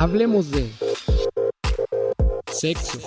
Hablemos 0.00 0.50
de 0.50 0.66
sexo, 2.50 2.98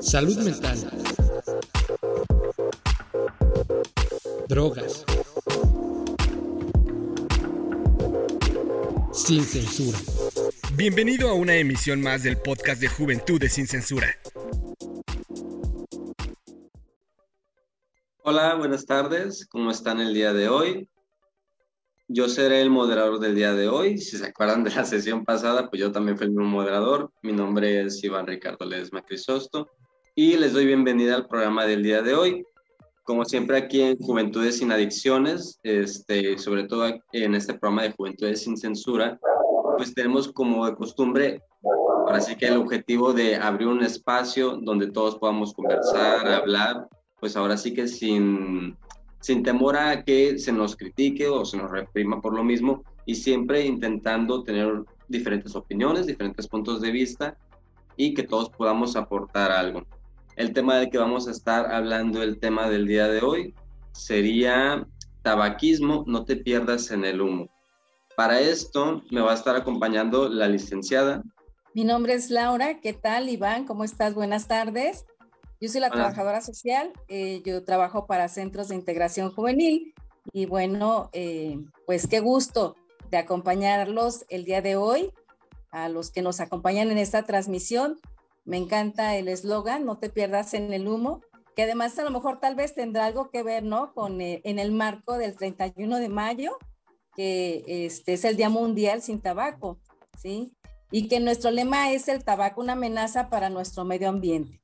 salud 0.00 0.38
mental, 0.38 0.78
drogas, 4.48 5.04
sin 9.12 9.44
censura. 9.44 9.98
Bienvenido 10.72 11.28
a 11.28 11.34
una 11.34 11.54
emisión 11.56 12.00
más 12.00 12.22
del 12.22 12.38
podcast 12.38 12.80
de 12.80 12.88
Juventudes 12.88 13.52
sin 13.52 13.66
Censura. 13.66 14.08
Hola, 18.22 18.54
buenas 18.54 18.86
tardes. 18.86 19.46
¿Cómo 19.50 19.70
están 19.70 20.00
el 20.00 20.14
día 20.14 20.32
de 20.32 20.48
hoy? 20.48 20.88
Yo 22.08 22.28
seré 22.28 22.60
el 22.60 22.68
moderador 22.68 23.18
del 23.18 23.34
día 23.34 23.54
de 23.54 23.66
hoy. 23.66 23.96
Si 23.96 24.18
se 24.18 24.26
acuerdan 24.26 24.62
de 24.62 24.70
la 24.70 24.84
sesión 24.84 25.24
pasada, 25.24 25.70
pues 25.70 25.80
yo 25.80 25.90
también 25.90 26.18
fui 26.18 26.26
el 26.26 26.32
moderador. 26.32 27.10
Mi 27.22 27.32
nombre 27.32 27.80
es 27.80 28.04
Iván 28.04 28.26
Ricardo 28.26 28.66
Ledesma 28.66 29.00
Crisosto 29.00 29.70
y 30.14 30.36
les 30.36 30.52
doy 30.52 30.66
bienvenida 30.66 31.14
al 31.14 31.26
programa 31.26 31.64
del 31.64 31.82
día 31.82 32.02
de 32.02 32.14
hoy. 32.14 32.44
Como 33.04 33.24
siempre 33.24 33.56
aquí 33.56 33.80
en 33.80 33.96
Juventudes 33.96 34.58
sin 34.58 34.70
Adicciones, 34.70 35.58
este, 35.62 36.36
sobre 36.36 36.64
todo 36.64 36.92
en 37.12 37.34
este 37.34 37.54
programa 37.54 37.84
de 37.84 37.92
Juventudes 37.92 38.42
sin 38.42 38.58
Censura, 38.58 39.18
pues 39.78 39.94
tenemos 39.94 40.30
como 40.30 40.66
de 40.66 40.74
costumbre, 40.74 41.40
así 42.08 42.36
que 42.36 42.48
el 42.48 42.58
objetivo 42.58 43.14
de 43.14 43.36
abrir 43.36 43.68
un 43.68 43.82
espacio 43.82 44.58
donde 44.60 44.90
todos 44.90 45.16
podamos 45.16 45.54
conversar, 45.54 46.28
hablar, 46.28 46.86
pues 47.18 47.34
ahora 47.34 47.56
sí 47.56 47.72
que 47.72 47.88
sin 47.88 48.76
sin 49.24 49.42
temor 49.42 49.74
a 49.74 50.04
que 50.04 50.38
se 50.38 50.52
nos 50.52 50.76
critique 50.76 51.26
o 51.26 51.46
se 51.46 51.56
nos 51.56 51.70
reprima 51.70 52.20
por 52.20 52.34
lo 52.34 52.44
mismo 52.44 52.84
y 53.06 53.14
siempre 53.14 53.64
intentando 53.64 54.42
tener 54.42 54.82
diferentes 55.08 55.56
opiniones, 55.56 56.04
diferentes 56.04 56.46
puntos 56.46 56.82
de 56.82 56.90
vista 56.90 57.34
y 57.96 58.12
que 58.12 58.24
todos 58.24 58.50
podamos 58.50 58.96
aportar 58.96 59.50
algo. 59.50 59.86
El 60.36 60.52
tema 60.52 60.76
del 60.76 60.90
que 60.90 60.98
vamos 60.98 61.26
a 61.26 61.30
estar 61.30 61.72
hablando, 61.72 62.22
el 62.22 62.38
tema 62.38 62.68
del 62.68 62.86
día 62.86 63.08
de 63.08 63.22
hoy, 63.22 63.54
sería 63.92 64.86
tabaquismo, 65.22 66.04
no 66.06 66.26
te 66.26 66.36
pierdas 66.36 66.90
en 66.90 67.06
el 67.06 67.22
humo. 67.22 67.48
Para 68.18 68.40
esto 68.40 69.04
me 69.10 69.22
va 69.22 69.30
a 69.30 69.36
estar 69.36 69.56
acompañando 69.56 70.28
la 70.28 70.48
licenciada. 70.48 71.22
Mi 71.72 71.84
nombre 71.84 72.12
es 72.12 72.28
Laura, 72.28 72.78
¿qué 72.78 72.92
tal 72.92 73.30
Iván? 73.30 73.64
¿Cómo 73.64 73.84
estás? 73.84 74.12
Buenas 74.14 74.48
tardes. 74.48 75.06
Yo 75.64 75.70
soy 75.70 75.80
la 75.80 75.88
trabajadora 75.88 76.42
social, 76.42 76.92
eh, 77.08 77.40
yo 77.42 77.64
trabajo 77.64 78.06
para 78.06 78.28
centros 78.28 78.68
de 78.68 78.74
integración 78.74 79.32
juvenil 79.32 79.94
y 80.30 80.44
bueno, 80.44 81.08
eh, 81.14 81.58
pues 81.86 82.06
qué 82.06 82.20
gusto 82.20 82.76
de 83.10 83.16
acompañarlos 83.16 84.26
el 84.28 84.44
día 84.44 84.60
de 84.60 84.76
hoy, 84.76 85.10
a 85.70 85.88
los 85.88 86.10
que 86.10 86.20
nos 86.20 86.40
acompañan 86.40 86.90
en 86.90 86.98
esta 86.98 87.22
transmisión. 87.22 87.98
Me 88.44 88.58
encanta 88.58 89.16
el 89.16 89.26
eslogan, 89.26 89.86
no 89.86 89.96
te 89.96 90.10
pierdas 90.10 90.52
en 90.52 90.70
el 90.74 90.86
humo, 90.86 91.22
que 91.56 91.62
además 91.62 91.98
a 91.98 92.04
lo 92.04 92.10
mejor 92.10 92.40
tal 92.40 92.56
vez 92.56 92.74
tendrá 92.74 93.06
algo 93.06 93.30
que 93.30 93.42
ver, 93.42 93.62
¿no? 93.62 93.94
Con 93.94 94.20
eh, 94.20 94.42
en 94.44 94.58
el 94.58 94.70
marco 94.70 95.16
del 95.16 95.34
31 95.34 95.96
de 95.96 96.10
mayo, 96.10 96.58
que 97.16 97.64
este 97.86 98.12
es 98.12 98.26
el 98.26 98.36
Día 98.36 98.50
Mundial 98.50 99.00
sin 99.00 99.18
Tabaco, 99.22 99.78
¿sí? 100.18 100.52
Y 100.90 101.08
que 101.08 101.20
nuestro 101.20 101.50
lema 101.50 101.90
es 101.90 102.08
el 102.08 102.22
tabaco, 102.22 102.60
una 102.60 102.74
amenaza 102.74 103.30
para 103.30 103.48
nuestro 103.48 103.86
medio 103.86 104.10
ambiente. 104.10 104.60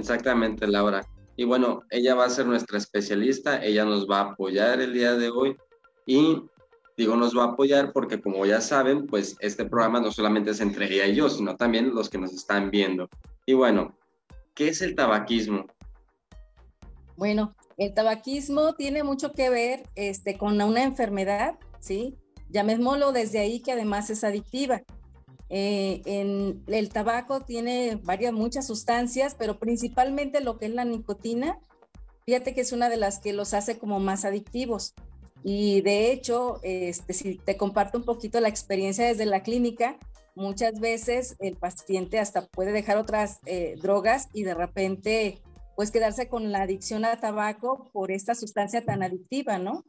Exactamente, 0.00 0.66
Laura. 0.66 1.06
Y 1.36 1.44
bueno, 1.44 1.82
ella 1.90 2.14
va 2.14 2.24
a 2.24 2.30
ser 2.30 2.46
nuestra 2.46 2.78
especialista, 2.78 3.62
ella 3.62 3.84
nos 3.84 4.08
va 4.08 4.20
a 4.20 4.30
apoyar 4.32 4.80
el 4.80 4.94
día 4.94 5.14
de 5.14 5.28
hoy 5.28 5.56
y 6.06 6.42
digo 6.96 7.16
nos 7.16 7.36
va 7.36 7.44
a 7.44 7.46
apoyar 7.48 7.92
porque 7.92 8.20
como 8.20 8.44
ya 8.46 8.60
saben, 8.60 9.06
pues 9.06 9.36
este 9.40 9.64
programa 9.66 10.00
no 10.00 10.10
solamente 10.10 10.50
es 10.50 10.60
entre 10.60 10.92
ella 10.92 11.06
y 11.06 11.14
yo, 11.14 11.28
sino 11.28 11.56
también 11.56 11.94
los 11.94 12.08
que 12.08 12.18
nos 12.18 12.32
están 12.32 12.70
viendo. 12.70 13.08
Y 13.46 13.52
bueno, 13.52 13.96
¿qué 14.54 14.68
es 14.68 14.80
el 14.80 14.94
tabaquismo? 14.94 15.66
Bueno, 17.16 17.54
el 17.76 17.92
tabaquismo 17.92 18.74
tiene 18.74 19.02
mucho 19.02 19.32
que 19.32 19.50
ver 19.50 19.82
este, 19.94 20.38
con 20.38 20.60
una 20.60 20.82
enfermedad, 20.82 21.58
¿sí? 21.78 22.16
Llamémoslo 22.48 23.12
desde 23.12 23.38
ahí 23.38 23.60
que 23.60 23.72
además 23.72 24.08
es 24.08 24.24
adictiva. 24.24 24.82
Eh, 25.50 26.02
el 26.68 26.88
tabaco 26.90 27.40
tiene 27.40 27.98
varias, 28.02 28.32
muchas 28.32 28.66
sustancias, 28.66 29.34
pero 29.36 29.58
principalmente 29.58 30.40
lo 30.40 30.58
que 30.58 30.66
es 30.66 30.72
la 30.72 30.84
nicotina, 30.84 31.58
fíjate 32.24 32.54
que 32.54 32.60
es 32.60 32.72
una 32.72 32.88
de 32.88 32.96
las 32.96 33.18
que 33.18 33.32
los 33.32 33.52
hace 33.52 33.78
como 33.78 33.98
más 33.98 34.24
adictivos. 34.24 34.94
Y 35.42 35.80
de 35.80 36.12
hecho, 36.12 36.60
este, 36.62 37.12
si 37.12 37.36
te 37.36 37.56
comparto 37.56 37.98
un 37.98 38.04
poquito 38.04 38.40
la 38.40 38.48
experiencia 38.48 39.06
desde 39.06 39.26
la 39.26 39.42
clínica, 39.42 39.98
muchas 40.34 40.78
veces 40.78 41.36
el 41.40 41.56
paciente 41.56 42.18
hasta 42.18 42.46
puede 42.46 42.72
dejar 42.72 42.98
otras 42.98 43.40
eh, 43.46 43.74
drogas 43.82 44.28
y 44.32 44.44
de 44.44 44.54
repente 44.54 45.42
pues 45.76 45.90
quedarse 45.90 46.28
con 46.28 46.52
la 46.52 46.62
adicción 46.62 47.04
al 47.04 47.18
tabaco 47.20 47.90
por 47.92 48.10
esta 48.10 48.34
sustancia 48.34 48.84
tan 48.84 49.02
adictiva, 49.02 49.58
¿no? 49.58 49.84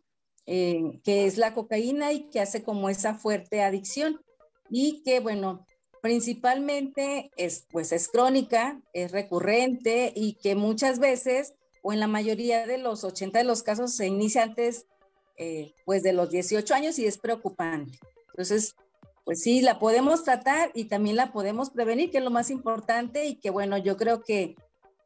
Eh, 0.46 1.00
que 1.04 1.26
es 1.26 1.38
la 1.38 1.54
cocaína 1.54 2.14
y 2.14 2.30
que 2.30 2.40
hace 2.40 2.64
como 2.64 2.90
esa 2.90 3.16
fuerte 3.16 3.62
adicción 3.62 4.20
y 4.72 5.04
que, 5.04 5.20
bueno, 5.20 5.68
principalmente 6.02 7.30
es, 7.36 7.68
pues 7.72 7.92
es 7.92 8.08
crónica, 8.08 8.82
es 8.94 9.12
recurrente 9.12 10.14
y 10.16 10.34
que 10.36 10.56
muchas 10.56 10.98
veces, 10.98 11.54
o 11.84 11.92
en 11.92 12.00
la 12.00 12.08
mayoría 12.08 12.66
de 12.66 12.78
los 12.78 13.04
80 13.04 13.38
de 13.38 13.46
los 13.46 13.64
casos, 13.64 13.94
se 13.94 14.08
inicia 14.08 14.44
antes, 14.44 14.88
eh, 15.38 15.74
pues 15.86 16.04
de 16.04 16.14
los 16.14 16.30
18 16.32 16.74
años 16.74 16.98
y 16.98 17.06
es 17.06 17.18
preocupante. 17.18 18.00
Entonces, 18.30 18.74
pues 19.26 19.42
sí, 19.42 19.62
la 19.62 19.78
podemos 19.78 20.24
tratar 20.24 20.72
y 20.74 20.86
también 20.86 21.18
la 21.18 21.34
podemos 21.34 21.70
prevenir, 21.70 22.10
que 22.10 22.20
es 22.20 22.24
lo 22.24 22.32
más 22.32 22.50
importante 22.50 23.26
y 23.26 23.36
que, 23.36 23.50
bueno, 23.50 23.78
yo 23.78 23.98
creo 23.98 24.24
que 24.24 24.56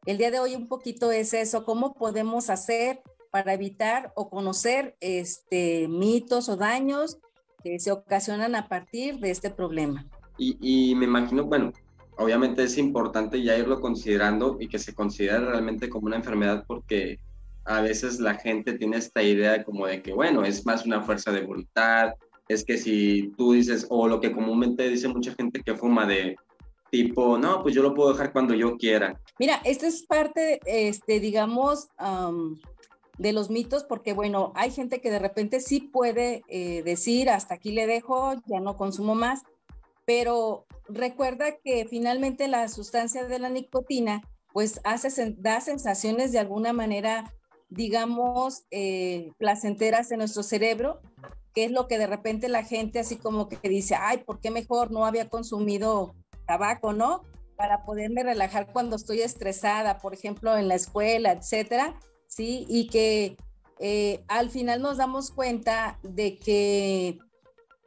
el 0.06 0.16
día 0.16 0.30
de 0.30 0.38
hoy 0.38 0.54
un 0.54 0.68
poquito 0.68 1.10
es 1.10 1.34
eso, 1.34 1.64
cómo 1.64 1.92
podemos 1.94 2.50
hacer 2.50 3.02
para 3.32 3.52
evitar 3.52 4.12
o 4.14 4.30
conocer 4.30 4.96
este, 5.00 5.88
mitos 5.88 6.48
o 6.48 6.56
daños 6.56 7.18
que 7.62 7.78
se 7.78 7.92
ocasionan 7.92 8.54
a 8.54 8.68
partir 8.68 9.18
de 9.18 9.30
este 9.30 9.50
problema. 9.50 10.06
Y, 10.38 10.94
me 10.94 11.06
imagino, 11.06 11.44
bueno, 11.44 11.72
obviamente 12.18 12.62
es 12.62 12.76
importante 12.76 13.42
ya 13.42 13.56
irlo 13.56 13.80
considerando 13.80 14.58
y 14.60 14.68
que 14.68 14.78
se 14.78 14.94
considere 14.94 15.40
realmente 15.40 15.88
como 15.88 16.06
una 16.06 16.16
enfermedad 16.16 16.64
porque 16.66 17.18
a 17.64 17.80
veces 17.80 18.20
la 18.20 18.34
gente 18.34 18.74
tiene 18.74 18.98
esta 18.98 19.22
idea 19.22 19.64
como 19.64 19.86
de 19.86 20.02
que, 20.02 20.12
bueno, 20.12 20.44
es 20.44 20.66
más 20.66 20.84
una 20.84 21.02
fuerza 21.02 21.32
de 21.32 21.40
voluntad, 21.40 22.12
es 22.48 22.64
que 22.64 22.78
si 22.78 23.32
tú 23.36 23.52
dices, 23.52 23.86
o 23.88 24.06
lo 24.06 24.20
que 24.20 24.32
comúnmente 24.32 24.88
dice 24.88 25.08
mucha 25.08 25.34
gente 25.34 25.62
que 25.62 25.74
fuma 25.74 26.06
de 26.06 26.36
tipo, 26.90 27.36
no, 27.38 27.62
pues 27.62 27.74
yo 27.74 27.82
lo 27.82 27.94
puedo 27.94 28.12
dejar 28.12 28.32
cuando 28.32 28.54
yo 28.54 28.76
quiera. 28.76 29.18
Mira, 29.38 29.60
esto 29.64 29.86
es 29.86 30.02
parte, 30.02 30.60
este, 30.66 31.18
digamos, 31.18 31.88
de 33.18 33.32
los 33.32 33.50
mitos, 33.50 33.84
porque 33.84 34.12
bueno, 34.12 34.52
hay 34.54 34.70
gente 34.70 35.00
que 35.00 35.10
de 35.10 35.18
repente 35.18 35.60
sí 35.60 35.80
puede 35.80 36.42
eh, 36.48 36.82
decir, 36.82 37.30
hasta 37.30 37.54
aquí 37.54 37.72
le 37.72 37.86
dejo, 37.86 38.34
ya 38.46 38.60
no 38.60 38.76
consumo 38.76 39.14
más, 39.14 39.42
pero 40.04 40.66
recuerda 40.88 41.56
que 41.56 41.86
finalmente 41.86 42.48
la 42.48 42.68
sustancia 42.68 43.26
de 43.26 43.38
la 43.38 43.48
nicotina, 43.48 44.22
pues 44.52 44.80
hace, 44.84 45.34
da 45.38 45.60
sensaciones 45.60 46.32
de 46.32 46.38
alguna 46.38 46.72
manera, 46.72 47.32
digamos, 47.68 48.64
eh, 48.70 49.32
placenteras 49.38 50.10
en 50.12 50.18
nuestro 50.18 50.42
cerebro, 50.42 51.00
que 51.54 51.64
es 51.64 51.70
lo 51.70 51.88
que 51.88 51.98
de 51.98 52.06
repente 52.06 52.48
la 52.48 52.64
gente 52.64 52.98
así 52.98 53.16
como 53.16 53.48
que 53.48 53.68
dice, 53.68 53.96
ay, 53.98 54.18
¿por 54.18 54.40
qué 54.40 54.50
mejor 54.50 54.92
no 54.92 55.06
había 55.06 55.28
consumido 55.28 56.14
tabaco, 56.46 56.92
no? 56.92 57.22
Para 57.56 57.84
poderme 57.84 58.22
relajar 58.22 58.70
cuando 58.72 58.96
estoy 58.96 59.22
estresada, 59.22 59.98
por 59.98 60.12
ejemplo, 60.12 60.56
en 60.56 60.68
la 60.68 60.74
escuela, 60.74 61.32
etcétera 61.32 61.98
¿sí? 62.28 62.66
Y 62.68 62.88
que 62.88 63.36
eh, 63.78 64.24
al 64.28 64.50
final 64.50 64.82
nos 64.82 64.96
damos 64.96 65.30
cuenta 65.30 65.98
de 66.02 66.38
que 66.38 67.18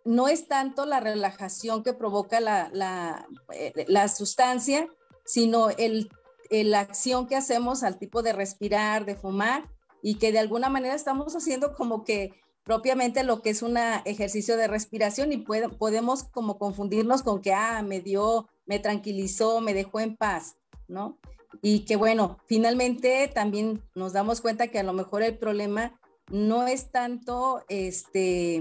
no 0.06 0.28
es 0.28 0.48
tanto 0.48 0.86
la 0.86 1.00
relajación 1.00 1.84
que 1.84 1.94
provoca 1.94 2.40
la, 2.40 2.70
la, 2.74 3.28
eh, 3.54 4.08
sustancia, 4.08 4.88
sino 5.26 5.70
el, 5.70 6.10
la 6.50 6.80
acción 6.80 7.28
que 7.28 7.36
hacemos 7.36 7.84
al 7.84 8.00
tipo 8.00 8.22
de 8.22 8.34
respirar, 8.34 9.06
de 9.06 9.16
fumar, 9.16 9.70
y 10.02 10.16
que 10.16 10.32
de 10.32 10.40
alguna 10.40 10.70
manera 10.70 10.96
estamos 10.96 11.36
haciendo 11.36 11.76
como 11.76 12.04
que 12.04 12.34
propiamente 12.64 13.24
lo 13.24 13.42
que 13.42 13.50
es 13.50 13.62
un 13.62 13.78
ejercicio 14.06 14.56
de 14.56 14.68
respiración 14.68 15.32
y 15.32 15.38
podemos 15.38 16.24
como 16.24 16.58
confundirnos 16.58 17.24
con 17.24 17.42
que, 17.42 17.54
ah, 17.54 17.82
me 17.82 18.00
dio, 18.00 18.48
me 18.66 18.80
tranquilizó, 18.80 19.60
me 19.60 19.74
dejó 19.74 20.00
en 20.00 20.16
paz, 20.16 20.56
¿no? 20.88 21.18
Y 21.62 21.82
que 21.82 21.96
bueno, 21.96 22.38
finalmente 22.46 23.30
también 23.34 23.82
nos 23.96 24.14
damos 24.14 24.42
cuenta 24.42 24.68
que 24.68 24.80
a 24.80 24.84
lo 24.84 24.94
mejor 24.94 25.24
el 25.24 25.38
problema 25.38 26.00
no 26.30 26.68
es 26.68 26.92
tanto, 26.92 27.64
este, 27.70 28.56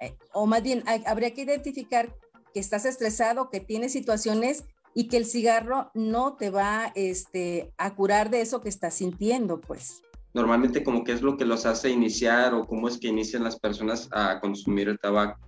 eh, 0.00 0.16
o 0.32 0.46
más 0.46 0.62
bien 0.62 0.82
habría 1.06 1.32
que 1.34 1.42
identificar 1.42 2.14
que 2.52 2.60
estás 2.60 2.84
estresado, 2.84 3.50
que 3.50 3.60
tienes 3.60 3.92
situaciones 3.92 4.64
y 4.94 5.08
que 5.08 5.16
el 5.16 5.26
cigarro 5.26 5.90
no 5.94 6.36
te 6.36 6.50
va 6.50 6.92
este, 6.94 7.72
a 7.76 7.94
curar 7.94 8.30
de 8.30 8.40
eso 8.40 8.60
que 8.60 8.68
estás 8.68 8.94
sintiendo, 8.94 9.60
pues. 9.60 10.02
Normalmente 10.32 10.82
como 10.82 11.04
que 11.04 11.12
es 11.12 11.22
lo 11.22 11.36
que 11.36 11.44
los 11.44 11.66
hace 11.66 11.90
iniciar 11.90 12.54
o 12.54 12.66
cómo 12.66 12.88
es 12.88 12.98
que 12.98 13.08
inician 13.08 13.44
las 13.44 13.58
personas 13.58 14.08
a 14.12 14.40
consumir 14.40 14.88
el 14.88 14.98
tabaco. 14.98 15.38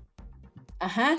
Ajá. 0.78 1.16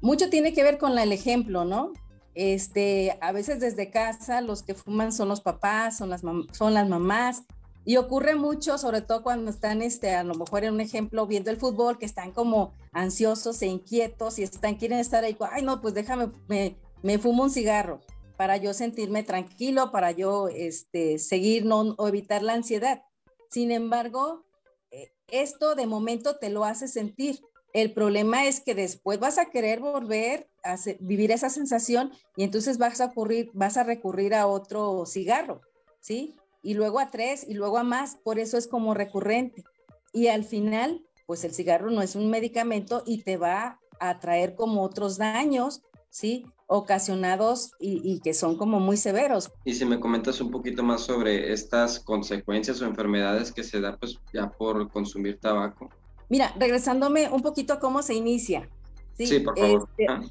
Mucho 0.00 0.30
tiene 0.30 0.52
que 0.52 0.62
ver 0.62 0.78
con 0.78 0.98
el 0.98 1.12
ejemplo, 1.12 1.64
¿no? 1.64 1.92
Este, 2.34 3.18
a 3.20 3.32
veces 3.32 3.60
desde 3.60 3.90
casa 3.90 4.40
los 4.40 4.62
que 4.62 4.74
fuman 4.74 5.12
son 5.12 5.28
los 5.28 5.40
papás, 5.40 5.96
son 5.96 6.10
las, 6.10 6.22
son 6.52 6.74
las 6.74 6.88
mamás, 6.88 7.42
y 7.84 7.96
ocurre 7.96 8.34
mucho, 8.34 8.76
sobre 8.78 9.00
todo 9.00 9.22
cuando 9.22 9.50
están, 9.50 9.82
este, 9.82 10.14
a 10.14 10.22
lo 10.22 10.34
mejor 10.34 10.64
en 10.64 10.74
un 10.74 10.80
ejemplo, 10.80 11.26
viendo 11.26 11.50
el 11.50 11.56
fútbol, 11.56 11.98
que 11.98 12.06
están 12.06 12.32
como 12.32 12.74
ansiosos 12.92 13.62
e 13.62 13.66
inquietos 13.66 14.38
y 14.38 14.42
están, 14.42 14.76
quieren 14.76 14.98
estar 14.98 15.24
ahí, 15.24 15.36
ay, 15.50 15.62
no, 15.62 15.80
pues 15.80 15.94
déjame, 15.94 16.30
me, 16.46 16.76
me 17.02 17.18
fumo 17.18 17.44
un 17.44 17.50
cigarro 17.50 18.00
para 18.36 18.56
yo 18.58 18.74
sentirme 18.74 19.22
tranquilo, 19.22 19.90
para 19.92 20.12
yo 20.12 20.48
este, 20.48 21.18
seguir 21.18 21.64
no, 21.64 21.94
o 21.98 22.08
evitar 22.08 22.42
la 22.42 22.54
ansiedad. 22.54 23.02
Sin 23.50 23.70
embargo, 23.70 24.46
eh, 24.90 25.12
esto 25.28 25.74
de 25.74 25.86
momento 25.86 26.36
te 26.36 26.50
lo 26.50 26.64
hace 26.64 26.88
sentir. 26.88 27.40
El 27.72 27.92
problema 27.92 28.46
es 28.46 28.60
que 28.60 28.74
después 28.74 29.20
vas 29.20 29.38
a 29.38 29.46
querer 29.46 29.80
volver 29.80 30.48
a 30.64 30.76
vivir 30.98 31.30
esa 31.30 31.50
sensación 31.50 32.12
y 32.36 32.44
entonces 32.44 32.78
vas 32.78 33.00
a, 33.00 33.06
ocurrir, 33.06 33.50
vas 33.54 33.76
a 33.76 33.84
recurrir 33.84 34.34
a 34.34 34.46
otro 34.46 35.06
cigarro, 35.06 35.60
¿sí? 36.00 36.36
Y 36.62 36.74
luego 36.74 36.98
a 36.98 37.10
tres 37.10 37.46
y 37.48 37.54
luego 37.54 37.78
a 37.78 37.84
más, 37.84 38.16
por 38.16 38.38
eso 38.38 38.58
es 38.58 38.66
como 38.66 38.94
recurrente. 38.94 39.64
Y 40.12 40.26
al 40.26 40.44
final, 40.44 41.06
pues 41.26 41.44
el 41.44 41.52
cigarro 41.52 41.90
no 41.90 42.02
es 42.02 42.16
un 42.16 42.28
medicamento 42.28 43.02
y 43.06 43.22
te 43.22 43.36
va 43.36 43.78
a 44.00 44.18
traer 44.18 44.54
como 44.54 44.82
otros 44.82 45.16
daños, 45.16 45.82
¿sí? 46.10 46.44
ocasionados 46.72 47.72
y, 47.80 48.20
que 48.20 48.32
son 48.32 48.56
como 48.56 48.78
muy 48.78 48.96
severos. 48.96 49.50
Y 49.64 49.74
si 49.74 49.84
me 49.84 49.98
comentas 49.98 50.40
un 50.40 50.52
poquito 50.52 50.84
más 50.84 51.00
sobre 51.00 51.52
estas 51.52 51.98
consecuencias 51.98 52.80
o 52.80 52.86
enfermedades 52.86 53.50
que 53.50 53.64
se 53.64 53.80
da 53.80 53.96
pues 53.96 54.20
ya 54.32 54.48
por 54.50 54.88
consumir 54.88 55.40
tabaco. 55.40 55.90
Mira, 56.30 56.54
regresándome 56.58 57.28
un 57.28 57.42
poquito 57.42 57.74
a 57.74 57.78
cómo 57.78 58.02
se 58.02 58.14
inicia. 58.14 58.70
Sí, 59.18 59.40
por 59.40 59.58
favor. 59.58 59.88
Este, 59.98 60.30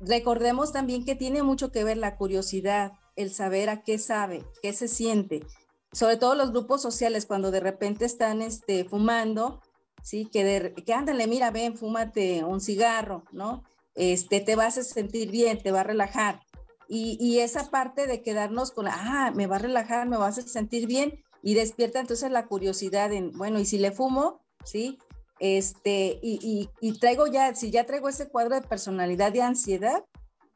recordemos 0.00 0.72
también 0.72 1.06
que 1.06 1.14
tiene 1.14 1.42
mucho 1.42 1.72
que 1.72 1.84
ver 1.84 1.96
la 1.96 2.16
curiosidad, 2.16 2.92
el 3.16 3.32
saber 3.32 3.70
a 3.70 3.82
qué 3.82 3.98
sabe, 3.98 4.44
qué 4.60 4.74
se 4.74 4.88
siente. 4.88 5.46
Sobre 5.92 6.18
todo 6.18 6.34
los 6.34 6.50
grupos 6.50 6.82
sociales, 6.82 7.24
cuando 7.24 7.50
de 7.50 7.60
repente 7.60 8.04
están 8.04 8.42
este, 8.42 8.84
fumando, 8.84 9.62
¿sí? 10.02 10.26
Que, 10.26 10.44
de, 10.44 10.74
que 10.74 10.92
ándale, 10.92 11.26
mira, 11.26 11.50
ven, 11.50 11.74
fúmate 11.74 12.44
un 12.44 12.60
cigarro, 12.60 13.24
¿no? 13.32 13.64
este, 13.96 14.40
te 14.40 14.54
vas 14.54 14.78
a 14.78 14.84
sentir 14.84 15.30
bien, 15.30 15.58
te 15.60 15.72
va 15.72 15.80
a 15.80 15.84
relajar. 15.84 16.40
Y, 16.88 17.40
esa 17.40 17.68
parte 17.68 18.06
de 18.06 18.22
quedarnos 18.22 18.70
con, 18.70 18.86
ah, 18.86 19.32
me 19.34 19.48
va 19.48 19.56
a 19.56 19.58
relajar, 19.58 20.06
me 20.08 20.16
vas 20.16 20.38
a 20.38 20.42
sentir 20.42 20.86
bien, 20.86 21.18
y 21.42 21.54
despierta 21.54 21.98
entonces 21.98 22.30
la 22.30 22.46
curiosidad 22.46 23.12
en, 23.12 23.32
bueno, 23.32 23.58
y 23.58 23.64
si 23.64 23.78
le 23.78 23.90
fumo, 23.90 24.40
¿sí? 24.64 24.96
Este, 25.38 26.18
y, 26.22 26.70
y 26.80 26.98
traigo 26.98 27.26
ya, 27.26 27.54
si 27.54 27.70
ya 27.70 27.84
traigo 27.84 28.08
ese 28.08 28.28
cuadro 28.28 28.54
de 28.54 28.66
personalidad 28.66 29.32
de 29.32 29.42
ansiedad, 29.42 30.04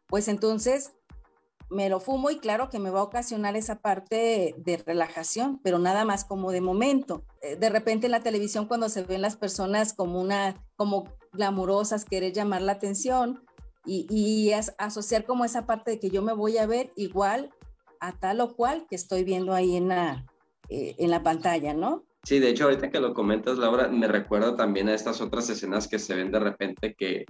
pues 0.07 0.29
entonces 0.29 0.93
me 1.71 1.89
lo 1.89 2.01
fumo 2.01 2.31
y 2.31 2.39
claro 2.39 2.69
que 2.69 2.81
me 2.81 2.91
va 2.91 3.01
a 3.01 3.05
ocasionar 3.05 3.57
esa 3.57 3.81
parte 3.81 4.55
de 4.59 4.77
relajación, 4.79 5.61
pero 5.63 5.79
nada 5.79 6.05
más 6.05 6.25
como 6.25 6.51
de 6.51 6.61
momento. 6.61 7.25
Eh, 7.43 7.57
de 7.57 7.71
repente 7.71 8.07
en 8.07 8.13
la 8.13 8.21
televisión 8.21 8.67
cuando 8.67 8.89
se 8.89 9.05
ven 9.05 9.23
las 9.23 9.37
personas 9.37 9.95
como 9.95 10.21
una, 10.21 10.57
como 10.77 11.05
glamurosas, 11.33 12.05
querer 12.05 12.33
llamar 12.33 12.63
la 12.63 12.73
atención 12.73 13.45
y, 13.87 14.53
asociar 14.79 15.25
como 15.25 15.45
esa 15.45 15.65
parte 15.65 15.93
de 15.93 16.01
que 16.01 16.11
yo 16.11 16.23
me 16.23 16.35
voy 16.35 16.59
a 16.59 16.67
ver 16.67 16.93
igual 16.97 17.51
a 17.99 18.13
tal 18.13 18.41
o 18.41 18.55
cual 18.55 18.87
que 18.89 18.97
estoy 18.97 19.25
viendo 19.25 19.55
ahí 19.55 19.77
en 19.77 19.89
la, 19.89 20.27
eh, 20.69 20.97
en 20.99 21.11
la 21.11 21.23
pantalla, 21.23 21.73
¿no? 21.73 22.05
Sí, 22.23 22.39
de 22.39 22.51
hecho, 22.51 22.65
ahorita 22.65 22.91
que 22.91 23.01
lo 23.01 23.15
comentas, 23.15 23.59
Laura, 23.59 23.89
me 23.89 24.07
recuerda 24.07 24.55
también 24.55 24.89
a 24.89 24.95
estas 24.95 25.21
otras 25.21 25.49
escenas 25.51 25.89
que 25.89 25.99
se 25.99 26.15
ven 26.15 26.31
de 26.31 26.39
repente 26.39 26.95
que 26.95 27.25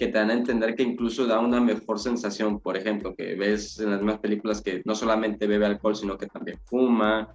que 0.00 0.06
te 0.06 0.18
dan 0.18 0.30
a 0.30 0.32
entender 0.32 0.74
que 0.74 0.82
incluso 0.82 1.26
da 1.26 1.38
una 1.38 1.60
mejor 1.60 1.98
sensación. 1.98 2.58
Por 2.58 2.74
ejemplo, 2.74 3.14
que 3.14 3.34
ves 3.34 3.78
en 3.80 3.90
las 3.90 4.00
mismas 4.00 4.20
películas 4.20 4.62
que 4.62 4.80
no 4.86 4.94
solamente 4.94 5.46
bebe 5.46 5.66
alcohol, 5.66 5.94
sino 5.94 6.16
que 6.16 6.26
también 6.26 6.58
fuma 6.64 7.34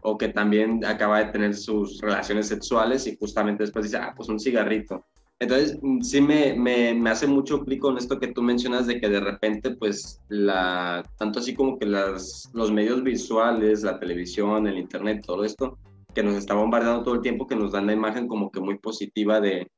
o 0.00 0.16
que 0.16 0.28
también 0.28 0.82
acaba 0.84 1.18
de 1.18 1.30
tener 1.30 1.54
sus 1.54 2.00
relaciones 2.00 2.48
sexuales 2.48 3.06
y 3.06 3.16
justamente 3.18 3.64
después 3.64 3.84
dice, 3.84 3.98
ah, 3.98 4.14
pues 4.16 4.30
un 4.30 4.40
cigarrito. 4.40 5.04
Entonces, 5.38 5.78
mm, 5.82 6.00
sí 6.00 6.22
me, 6.22 6.54
me, 6.54 6.94
me 6.94 7.10
hace 7.10 7.26
mucho 7.26 7.60
clic 7.60 7.80
con 7.80 7.98
esto 7.98 8.18
que 8.18 8.28
tú 8.28 8.40
mencionas 8.40 8.86
de 8.86 8.98
que 8.98 9.10
de 9.10 9.20
repente, 9.20 9.72
pues, 9.72 10.22
la, 10.28 11.02
tanto 11.18 11.40
así 11.40 11.54
como 11.54 11.78
que 11.78 11.84
las, 11.84 12.50
los 12.54 12.72
medios 12.72 13.02
visuales, 13.02 13.82
la 13.82 13.98
televisión, 13.98 14.66
el 14.66 14.78
internet, 14.78 15.22
todo 15.26 15.44
esto, 15.44 15.76
que 16.16 16.22
nos 16.22 16.36
está 16.36 16.54
bombardeando 16.54 17.04
todo 17.04 17.14
el 17.14 17.20
tiempo, 17.20 17.46
que 17.46 17.54
nos 17.54 17.72
dan 17.72 17.86
la 17.86 17.92
imagen 17.92 18.26
como 18.26 18.50
que 18.50 18.58
muy 18.58 18.78
positiva 18.78 19.38
de, 19.38 19.70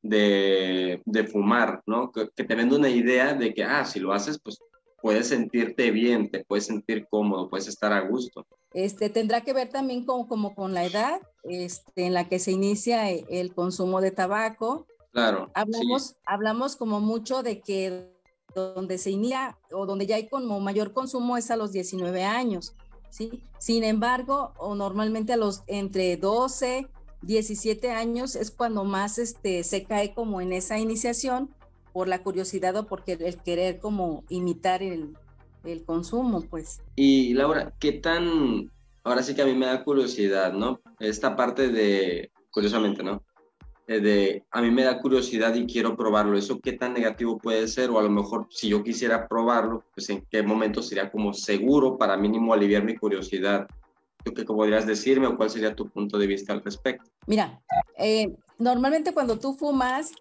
de, 0.00 1.02
de 1.04 1.24
fumar, 1.24 1.82
¿no? 1.86 2.12
Que, 2.12 2.26
te 2.26 2.54
vende 2.54 2.76
una 2.76 2.88
idea 2.88 3.34
de 3.34 3.52
que, 3.52 3.64
ah, 3.64 3.84
si 3.84 3.98
lo 3.98 4.12
haces, 4.12 4.38
pues 4.38 4.60
puedes 5.02 5.26
sentirte 5.26 5.90
bien, 5.90 6.30
te 6.30 6.44
puedes 6.44 6.66
sentir 6.66 7.08
cómodo, 7.10 7.50
puedes 7.50 7.66
estar 7.66 7.92
a 7.92 7.98
gusto. 8.02 8.46
Este, 8.72 9.10
tendrá 9.10 9.40
que 9.40 9.52
ver 9.52 9.70
también 9.70 10.04
como, 10.06 10.28
como 10.28 10.54
con 10.54 10.72
la 10.72 10.84
edad 10.84 11.20
este, 11.42 12.06
en 12.06 12.14
la 12.14 12.28
que 12.28 12.38
se 12.38 12.52
inicia 12.52 13.10
el 13.10 13.52
consumo 13.52 14.00
de 14.00 14.12
tabaco. 14.12 14.86
Claro. 15.10 15.50
Hablamos, 15.52 16.14
hablamos 16.24 16.76
como 16.76 17.00
mucho 17.00 17.42
de 17.42 17.60
que 17.60 18.08
donde 18.54 18.98
se 18.98 19.10
inicia 19.10 19.58
o 19.72 19.84
donde 19.84 20.06
ya 20.06 20.14
hay 20.14 20.28
como 20.28 20.60
mayor 20.60 20.92
consumo 20.92 21.36
es 21.36 21.50
a 21.50 21.56
los 21.56 21.72
19 21.72 22.22
años, 22.22 22.76
¿sí? 23.12 23.42
Sin 23.58 23.84
embargo, 23.84 24.54
o 24.58 24.74
normalmente 24.74 25.34
a 25.34 25.36
los 25.36 25.62
entre 25.68 26.16
12 26.16 26.88
17 27.22 27.90
años 27.92 28.34
es 28.36 28.50
cuando 28.50 28.84
más 28.84 29.18
este, 29.18 29.62
se 29.64 29.84
cae 29.84 30.12
como 30.12 30.40
en 30.40 30.52
esa 30.52 30.78
iniciación 30.78 31.50
por 31.92 32.08
la 32.08 32.22
curiosidad 32.22 32.76
o 32.76 32.86
porque 32.86 33.12
el 33.12 33.38
querer 33.38 33.78
como 33.78 34.24
imitar 34.28 34.82
el, 34.82 35.16
el 35.64 35.84
consumo, 35.84 36.42
pues. 36.42 36.80
Y 36.96 37.34
Laura, 37.34 37.72
¿qué 37.78 37.92
tan, 37.92 38.70
ahora 39.04 39.22
sí 39.22 39.34
que 39.34 39.42
a 39.42 39.46
mí 39.46 39.54
me 39.54 39.66
da 39.66 39.84
curiosidad, 39.84 40.52
¿no? 40.52 40.80
Esta 40.98 41.36
parte 41.36 41.68
de, 41.68 42.32
curiosamente, 42.50 43.02
¿no? 43.02 43.22
Eh, 43.88 44.00
de, 44.00 44.44
a 44.50 44.62
mí 44.62 44.70
me 44.70 44.84
da 44.84 45.00
curiosidad 45.00 45.54
y 45.54 45.66
quiero 45.66 45.96
probarlo, 45.96 46.38
¿eso 46.38 46.60
qué 46.60 46.72
tan 46.72 46.94
negativo 46.94 47.38
puede 47.38 47.66
ser? 47.66 47.90
O 47.90 47.98
a 47.98 48.02
lo 48.02 48.10
mejor 48.10 48.46
si 48.50 48.68
yo 48.68 48.82
quisiera 48.82 49.26
probarlo, 49.26 49.84
pues 49.94 50.08
en 50.10 50.24
qué 50.30 50.42
momento 50.42 50.82
sería 50.82 51.10
como 51.10 51.32
seguro 51.32 51.98
para 51.98 52.16
mínimo 52.16 52.54
aliviar 52.54 52.84
mi 52.84 52.96
curiosidad 52.96 53.66
¿Tú 54.24 54.32
qué 54.34 54.44
podrías 54.44 54.86
decirme 54.86 55.26
o 55.26 55.36
cuál 55.36 55.50
sería 55.50 55.74
tu 55.74 55.88
punto 55.88 56.16
de 56.16 56.26
vista 56.26 56.52
al 56.52 56.62
respecto? 56.62 57.10
Mira, 57.26 57.60
eh, 57.98 58.36
normalmente 58.58 59.12
cuando 59.12 59.38
tú 59.38 59.54
fumas, 59.54 60.12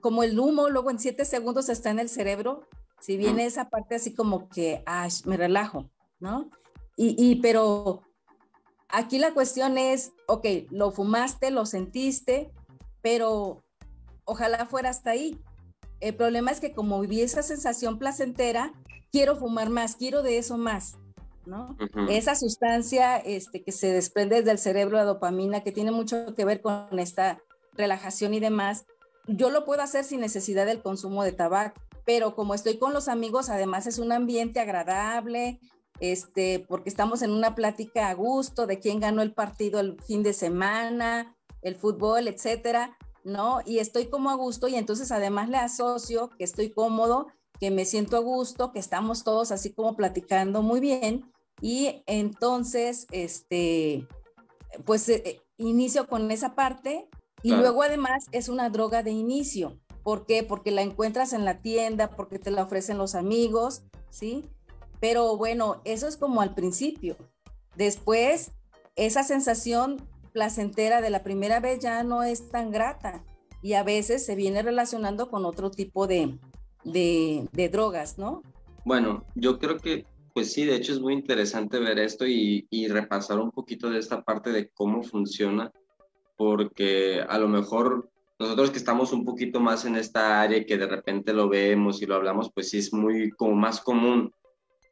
como 0.00 0.22
el 0.22 0.38
humo 0.38 0.68
luego 0.68 0.90
en 0.90 0.98
siete 0.98 1.24
segundos 1.24 1.68
está 1.68 1.90
en 1.90 2.00
el 2.00 2.08
cerebro, 2.08 2.66
si 3.00 3.16
viene 3.16 3.46
esa 3.46 3.68
parte 3.68 3.94
así 3.94 4.14
como 4.14 4.48
que, 4.48 4.82
ay, 4.86 5.10
me 5.26 5.36
relajo, 5.36 5.88
¿no? 6.18 6.50
Y, 6.96 7.14
y, 7.18 7.36
pero 7.36 8.02
aquí 8.88 9.18
la 9.18 9.34
cuestión 9.34 9.78
es, 9.78 10.12
ok, 10.26 10.46
lo 10.70 10.90
fumaste, 10.90 11.50
lo 11.50 11.66
sentiste, 11.66 12.50
pero 13.02 13.64
ojalá 14.24 14.66
fuera 14.66 14.90
hasta 14.90 15.10
ahí. 15.10 15.40
El 16.00 16.14
problema 16.14 16.50
es 16.50 16.60
que 16.60 16.72
como 16.72 17.00
viví 17.00 17.22
esa 17.22 17.42
sensación 17.42 17.98
placentera, 17.98 18.72
quiero 19.10 19.36
fumar 19.36 19.70
más, 19.70 19.96
quiero 19.96 20.22
de 20.22 20.38
eso 20.38 20.58
más. 20.58 20.98
Esa 22.08 22.34
sustancia 22.34 23.18
este, 23.18 23.62
que 23.62 23.70
se 23.70 23.92
desprende 23.92 24.42
del 24.42 24.58
cerebro, 24.58 24.96
la 24.96 25.04
dopamina, 25.04 25.62
que 25.62 25.70
tiene 25.70 25.92
mucho 25.92 26.34
que 26.34 26.44
ver 26.44 26.60
con 26.60 26.98
esta 26.98 27.40
relajación 27.74 28.34
y 28.34 28.40
demás, 28.40 28.86
yo 29.28 29.50
lo 29.50 29.64
puedo 29.64 29.82
hacer 29.82 30.04
sin 30.04 30.20
necesidad 30.20 30.66
del 30.66 30.82
consumo 30.82 31.22
de 31.22 31.32
tabaco, 31.32 31.80
pero 32.04 32.34
como 32.34 32.54
estoy 32.54 32.78
con 32.78 32.92
los 32.92 33.08
amigos, 33.08 33.48
además 33.48 33.86
es 33.86 33.98
un 33.98 34.12
ambiente 34.12 34.60
agradable, 34.60 35.60
este, 36.00 36.64
porque 36.68 36.88
estamos 36.88 37.22
en 37.22 37.30
una 37.30 37.54
plática 37.54 38.08
a 38.08 38.14
gusto 38.14 38.66
de 38.66 38.78
quién 38.78 39.00
ganó 39.00 39.22
el 39.22 39.32
partido 39.32 39.80
el 39.80 40.00
fin 40.02 40.22
de 40.22 40.32
semana, 40.32 41.36
el 41.62 41.76
fútbol, 41.76 42.28
etcétera, 42.28 42.96
¿no? 43.24 43.60
Y 43.64 43.78
estoy 43.78 44.06
como 44.06 44.30
a 44.30 44.34
gusto 44.34 44.68
y 44.68 44.76
entonces 44.76 45.10
además 45.10 45.48
le 45.48 45.56
asocio 45.56 46.30
que 46.38 46.44
estoy 46.44 46.70
cómodo, 46.70 47.26
que 47.58 47.70
me 47.70 47.84
siento 47.84 48.16
a 48.16 48.20
gusto, 48.20 48.72
que 48.72 48.78
estamos 48.78 49.24
todos 49.24 49.50
así 49.50 49.72
como 49.72 49.96
platicando 49.96 50.62
muy 50.62 50.80
bien 50.80 51.32
y 51.60 52.02
entonces, 52.06 53.06
este, 53.10 54.06
pues 54.84 55.08
eh, 55.08 55.40
inicio 55.56 56.06
con 56.06 56.30
esa 56.30 56.54
parte 56.54 57.08
y 57.42 57.52
luego 57.52 57.82
además 57.82 58.26
es 58.32 58.48
una 58.48 58.70
droga 58.70 59.02
de 59.02 59.12
inicio. 59.12 59.78
¿Por 60.02 60.26
qué? 60.26 60.42
Porque 60.42 60.70
la 60.70 60.82
encuentras 60.82 61.32
en 61.32 61.44
la 61.44 61.60
tienda, 61.62 62.10
porque 62.10 62.38
te 62.38 62.50
la 62.50 62.62
ofrecen 62.62 62.98
los 62.98 63.14
amigos, 63.14 63.82
¿sí? 64.10 64.44
Pero 65.08 65.36
bueno, 65.36 65.80
eso 65.84 66.08
es 66.08 66.16
como 66.16 66.40
al 66.40 66.52
principio. 66.52 67.16
Después, 67.76 68.50
esa 68.96 69.22
sensación 69.22 69.98
placentera 70.32 71.00
de 71.00 71.10
la 71.10 71.22
primera 71.22 71.60
vez 71.60 71.78
ya 71.78 72.02
no 72.02 72.24
es 72.24 72.50
tan 72.50 72.72
grata 72.72 73.22
y 73.62 73.74
a 73.74 73.84
veces 73.84 74.26
se 74.26 74.34
viene 74.34 74.64
relacionando 74.64 75.30
con 75.30 75.44
otro 75.44 75.70
tipo 75.70 76.08
de, 76.08 76.36
de, 76.82 77.48
de 77.52 77.68
drogas, 77.68 78.18
¿no? 78.18 78.42
Bueno, 78.84 79.24
yo 79.36 79.60
creo 79.60 79.78
que 79.78 80.06
pues 80.34 80.52
sí, 80.52 80.64
de 80.64 80.74
hecho 80.74 80.92
es 80.92 80.98
muy 80.98 81.14
interesante 81.14 81.78
ver 81.78 82.00
esto 82.00 82.26
y, 82.26 82.66
repasar 82.88 83.38
un 83.38 83.52
poquito 83.52 83.88
de 83.88 84.00
esta 84.00 84.24
parte 84.24 84.50
de 84.50 84.70
cómo 84.70 85.04
funciona, 85.04 85.70
porque 86.36 87.20
a 87.28 87.38
lo 87.38 87.46
mejor 87.46 88.10
nosotros 88.40 88.72
que 88.72 88.78
estamos 88.78 89.12
un 89.12 89.24
poquito 89.24 89.60
más 89.60 89.84
en 89.84 89.94
esta 89.94 90.42
área 90.42 90.58
y 90.58 90.66
que 90.66 90.76
de 90.76 90.88
repente 90.88 91.32
lo 91.32 91.48
vemos 91.48 92.02
y 92.02 92.06
lo 92.06 92.16
hablamos, 92.16 92.50
pues 92.52 92.70
sí 92.70 92.78
es 92.78 92.92
muy 92.92 93.30
como 93.30 93.54
más 93.54 93.80
común, 93.80 94.32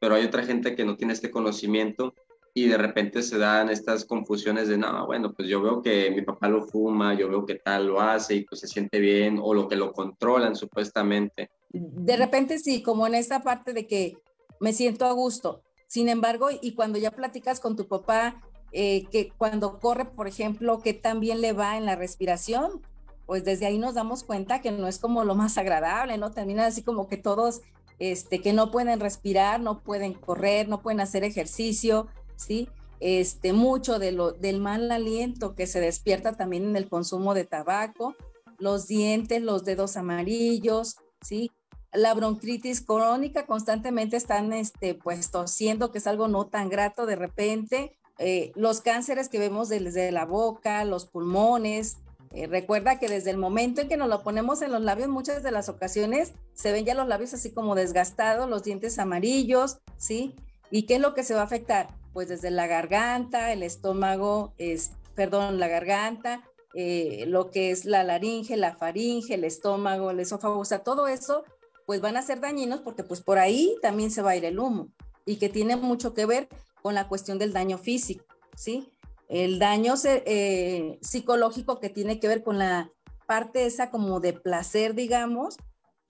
pero 0.04 0.16
hay 0.16 0.24
otra 0.24 0.42
gente 0.42 0.76
que 0.76 0.84
no 0.84 0.98
tiene 0.98 1.14
este 1.14 1.30
conocimiento 1.30 2.12
y 2.52 2.68
de 2.68 2.76
repente 2.76 3.22
se 3.22 3.38
dan 3.38 3.70
estas 3.70 4.04
confusiones 4.04 4.68
de, 4.68 4.76
no, 4.76 5.06
bueno, 5.06 5.32
pues 5.32 5.48
yo 5.48 5.62
veo 5.62 5.80
que 5.80 6.10
mi 6.10 6.20
papá 6.20 6.46
lo 6.46 6.66
fuma, 6.66 7.14
yo 7.14 7.26
veo 7.26 7.46
que 7.46 7.54
tal 7.54 7.86
lo 7.86 8.02
hace 8.02 8.34
y 8.34 8.44
pues 8.44 8.60
se 8.60 8.68
siente 8.68 9.00
bien 9.00 9.40
o 9.42 9.54
lo 9.54 9.66
que 9.66 9.76
lo 9.76 9.94
controlan 9.94 10.56
supuestamente. 10.56 11.48
De 11.70 12.18
repente 12.18 12.58
sí, 12.58 12.82
como 12.82 13.06
en 13.06 13.14
esta 13.14 13.42
parte 13.42 13.72
de 13.72 13.86
que 13.86 14.18
me 14.60 14.74
siento 14.74 15.06
a 15.06 15.12
gusto. 15.12 15.62
Sin 15.86 16.10
embargo, 16.10 16.48
y 16.50 16.74
cuando 16.74 16.98
ya 16.98 17.10
platicas 17.10 17.58
con 17.58 17.74
tu 17.74 17.88
papá, 17.88 18.42
eh, 18.72 19.06
que 19.10 19.32
cuando 19.38 19.78
corre, 19.78 20.04
por 20.04 20.28
ejemplo, 20.28 20.80
que 20.80 20.92
también 20.92 21.40
le 21.40 21.54
va 21.54 21.78
en 21.78 21.86
la 21.86 21.96
respiración, 21.96 22.82
pues 23.24 23.42
desde 23.42 23.64
ahí 23.64 23.78
nos 23.78 23.94
damos 23.94 24.22
cuenta 24.22 24.60
que 24.60 24.70
no 24.70 24.86
es 24.86 24.98
como 24.98 25.24
lo 25.24 25.34
más 25.34 25.56
agradable, 25.56 26.18
¿no? 26.18 26.30
Termina 26.30 26.66
así 26.66 26.82
como 26.82 27.08
que 27.08 27.16
todos, 27.16 27.62
este, 27.98 28.40
que 28.40 28.52
no 28.52 28.70
pueden 28.70 29.00
respirar, 29.00 29.60
no 29.60 29.82
pueden 29.82 30.14
correr, 30.14 30.68
no 30.68 30.82
pueden 30.82 31.00
hacer 31.00 31.24
ejercicio, 31.24 32.08
¿sí? 32.36 32.68
Este, 33.00 33.52
mucho 33.52 33.98
de 33.98 34.12
lo, 34.12 34.32
del 34.32 34.60
mal 34.60 34.90
aliento 34.90 35.54
que 35.54 35.66
se 35.66 35.80
despierta 35.80 36.32
también 36.32 36.64
en 36.64 36.76
el 36.76 36.88
consumo 36.88 37.34
de 37.34 37.44
tabaco, 37.44 38.16
los 38.58 38.86
dientes, 38.86 39.42
los 39.42 39.64
dedos 39.64 39.96
amarillos, 39.96 40.96
¿sí? 41.20 41.50
La 41.92 42.14
bronquitis 42.14 42.80
crónica 42.80 43.46
constantemente 43.46 44.16
están, 44.16 44.52
este, 44.52 44.94
pues, 44.94 45.30
tosiendo, 45.30 45.92
que 45.92 45.98
es 45.98 46.06
algo 46.06 46.28
no 46.28 46.46
tan 46.46 46.68
grato 46.68 47.06
de 47.06 47.16
repente. 47.16 47.96
Eh, 48.18 48.52
los 48.54 48.80
cánceres 48.80 49.28
que 49.28 49.38
vemos 49.38 49.68
desde 49.68 50.10
la 50.12 50.24
boca, 50.24 50.84
los 50.84 51.06
pulmones, 51.06 51.98
eh, 52.34 52.48
recuerda 52.48 52.98
que 52.98 53.08
desde 53.08 53.30
el 53.30 53.36
momento 53.36 53.80
en 53.80 53.88
que 53.88 53.96
nos 53.96 54.08
lo 54.08 54.22
ponemos 54.24 54.60
en 54.60 54.72
los 54.72 54.82
labios, 54.82 55.08
muchas 55.08 55.44
de 55.44 55.52
las 55.52 55.68
ocasiones 55.68 56.32
se 56.52 56.72
ven 56.72 56.84
ya 56.84 56.94
los 56.94 57.06
labios 57.06 57.32
así 57.32 57.52
como 57.52 57.76
desgastados, 57.76 58.50
los 58.50 58.64
dientes 58.64 58.98
amarillos, 58.98 59.78
¿sí? 59.96 60.34
¿Y 60.68 60.86
qué 60.86 60.96
es 60.96 61.00
lo 61.00 61.14
que 61.14 61.22
se 61.22 61.34
va 61.34 61.42
a 61.42 61.44
afectar? 61.44 61.88
Pues 62.12 62.28
desde 62.28 62.50
la 62.50 62.66
garganta, 62.66 63.52
el 63.52 63.62
estómago, 63.62 64.52
es, 64.58 64.90
perdón, 65.14 65.60
la 65.60 65.68
garganta, 65.68 66.42
eh, 66.74 67.24
lo 67.28 67.52
que 67.52 67.70
es 67.70 67.84
la 67.84 68.02
laringe, 68.02 68.56
la 68.56 68.74
faringe, 68.74 69.34
el 69.34 69.44
estómago, 69.44 70.10
el 70.10 70.18
esófago, 70.18 70.58
o 70.58 70.64
sea, 70.64 70.80
todo 70.80 71.06
eso, 71.06 71.44
pues 71.86 72.00
van 72.00 72.16
a 72.16 72.22
ser 72.22 72.40
dañinos 72.40 72.80
porque 72.80 73.04
pues 73.04 73.20
por 73.20 73.38
ahí 73.38 73.76
también 73.80 74.10
se 74.10 74.22
va 74.22 74.32
a 74.32 74.36
ir 74.36 74.44
el 74.44 74.58
humo 74.58 74.88
y 75.24 75.36
que 75.36 75.48
tiene 75.48 75.76
mucho 75.76 76.14
que 76.14 76.26
ver 76.26 76.48
con 76.82 76.96
la 76.96 77.06
cuestión 77.06 77.38
del 77.38 77.52
daño 77.52 77.78
físico, 77.78 78.24
¿sí? 78.56 78.92
El 79.28 79.58
daño 79.58 79.94
eh, 80.04 80.98
psicológico 81.00 81.80
que 81.80 81.88
tiene 81.88 82.20
que 82.20 82.28
ver 82.28 82.42
con 82.42 82.58
la 82.58 82.90
parte 83.26 83.66
esa 83.66 83.90
como 83.90 84.20
de 84.20 84.32
placer, 84.32 84.94
digamos, 84.94 85.56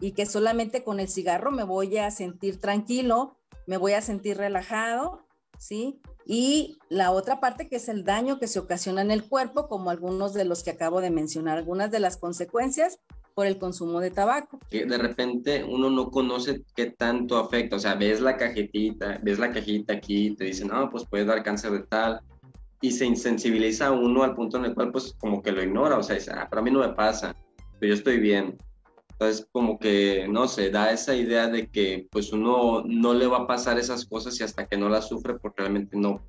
y 0.00 0.12
que 0.12 0.26
solamente 0.26 0.82
con 0.82 1.00
el 1.00 1.08
cigarro 1.08 1.50
me 1.50 1.62
voy 1.62 1.96
a 1.98 2.10
sentir 2.10 2.60
tranquilo, 2.60 3.36
me 3.66 3.76
voy 3.76 3.92
a 3.92 4.02
sentir 4.02 4.36
relajado, 4.36 5.24
¿sí? 5.58 6.00
Y 6.26 6.78
la 6.88 7.10
otra 7.10 7.40
parte 7.40 7.68
que 7.68 7.76
es 7.76 7.88
el 7.88 8.04
daño 8.04 8.38
que 8.38 8.48
se 8.48 8.58
ocasiona 8.58 9.02
en 9.02 9.10
el 9.10 9.28
cuerpo, 9.28 9.68
como 9.68 9.90
algunos 9.90 10.34
de 10.34 10.44
los 10.44 10.62
que 10.62 10.70
acabo 10.70 11.00
de 11.00 11.10
mencionar, 11.10 11.58
algunas 11.58 11.90
de 11.90 12.00
las 12.00 12.16
consecuencias 12.16 12.98
por 13.34 13.46
el 13.46 13.58
consumo 13.58 14.00
de 14.00 14.10
tabaco. 14.10 14.58
De 14.70 14.98
repente 14.98 15.64
uno 15.64 15.90
no 15.90 16.10
conoce 16.10 16.62
qué 16.74 16.86
tanto 16.86 17.36
afecta, 17.36 17.76
o 17.76 17.78
sea, 17.78 17.94
ves 17.94 18.20
la 18.20 18.36
cajetita, 18.36 19.18
ves 19.22 19.38
la 19.38 19.52
cajita 19.52 19.94
aquí, 19.94 20.34
te 20.34 20.44
dicen, 20.44 20.68
no, 20.68 20.88
pues 20.88 21.04
puede 21.04 21.24
dar 21.24 21.42
cáncer 21.42 21.72
de 21.72 21.80
tal, 21.80 22.20
y 22.84 22.90
se 22.90 23.06
insensibiliza 23.06 23.92
uno 23.92 24.24
al 24.24 24.34
punto 24.34 24.58
en 24.58 24.66
el 24.66 24.74
cual 24.74 24.92
pues 24.92 25.14
como 25.18 25.40
que 25.40 25.52
lo 25.52 25.62
ignora, 25.62 25.96
o 25.96 26.02
sea, 26.02 26.16
dice, 26.16 26.32
ah, 26.34 26.46
pero 26.50 26.60
a 26.60 26.64
mí 26.64 26.70
no 26.70 26.80
me 26.80 26.90
pasa, 26.90 27.34
pero 27.80 27.88
yo 27.88 27.94
estoy 27.94 28.18
bien. 28.18 28.58
Entonces 29.12 29.48
como 29.52 29.78
que, 29.78 30.26
no 30.28 30.46
sé, 30.46 30.68
da 30.68 30.92
esa 30.92 31.14
idea 31.14 31.46
de 31.46 31.68
que 31.68 32.06
pues 32.10 32.30
uno 32.30 32.82
no 32.84 33.14
le 33.14 33.26
va 33.26 33.38
a 33.38 33.46
pasar 33.46 33.78
esas 33.78 34.04
cosas 34.04 34.38
y 34.38 34.42
hasta 34.42 34.66
que 34.66 34.76
no 34.76 34.90
las 34.90 35.08
sufre 35.08 35.38
porque 35.38 35.62
realmente 35.62 35.96
no, 35.96 36.20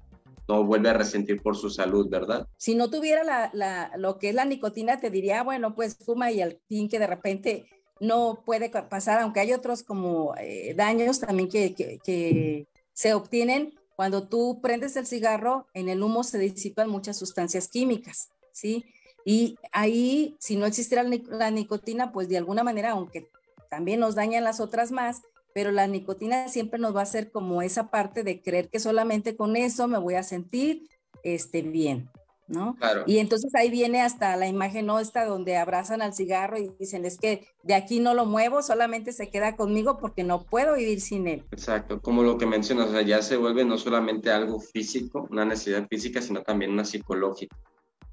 no 0.48 0.64
vuelve 0.64 0.88
a 0.92 0.94
resentir 0.94 1.42
por 1.42 1.58
su 1.58 1.70
salud, 1.70 2.08
¿verdad? 2.10 2.48
Si 2.56 2.74
no 2.74 2.90
tuviera 2.90 3.26
la, 3.26 3.50
la, 3.52 3.92
lo 3.98 4.18
que 4.18 4.30
es 4.30 4.36
la 4.36 4.46
nicotina, 4.46 5.02
te 5.02 5.10
diría, 5.10 5.44
bueno, 5.44 5.76
pues 5.76 5.98
fuma 5.98 6.32
y 6.32 6.42
al 6.42 6.62
fin 6.70 6.88
que 6.88 7.00
de 7.00 7.08
repente 7.08 7.66
no 8.00 8.44
puede 8.46 8.70
pasar, 8.70 9.20
aunque 9.20 9.42
hay 9.42 9.52
otros 9.52 9.84
como 9.84 10.36
eh, 10.38 10.74
daños 10.74 11.20
también 11.20 11.50
que, 11.50 11.76
que, 11.76 12.00
que 12.02 12.68
se 12.94 13.14
obtienen 13.14 13.74
cuando 13.96 14.28
tú 14.28 14.60
prendes 14.62 14.96
el 14.96 15.06
cigarro, 15.06 15.68
en 15.74 15.90
el 15.90 16.04
humo 16.04 16.24
se 16.24 16.38
disipan 16.38 16.90
muchas 16.90 17.18
sustancias 17.18 17.68
químicas, 17.68 18.30
¿sí? 18.52 18.86
Y 19.24 19.58
ahí, 19.72 20.36
si 20.40 20.56
no 20.56 20.66
existiera 20.66 21.04
la 21.04 21.52
nicotina, 21.52 22.12
pues 22.12 22.30
de 22.30 22.38
alguna 22.38 22.64
manera, 22.64 22.92
aunque 22.92 23.30
también 23.70 24.00
nos 24.00 24.16
dañan 24.16 24.44
las 24.44 24.60
otras 24.60 24.92
más, 24.92 25.22
pero 25.54 25.72
la 25.72 25.88
nicotina 25.88 26.50
siempre 26.50 26.80
nos 26.80 26.96
va 26.96 27.00
a 27.00 27.04
hacer 27.04 27.32
como 27.32 27.62
esa 27.62 27.90
parte 27.90 28.24
de 28.24 28.42
creer 28.42 28.70
que 28.70 28.80
solamente 28.80 29.36
con 29.36 29.56
eso 29.56 29.88
me 29.88 29.98
voy 29.98 30.16
a 30.16 30.24
sentir 30.24 30.90
este, 31.24 31.62
bien, 31.62 32.10
¿no? 32.48 32.78
Y 33.08 33.18
entonces 33.18 33.54
ahí 33.56 33.70
viene 33.70 34.02
hasta 34.02 34.36
la 34.36 34.48
imagen 34.48 34.86
¿no? 34.86 35.00
esta 35.00 35.26
donde 35.26 35.58
abrazan 35.58 36.02
al 36.02 36.14
cigarro 36.14 36.58
y 36.58 36.72
dicen, 36.80 37.06
es 37.06 37.18
que 37.18 37.48
de 37.64 37.74
aquí 37.74 38.00
no 38.00 38.14
lo 38.14 38.26
muevo, 38.26 38.62
solamente 38.62 39.14
se 39.14 39.30
queda 39.30 39.56
conmigo 39.56 39.98
porque 39.98 40.24
no 40.24 40.44
puedo 40.44 40.76
vivir 40.76 41.02
sin 41.02 41.28
él. 41.28 41.44
Exacto, 41.52 42.02
como 42.02 42.24
lo 42.24 42.38
que 42.38 42.46
mencionas, 42.46 42.90
o 42.90 42.92
sea, 42.92 43.02
ya 43.02 43.22
se 43.22 43.38
vuelve 43.38 43.66
no 43.66 43.78
solamente 43.78 44.32
algo 44.32 44.60
físico, 44.60 45.28
una 45.30 45.46
necesidad 45.46 45.88
física, 45.88 46.22
sino 46.22 46.44
también 46.44 46.72
una 46.72 46.86
psicológica, 46.86 47.56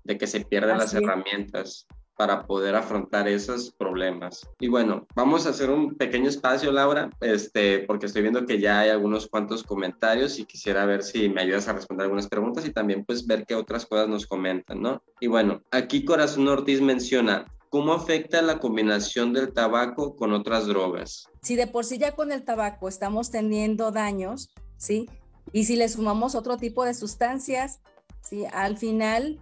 de 0.04 0.18
que 0.18 0.26
se 0.26 0.40
pierden 0.40 0.78
las 0.78 0.94
herramientas 0.94 1.86
para 2.16 2.46
poder 2.46 2.74
afrontar 2.74 3.28
esos 3.28 3.70
problemas. 3.72 4.48
Y 4.60 4.68
bueno, 4.68 5.06
vamos 5.14 5.46
a 5.46 5.50
hacer 5.50 5.70
un 5.70 5.94
pequeño 5.94 6.28
espacio, 6.28 6.72
Laura, 6.72 7.10
este, 7.20 7.80
porque 7.80 8.06
estoy 8.06 8.22
viendo 8.22 8.46
que 8.46 8.60
ya 8.60 8.80
hay 8.80 8.90
algunos 8.90 9.26
cuantos 9.28 9.62
comentarios 9.62 10.38
y 10.38 10.44
quisiera 10.44 10.84
ver 10.84 11.02
si 11.02 11.28
me 11.28 11.42
ayudas 11.42 11.68
a 11.68 11.72
responder 11.72 12.04
algunas 12.04 12.28
preguntas 12.28 12.66
y 12.66 12.72
también 12.72 13.04
pues 13.04 13.26
ver 13.26 13.46
qué 13.46 13.54
otras 13.54 13.86
cosas 13.86 14.08
nos 14.08 14.26
comentan, 14.26 14.80
¿no? 14.80 15.02
Y 15.20 15.26
bueno, 15.26 15.62
aquí 15.70 16.04
Corazón 16.04 16.48
Ortiz 16.48 16.80
menciona, 16.80 17.46
¿cómo 17.70 17.92
afecta 17.94 18.42
la 18.42 18.58
combinación 18.58 19.32
del 19.32 19.52
tabaco 19.52 20.14
con 20.16 20.32
otras 20.32 20.66
drogas? 20.66 21.28
Si 21.40 21.56
de 21.56 21.66
por 21.66 21.84
sí 21.84 21.98
ya 21.98 22.12
con 22.12 22.30
el 22.30 22.44
tabaco 22.44 22.88
estamos 22.88 23.30
teniendo 23.30 23.90
daños, 23.90 24.50
¿sí? 24.76 25.08
Y 25.52 25.64
si 25.64 25.76
le 25.76 25.88
sumamos 25.88 26.34
otro 26.34 26.56
tipo 26.56 26.84
de 26.84 26.94
sustancias, 26.94 27.80
¿sí? 28.20 28.44
Al 28.52 28.76
final 28.76 29.40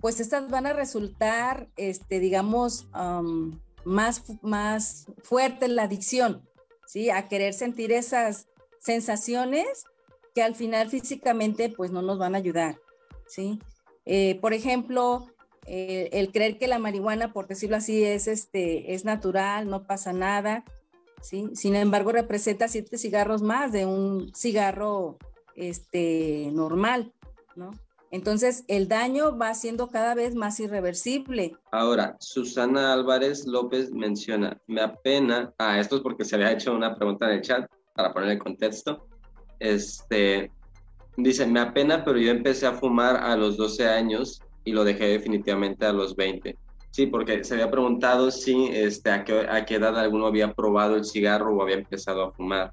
pues 0.00 0.20
estas 0.20 0.48
van 0.50 0.66
a 0.66 0.72
resultar, 0.72 1.68
este, 1.76 2.20
digamos, 2.20 2.88
más, 3.84 4.22
más 4.42 5.06
fuerte 5.22 5.68
la 5.68 5.84
adicción, 5.84 6.48
¿sí? 6.86 7.10
A 7.10 7.28
querer 7.28 7.54
sentir 7.54 7.92
esas 7.92 8.48
sensaciones 8.78 9.84
que 10.34 10.42
al 10.42 10.54
final 10.54 10.88
físicamente 10.88 11.68
pues 11.68 11.90
no 11.90 12.02
nos 12.02 12.18
van 12.18 12.34
a 12.34 12.38
ayudar, 12.38 12.80
¿sí? 13.26 13.60
Eh, 14.06 14.38
por 14.40 14.54
ejemplo, 14.54 15.26
eh, 15.66 16.08
el 16.12 16.32
creer 16.32 16.58
que 16.58 16.68
la 16.68 16.78
marihuana, 16.78 17.32
por 17.32 17.46
decirlo 17.46 17.76
así, 17.76 18.04
es, 18.04 18.26
este, 18.26 18.94
es 18.94 19.04
natural, 19.04 19.68
no 19.68 19.86
pasa 19.86 20.12
nada, 20.12 20.64
¿sí? 21.20 21.50
Sin 21.54 21.76
embargo, 21.76 22.12
representa 22.12 22.68
siete 22.68 22.96
cigarros 22.96 23.42
más 23.42 23.72
de 23.72 23.86
un 23.86 24.32
cigarro 24.34 25.18
este, 25.54 26.50
normal, 26.52 27.12
¿no? 27.56 27.72
Entonces, 28.10 28.64
el 28.66 28.88
daño 28.88 29.38
va 29.38 29.54
siendo 29.54 29.88
cada 29.88 30.14
vez 30.14 30.34
más 30.34 30.58
irreversible. 30.58 31.56
Ahora, 31.70 32.16
Susana 32.18 32.92
Álvarez 32.92 33.46
López 33.46 33.92
menciona, 33.92 34.60
me 34.66 34.80
apena, 34.80 35.54
ah, 35.58 35.78
esto 35.78 35.96
es 35.96 36.02
porque 36.02 36.24
se 36.24 36.34
había 36.34 36.52
hecho 36.52 36.74
una 36.74 36.94
pregunta 36.96 37.26
en 37.26 37.36
el 37.36 37.42
chat, 37.42 37.70
para 37.94 38.12
poner 38.12 38.30
el 38.30 38.38
contexto, 38.38 39.06
este, 39.60 40.50
dice, 41.16 41.46
me 41.46 41.60
apena, 41.60 42.04
pero 42.04 42.18
yo 42.18 42.30
empecé 42.30 42.66
a 42.66 42.72
fumar 42.72 43.16
a 43.16 43.36
los 43.36 43.56
12 43.56 43.86
años 43.88 44.42
y 44.64 44.72
lo 44.72 44.84
dejé 44.84 45.06
definitivamente 45.06 45.86
a 45.86 45.92
los 45.92 46.16
20. 46.16 46.56
Sí, 46.90 47.06
porque 47.06 47.44
se 47.44 47.54
había 47.54 47.70
preguntado 47.70 48.30
si 48.30 48.66
este, 48.72 49.10
a, 49.10 49.24
qué, 49.24 49.46
a 49.48 49.64
qué 49.64 49.76
edad 49.76 49.96
alguno 49.96 50.26
había 50.26 50.52
probado 50.52 50.96
el 50.96 51.04
cigarro 51.04 51.54
o 51.54 51.62
había 51.62 51.76
empezado 51.76 52.24
a 52.24 52.32
fumar. 52.32 52.72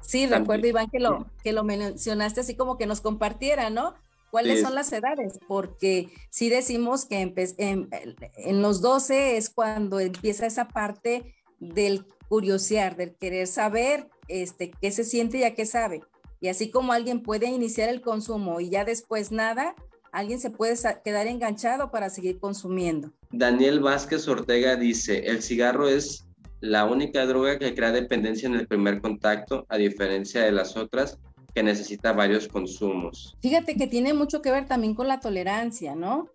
Sí, 0.00 0.26
recuerdo, 0.26 0.66
Iván, 0.66 0.90
que 0.90 1.00
lo, 1.00 1.26
que 1.42 1.52
lo 1.52 1.64
mencionaste 1.64 2.40
así 2.40 2.56
como 2.56 2.76
que 2.76 2.86
nos 2.86 3.00
compartiera, 3.00 3.70
¿no? 3.70 3.94
¿Cuáles 4.32 4.62
son 4.62 4.74
las 4.74 4.90
edades? 4.94 5.38
Porque 5.46 6.08
si 6.30 6.48
decimos 6.48 7.04
que 7.04 7.20
en, 7.20 7.34
en, 7.58 8.62
los 8.62 8.80
12 8.80 9.36
es 9.36 9.50
cuando 9.50 10.00
empieza 10.00 10.46
esa 10.46 10.68
parte 10.68 11.34
del 11.60 12.06
curiosear, 12.30 12.96
del 12.96 13.14
querer 13.14 13.46
saber 13.46 14.08
este, 14.28 14.70
qué 14.80 14.90
se 14.90 15.04
siente 15.04 15.36
y 15.36 15.42
a 15.44 15.54
qué 15.54 15.66
sabe. 15.66 16.00
Y 16.40 16.48
así 16.48 16.70
como 16.70 16.94
alguien 16.94 17.22
puede 17.22 17.48
iniciar 17.48 17.90
el 17.90 18.00
consumo 18.00 18.58
y 18.58 18.70
ya 18.70 18.86
después 18.86 19.32
nada, 19.32 19.74
alguien 20.12 20.40
se 20.40 20.48
puede 20.48 20.78
quedar 21.04 21.26
enganchado 21.26 21.90
para 21.90 22.08
seguir 22.08 22.38
consumiendo. 22.38 23.12
Daniel 23.32 23.80
Vázquez 23.80 24.26
Ortega 24.28 24.76
dice, 24.76 25.26
el 25.26 25.42
cigarro 25.42 25.90
es 25.90 26.26
la 26.60 26.86
única 26.86 27.26
droga 27.26 27.58
que 27.58 27.74
crea 27.74 27.92
dependencia 27.92 28.48
en 28.48 28.54
el 28.54 28.66
primer 28.66 29.02
contacto, 29.02 29.66
a 29.68 29.76
diferencia 29.76 30.42
de 30.42 30.52
las 30.52 30.74
otras 30.74 31.18
que 31.54 31.62
necesita 31.62 32.12
varios 32.12 32.48
consumos. 32.48 33.36
Fíjate 33.40 33.76
que 33.76 33.86
tiene 33.86 34.14
mucho 34.14 34.42
que 34.42 34.50
ver 34.50 34.66
también 34.66 34.94
con 34.94 35.08
la 35.08 35.20
tolerancia, 35.20 35.94
¿no? 35.94 36.30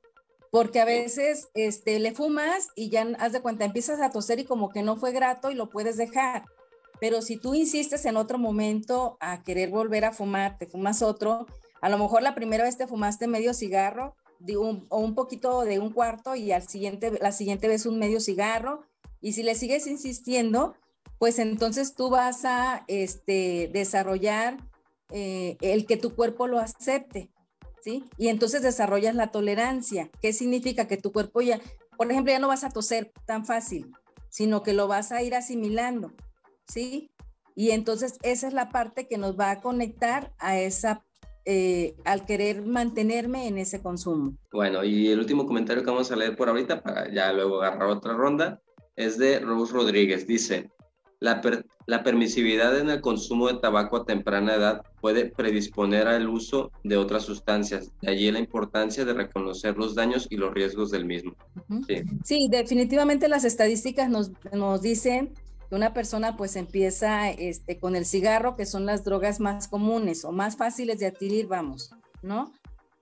porque 0.51 0.79
a 0.79 0.85
veces 0.85 1.49
este, 1.53 1.99
le 1.99 2.13
fumas 2.13 2.69
y 2.75 2.89
ya 2.89 3.07
haz 3.19 3.33
de 3.33 3.41
cuenta, 3.41 3.65
empiezas 3.65 3.99
a 4.01 4.09
toser 4.09 4.39
y 4.39 4.45
como 4.45 4.69
que 4.69 4.81
no 4.81 4.95
fue 4.95 5.11
grato 5.11 5.51
y 5.51 5.55
lo 5.55 5.69
puedes 5.69 5.97
dejar. 5.97 6.45
Pero 6.99 7.21
si 7.21 7.37
tú 7.37 7.53
insistes 7.53 8.05
en 8.05 8.17
otro 8.17 8.37
momento 8.37 9.17
a 9.19 9.43
querer 9.43 9.69
volver 9.69 10.05
a 10.05 10.13
fumar, 10.13 10.57
te 10.57 10.65
fumas 10.65 11.01
otro, 11.01 11.45
a 11.81 11.89
lo 11.89 11.97
mejor 11.97 12.23
la 12.23 12.33
primera 12.33 12.63
vez 12.63 12.77
te 12.77 12.87
fumaste 12.87 13.27
medio 13.27 13.53
cigarro 13.53 14.15
de 14.39 14.57
un, 14.57 14.85
o 14.89 14.99
un 14.99 15.13
poquito 15.13 15.61
de 15.61 15.79
un 15.79 15.91
cuarto 15.91 16.35
y 16.35 16.51
al 16.51 16.67
siguiente, 16.67 17.11
la 17.21 17.31
siguiente 17.31 17.67
vez 17.67 17.85
un 17.85 17.99
medio 17.99 18.19
cigarro. 18.19 18.81
Y 19.21 19.33
si 19.33 19.43
le 19.43 19.55
sigues 19.55 19.85
insistiendo, 19.85 20.75
pues 21.19 21.39
entonces 21.39 21.93
tú 21.93 22.09
vas 22.09 22.45
a 22.45 22.83
este, 22.87 23.69
desarrollar 23.71 24.57
eh, 25.11 25.57
el 25.61 25.85
que 25.85 25.97
tu 25.97 26.15
cuerpo 26.15 26.47
lo 26.47 26.59
acepte. 26.59 27.31
Y 28.17 28.27
entonces 28.27 28.61
desarrollas 28.61 29.15
la 29.15 29.31
tolerancia. 29.31 30.09
¿Qué 30.21 30.33
significa? 30.33 30.87
Que 30.87 30.97
tu 30.97 31.11
cuerpo 31.11 31.41
ya, 31.41 31.59
por 31.97 32.11
ejemplo, 32.11 32.31
ya 32.31 32.39
no 32.39 32.47
vas 32.47 32.63
a 32.63 32.69
toser 32.69 33.11
tan 33.25 33.45
fácil, 33.45 33.91
sino 34.29 34.63
que 34.63 34.73
lo 34.73 34.87
vas 34.87 35.11
a 35.11 35.23
ir 35.23 35.35
asimilando, 35.35 36.13
¿sí? 36.67 37.11
Y 37.55 37.71
entonces 37.71 38.17
esa 38.23 38.47
es 38.47 38.53
la 38.53 38.69
parte 38.69 39.07
que 39.07 39.17
nos 39.17 39.39
va 39.39 39.51
a 39.51 39.61
conectar 39.61 40.33
a 40.37 40.59
esa, 40.59 41.03
eh, 41.45 41.95
al 42.05 42.25
querer 42.25 42.63
mantenerme 42.63 43.47
en 43.47 43.57
ese 43.57 43.81
consumo. 43.81 44.37
Bueno, 44.51 44.83
y 44.83 45.07
el 45.07 45.19
último 45.19 45.47
comentario 45.47 45.83
que 45.83 45.89
vamos 45.89 46.11
a 46.11 46.15
leer 46.15 46.35
por 46.35 46.49
ahorita, 46.49 46.83
para 46.83 47.11
ya 47.11 47.31
luego 47.33 47.61
agarrar 47.61 47.89
otra 47.89 48.13
ronda, 48.13 48.61
es 48.95 49.17
de 49.17 49.39
Rose 49.39 49.73
Rodríguez. 49.73 50.27
Dice, 50.27 50.69
la, 51.19 51.41
la, 51.87 52.03
permisividad 52.03 52.77
en 52.77 52.89
el 52.89 53.01
consumo 53.01 53.47
de 53.47 53.59
tabaco 53.59 53.97
a 53.97 54.05
temprana 54.05 54.55
edad 54.55 54.83
puede 55.01 55.25
predisponer 55.25 56.07
al 56.07 56.27
uso 56.27 56.71
de 56.83 56.97
otras 56.97 57.23
sustancias. 57.23 57.91
De 58.01 58.11
allí 58.11 58.31
la 58.31 58.39
importancia 58.39 59.05
de 59.05 59.13
reconocer 59.13 59.77
los 59.77 59.95
daños 59.95 60.27
y 60.29 60.37
los 60.37 60.53
riesgos 60.53 60.91
del 60.91 61.05
mismo. 61.05 61.35
Sí, 62.23 62.47
definitivamente 62.49 63.27
las 63.27 63.45
estadísticas 63.45 64.09
nos, 64.09 64.31
nos, 64.51 64.81
dicen 64.81 65.33
que 65.69 65.75
una 65.75 65.93
persona 65.93 66.37
pues 66.37 66.55
empieza 66.55 67.29
este, 67.29 67.77
con 67.77 67.95
el 67.95 68.05
cigarro, 68.05 68.55
que 68.55 68.65
son 68.65 68.85
las 68.85 69.03
drogas 69.03 69.39
más 69.39 69.67
comunes 69.67 70.25
o 70.25 70.31
más 70.31 70.57
fáciles 70.57 70.99
de 70.99 71.07
adquirir, 71.07 71.47
vamos, 71.47 71.91
¿no? 72.21 72.51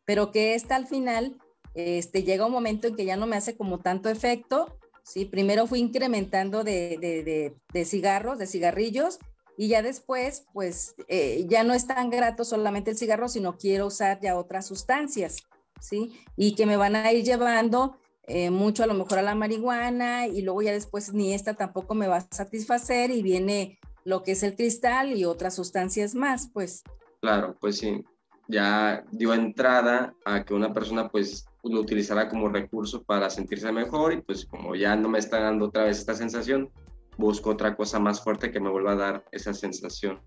Pero 0.05 0.31
que 0.31 0.55
esta 0.55 0.75
al 0.75 0.87
final 0.87 1.37
este, 1.73 2.23
llega 2.23 2.45
un 2.45 2.51
momento 2.51 2.87
en 2.87 2.95
que 2.95 3.05
ya 3.05 3.17
no 3.17 3.27
me 3.27 3.35
hace 3.35 3.55
como 3.55 3.79
tanto 3.79 4.09
efecto 4.09 4.77
¿sí? 5.05 5.25
Primero 5.25 5.67
fui 5.67 5.79
incrementando 5.79 6.63
de, 6.63 7.53
cigarros, 7.85 8.39
de 8.39 8.47
cigarrillos, 8.47 9.19
y 9.57 9.67
ya 9.69 9.81
después, 9.81 10.45
pues 10.53 10.95
eh, 11.07 11.45
ya 11.47 11.63
no 11.63 11.73
es 11.73 11.87
tan 11.87 12.09
grato 12.09 12.43
solamente 12.43 12.91
el 12.91 12.97
cigarro, 12.97 13.27
sino 13.27 13.57
quiero 13.57 13.87
usar 13.87 14.19
ya 14.21 14.37
otras 14.37 14.65
sustancias, 14.65 15.43
¿sí? 15.79 16.19
Y 16.35 16.55
que 16.55 16.65
me 16.65 16.77
van 16.77 16.95
a 16.95 17.11
ir 17.11 17.23
llevando 17.23 17.97
eh, 18.27 18.49
mucho 18.49 18.83
a 18.83 18.87
lo 18.87 18.93
mejor 18.95 19.19
a 19.19 19.21
la 19.21 19.35
marihuana 19.35 20.27
y 20.27 20.41
luego 20.41 20.61
ya 20.61 20.71
después 20.71 21.13
ni 21.13 21.33
esta 21.33 21.53
tampoco 21.53 21.93
me 21.95 22.07
va 22.07 22.17
a 22.17 22.27
satisfacer 22.31 23.11
y 23.11 23.21
viene 23.21 23.79
lo 24.03 24.23
que 24.23 24.33
es 24.33 24.43
el 24.43 24.55
cristal 24.55 25.15
y 25.15 25.25
otras 25.25 25.55
sustancias 25.55 26.15
más, 26.15 26.49
pues. 26.51 26.83
Claro, 27.21 27.55
pues 27.59 27.77
sí, 27.77 28.03
ya 28.47 29.03
dio 29.11 29.33
entrada 29.33 30.15
a 30.25 30.43
que 30.43 30.53
una 30.53 30.73
persona 30.73 31.09
pues 31.09 31.45
lo 31.63 31.79
utilizará 31.81 32.29
como 32.29 32.49
recurso 32.49 33.03
para 33.03 33.29
sentirse 33.29 33.71
mejor 33.71 34.13
y 34.13 34.21
pues 34.21 34.45
como 34.45 34.75
ya 34.75 34.95
no 34.95 35.09
me 35.09 35.19
está 35.19 35.39
dando 35.39 35.65
otra 35.65 35.85
vez 35.85 35.97
esta 35.97 36.13
sensación, 36.13 36.69
busco 37.17 37.51
otra 37.51 37.75
cosa 37.75 37.99
más 37.99 38.23
fuerte 38.23 38.51
que 38.51 38.59
me 38.59 38.69
vuelva 38.69 38.93
a 38.93 38.95
dar 38.95 39.25
esa 39.31 39.53
sensación. 39.53 40.19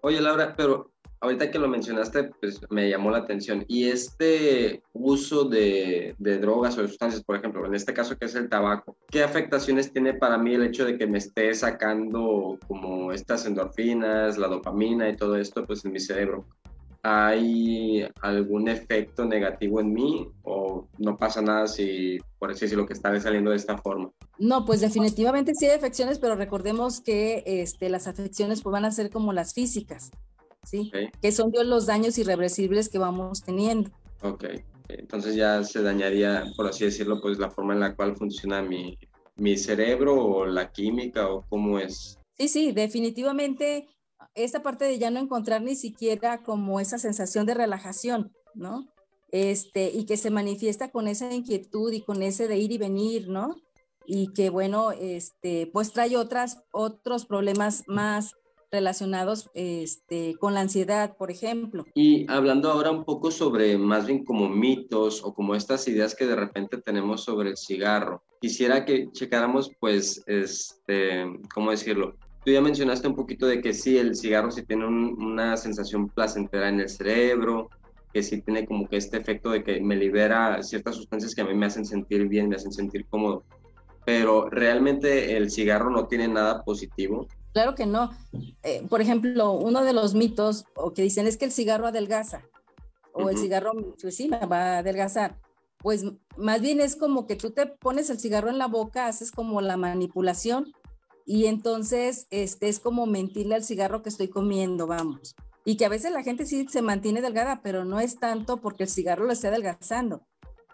Oye 0.00 0.20
Laura, 0.20 0.54
pero 0.56 0.92
ahorita 1.20 1.50
que 1.50 1.58
lo 1.58 1.68
mencionaste, 1.68 2.30
pues 2.40 2.60
me 2.70 2.88
llamó 2.88 3.10
la 3.10 3.18
atención. 3.18 3.64
Y 3.68 3.88
este 3.88 4.82
uso 4.92 5.44
de, 5.44 6.14
drogas 6.18 6.78
o 6.78 6.86
sustancias, 6.86 7.22
por 7.24 7.36
ejemplo, 7.36 7.64
en 7.66 7.74
este 7.74 7.92
caso 7.92 8.16
que 8.16 8.26
es 8.26 8.34
el 8.34 8.48
tabaco, 8.48 8.96
¿qué 9.10 9.22
afectaciones 9.22 9.92
tiene 9.92 10.14
para 10.14 10.38
mí 10.38 10.54
el 10.54 10.64
hecho 10.64 10.84
de 10.84 10.96
que 10.96 11.06
me 11.06 11.18
esté 11.18 11.54
sacando 11.54 12.58
como 12.66 13.12
estas 13.12 13.46
endorfinas, 13.46 14.38
la 14.38 14.48
dopamina 14.48 15.08
y 15.08 15.16
todo 15.16 15.36
esto, 15.36 15.64
pues 15.66 15.84
en 15.84 15.92
mi 15.92 16.00
cerebro? 16.00 16.46
¿Hay 17.02 18.06
algún 18.20 18.68
efecto 18.68 19.24
negativo 19.24 19.80
en 19.80 19.92
mí 19.92 20.28
o 20.42 20.88
no 20.98 21.16
pasa 21.16 21.40
nada 21.40 21.66
si, 21.66 22.18
por 22.38 22.50
así 22.50 22.62
decirlo, 22.62 22.86
que 22.86 22.92
está 22.92 23.18
saliendo 23.20 23.50
de 23.50 23.56
esta 23.56 23.78
forma? 23.78 24.10
No, 24.38 24.64
pues 24.64 24.80
definitivamente 24.80 25.52
sí 25.54 25.66
hay 25.66 25.76
afecciones, 25.76 26.18
pero 26.18 26.34
recordemos 26.34 27.00
que 27.00 27.42
este, 27.46 27.88
las 27.88 28.06
afecciones 28.06 28.62
pues, 28.62 28.72
van 28.72 28.84
a 28.84 28.90
ser 28.90 29.10
como 29.10 29.32
las 29.32 29.54
físicas, 29.54 30.10
¿sí? 30.64 30.90
Que 31.20 31.32
son 31.32 31.50
los 31.64 31.86
daños 31.86 32.18
irreversibles 32.18 32.88
que 32.88 32.98
vamos 32.98 33.42
teniendo. 33.42 33.90
Ok, 34.22 34.44
entonces 34.88 35.34
ya 35.34 35.62
se 35.64 35.82
dañaría, 35.82 36.44
por 36.56 36.66
así 36.66 36.84
decirlo, 36.84 37.20
pues 37.20 37.38
la 37.38 37.50
forma 37.50 37.74
en 37.74 37.80
la 37.80 37.94
cual 37.94 38.16
funciona 38.16 38.62
mi, 38.62 38.98
mi 39.36 39.56
cerebro 39.56 40.14
o 40.14 40.46
la 40.46 40.70
química 40.70 41.28
o 41.28 41.42
cómo 41.48 41.78
es. 41.78 42.18
Sí, 42.36 42.48
sí, 42.48 42.72
definitivamente 42.72 43.88
esta 44.44 44.62
parte 44.62 44.84
de 44.84 44.98
ya 44.98 45.10
no 45.10 45.20
encontrar 45.20 45.62
ni 45.62 45.76
siquiera 45.76 46.42
como 46.42 46.80
esa 46.80 46.98
sensación 46.98 47.46
de 47.46 47.54
relajación, 47.54 48.32
¿no? 48.54 48.86
Este, 49.30 49.90
y 49.90 50.06
que 50.06 50.16
se 50.16 50.30
manifiesta 50.30 50.90
con 50.90 51.06
esa 51.08 51.32
inquietud 51.32 51.92
y 51.92 52.02
con 52.02 52.22
ese 52.22 52.48
de 52.48 52.58
ir 52.58 52.72
y 52.72 52.78
venir, 52.78 53.28
¿no? 53.28 53.56
Y 54.06 54.32
que 54.32 54.48
bueno, 54.48 54.92
este, 54.92 55.68
pues 55.72 55.92
trae 55.92 56.16
otras, 56.16 56.62
otros 56.72 57.26
problemas 57.26 57.84
más 57.86 58.34
relacionados 58.70 59.50
este, 59.54 60.34
con 60.38 60.54
la 60.54 60.60
ansiedad, 60.60 61.16
por 61.16 61.30
ejemplo. 61.30 61.84
Y 61.94 62.30
hablando 62.30 62.70
ahora 62.70 62.90
un 62.90 63.04
poco 63.04 63.30
sobre 63.30 63.78
más 63.78 64.06
bien 64.06 64.24
como 64.24 64.48
mitos 64.48 65.22
o 65.24 65.34
como 65.34 65.54
estas 65.54 65.88
ideas 65.88 66.14
que 66.14 66.26
de 66.26 66.36
repente 66.36 66.78
tenemos 66.78 67.24
sobre 67.24 67.50
el 67.50 67.56
cigarro, 67.56 68.22
quisiera 68.40 68.84
que 68.84 69.10
checáramos 69.12 69.70
pues, 69.80 70.22
este, 70.26 71.26
¿cómo 71.52 71.70
decirlo? 71.70 72.16
Tú 72.48 72.52
ya 72.54 72.62
mencionaste 72.62 73.06
un 73.06 73.14
poquito 73.14 73.46
de 73.46 73.60
que 73.60 73.74
sí, 73.74 73.98
el 73.98 74.16
cigarro 74.16 74.50
sí 74.50 74.62
tiene 74.62 74.86
una 74.86 75.54
sensación 75.58 76.08
placentera 76.08 76.70
en 76.70 76.80
el 76.80 76.88
cerebro, 76.88 77.68
que 78.10 78.22
sí 78.22 78.40
tiene 78.40 78.66
como 78.66 78.88
que 78.88 78.96
este 78.96 79.18
efecto 79.18 79.50
de 79.50 79.62
que 79.62 79.82
me 79.82 79.96
libera 79.96 80.62
ciertas 80.62 80.96
sustancias 80.96 81.34
que 81.34 81.42
a 81.42 81.44
mí 81.44 81.52
me 81.52 81.66
hacen 81.66 81.84
sentir 81.84 82.26
bien, 82.26 82.48
me 82.48 82.56
hacen 82.56 82.72
sentir 82.72 83.04
cómodo. 83.10 83.44
Pero 84.06 84.48
realmente 84.48 85.36
el 85.36 85.50
cigarro 85.50 85.90
no 85.90 86.06
tiene 86.06 86.26
nada 86.26 86.64
positivo. 86.64 87.28
Claro 87.52 87.74
que 87.74 87.84
no. 87.84 88.12
Eh, 88.62 88.82
por 88.88 89.02
ejemplo, 89.02 89.52
uno 89.52 89.84
de 89.84 89.92
los 89.92 90.14
mitos 90.14 90.64
o 90.74 90.94
que 90.94 91.02
dicen 91.02 91.26
es 91.26 91.36
que 91.36 91.44
el 91.44 91.52
cigarro 91.52 91.86
adelgaza 91.86 92.40
o 93.12 93.28
el 93.28 93.36
cigarro, 93.36 93.72
pues 94.00 94.16
sí, 94.16 94.26
me 94.26 94.46
va 94.46 94.76
a 94.76 94.78
adelgazar. 94.78 95.36
Pues 95.82 96.02
más 96.38 96.62
bien 96.62 96.80
es 96.80 96.96
como 96.96 97.26
que 97.26 97.36
tú 97.36 97.50
te 97.50 97.66
pones 97.66 98.08
el 98.08 98.18
cigarro 98.18 98.48
en 98.48 98.56
la 98.56 98.68
boca, 98.68 99.06
haces 99.06 99.32
como 99.32 99.60
la 99.60 99.76
manipulación 99.76 100.72
y 101.28 101.44
entonces 101.44 102.26
este, 102.30 102.70
es 102.70 102.80
como 102.80 103.04
mentirle 103.04 103.54
al 103.54 103.62
cigarro 103.62 104.02
que 104.02 104.08
estoy 104.08 104.28
comiendo, 104.28 104.86
vamos. 104.86 105.36
Y 105.62 105.76
que 105.76 105.84
a 105.84 105.90
veces 105.90 106.10
la 106.10 106.22
gente 106.22 106.46
sí 106.46 106.66
se 106.70 106.80
mantiene 106.80 107.20
delgada, 107.20 107.60
pero 107.62 107.84
no 107.84 108.00
es 108.00 108.18
tanto 108.18 108.62
porque 108.62 108.84
el 108.84 108.88
cigarro 108.88 109.26
lo 109.26 109.34
esté 109.34 109.48
adelgazando. 109.48 110.22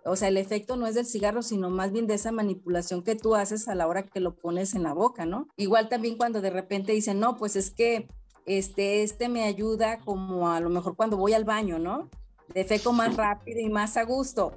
O 0.05 0.15
sea, 0.15 0.29
el 0.29 0.37
efecto 0.37 0.77
no 0.77 0.87
es 0.87 0.95
del 0.95 1.07
cigarro, 1.07 1.43
sino 1.43 1.71
más 1.71 1.91
bien 1.91 2.07
de 2.07 2.15
esa 2.15 2.31
manipulación 2.31 3.03
que 3.03 3.17
tú 3.17 3.35
haces 3.35 3.67
a 3.67 3.75
la 3.75 3.89
hora 3.89 4.05
que 4.05 4.21
lo 4.21 4.37
pones 4.37 4.77
en 4.77 4.85
la 4.85 4.93
boca, 4.93 5.27
¿no? 5.27 5.49
Igual 5.57 5.89
también 5.89 6.17
cuando 6.17 6.41
de 6.41 6.51
repente 6.51 6.93
dicen, 6.93 7.19
no, 7.19 7.37
pues 7.37 7.57
es 7.57 7.73
que 7.73 8.07
este, 8.47 9.03
este 9.03 9.29
me 9.29 9.43
ayuda 9.43 9.99
como 9.99 10.51
a 10.51 10.61
lo 10.61 10.71
mejor 10.71 10.95
cuando 10.95 11.17
voy 11.17 11.33
al 11.33 11.45
baño, 11.45 11.81
¿no? 11.81 12.09
Defeco 12.55 12.93
más 12.93 13.17
rápido 13.17 13.59
y 13.59 13.71
más 13.71 13.97
a 13.97 14.05
gusto 14.05 14.53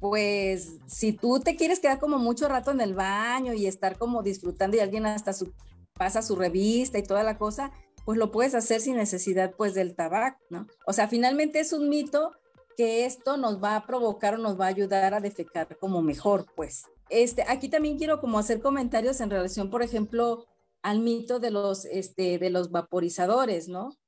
pues 0.00 0.78
si 0.86 1.12
tú 1.12 1.40
te 1.40 1.56
quieres 1.56 1.78
quedar 1.78 2.00
como 2.00 2.18
mucho 2.18 2.48
rato 2.48 2.70
en 2.70 2.80
el 2.80 2.94
baño 2.94 3.52
y 3.52 3.66
estar 3.66 3.98
como 3.98 4.22
disfrutando 4.22 4.76
y 4.76 4.80
alguien 4.80 5.06
hasta 5.06 5.34
su, 5.34 5.52
pasa 5.92 6.22
su 6.22 6.34
revista 6.36 6.98
y 6.98 7.02
toda 7.02 7.22
la 7.22 7.36
cosa, 7.36 7.70
pues 8.06 8.18
lo 8.18 8.32
puedes 8.32 8.54
hacer 8.54 8.80
sin 8.80 8.96
necesidad 8.96 9.54
pues 9.56 9.74
del 9.74 9.94
tabaco, 9.94 10.38
¿no? 10.48 10.66
O 10.86 10.94
sea, 10.94 11.06
finalmente 11.06 11.60
es 11.60 11.74
un 11.74 11.90
mito 11.90 12.32
que 12.76 13.04
esto 13.04 13.36
nos 13.36 13.62
va 13.62 13.76
a 13.76 13.86
provocar 13.86 14.34
o 14.34 14.38
nos 14.38 14.58
va 14.58 14.64
a 14.64 14.68
ayudar 14.68 15.12
a 15.12 15.20
defecar 15.20 15.76
como 15.78 16.00
mejor, 16.00 16.46
pues. 16.56 16.84
Este, 17.10 17.44
aquí 17.46 17.68
también 17.68 17.98
quiero 17.98 18.20
como 18.20 18.38
hacer 18.38 18.62
comentarios 18.62 19.20
en 19.20 19.30
relación, 19.30 19.68
por 19.68 19.82
ejemplo, 19.82 20.46
al 20.80 21.00
mito 21.00 21.40
de 21.40 21.50
los, 21.50 21.84
este, 21.84 22.38
de 22.38 22.48
los 22.48 22.70
vaporizadores, 22.70 23.68
¿no? 23.68 23.98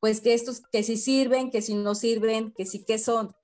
Pues 0.00 0.20
que 0.20 0.34
estos, 0.34 0.62
que 0.72 0.82
si 0.82 0.96
sirven, 0.96 1.50
que 1.50 1.62
si 1.62 1.74
no 1.74 1.94
sirven, 1.94 2.52
que 2.52 2.66
sí 2.66 2.84
que 2.84 2.98
son 2.98 3.34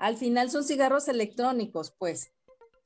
al 0.00 0.16
final 0.16 0.50
son 0.50 0.64
cigarros 0.64 1.06
electrónicos, 1.08 1.94
pues. 1.96 2.32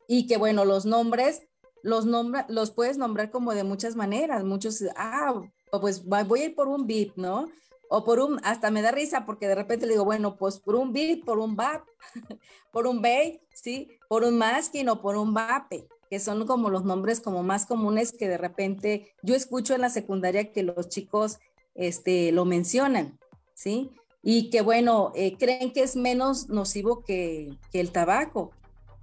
Y 0.09 0.27
que 0.27 0.37
bueno, 0.37 0.65
los 0.65 0.85
nombres, 0.85 1.47
los, 1.83 2.05
nombra, 2.05 2.45
los 2.49 2.73
puedes 2.73 2.99
nombrar 2.99 3.31
como 3.31 3.55
de 3.55 3.65
muchas 3.65 3.95
maneras. 3.95 4.45
Muchos, 4.45 4.85
ah, 4.97 5.41
pues 5.81 6.05
voy 6.05 6.41
a 6.41 6.45
ir 6.45 6.55
por 6.55 6.69
un 6.69 6.87
beat, 6.87 7.15
¿no? 7.17 7.49
O 7.89 8.05
por 8.05 8.19
un, 8.19 8.41
hasta 8.43 8.71
me 8.73 8.83
da 8.83 8.91
risa 8.91 9.25
porque 9.25 9.47
de 9.47 9.55
repente 9.55 9.87
le 9.87 9.93
digo, 9.93 10.05
bueno, 10.05 10.37
pues 10.37 10.59
por 10.59 10.75
un 10.75 10.93
beat, 10.93 11.25
por 11.25 11.39
un 11.39 11.55
bap, 11.55 11.87
por 12.73 12.89
un 12.89 13.01
bay, 13.01 13.41
¿sí? 13.53 13.89
Por 14.09 14.25
un 14.25 14.37
masking 14.37 14.89
o 14.89 15.01
por 15.01 15.17
un 15.17 15.33
vape, 15.33 15.87
que 16.11 16.19
son 16.19 16.45
como 16.49 16.69
los 16.69 16.85
nombres 16.85 17.21
como 17.21 17.45
más 17.45 17.65
comunes 17.65 18.13
que 18.13 18.29
de 18.29 18.39
repente 18.39 19.15
yo 19.23 19.37
escucho 19.37 19.75
en 19.75 19.83
la 19.83 19.91
secundaria 19.91 20.53
que 20.53 20.65
los 20.65 20.89
chicos 20.89 21.39
este, 21.77 22.33
lo 22.33 22.45
mencionan, 22.45 23.21
¿sí? 23.55 23.93
Y 24.27 24.49
que 24.49 24.63
bueno, 24.63 25.13
eh, 25.15 25.37
creen 25.37 25.71
que 25.71 25.83
es 25.83 25.97
menos 25.97 26.49
nocivo 26.49 27.05
que, 27.05 27.59
el 27.75 27.93
tabaco. 27.93 28.53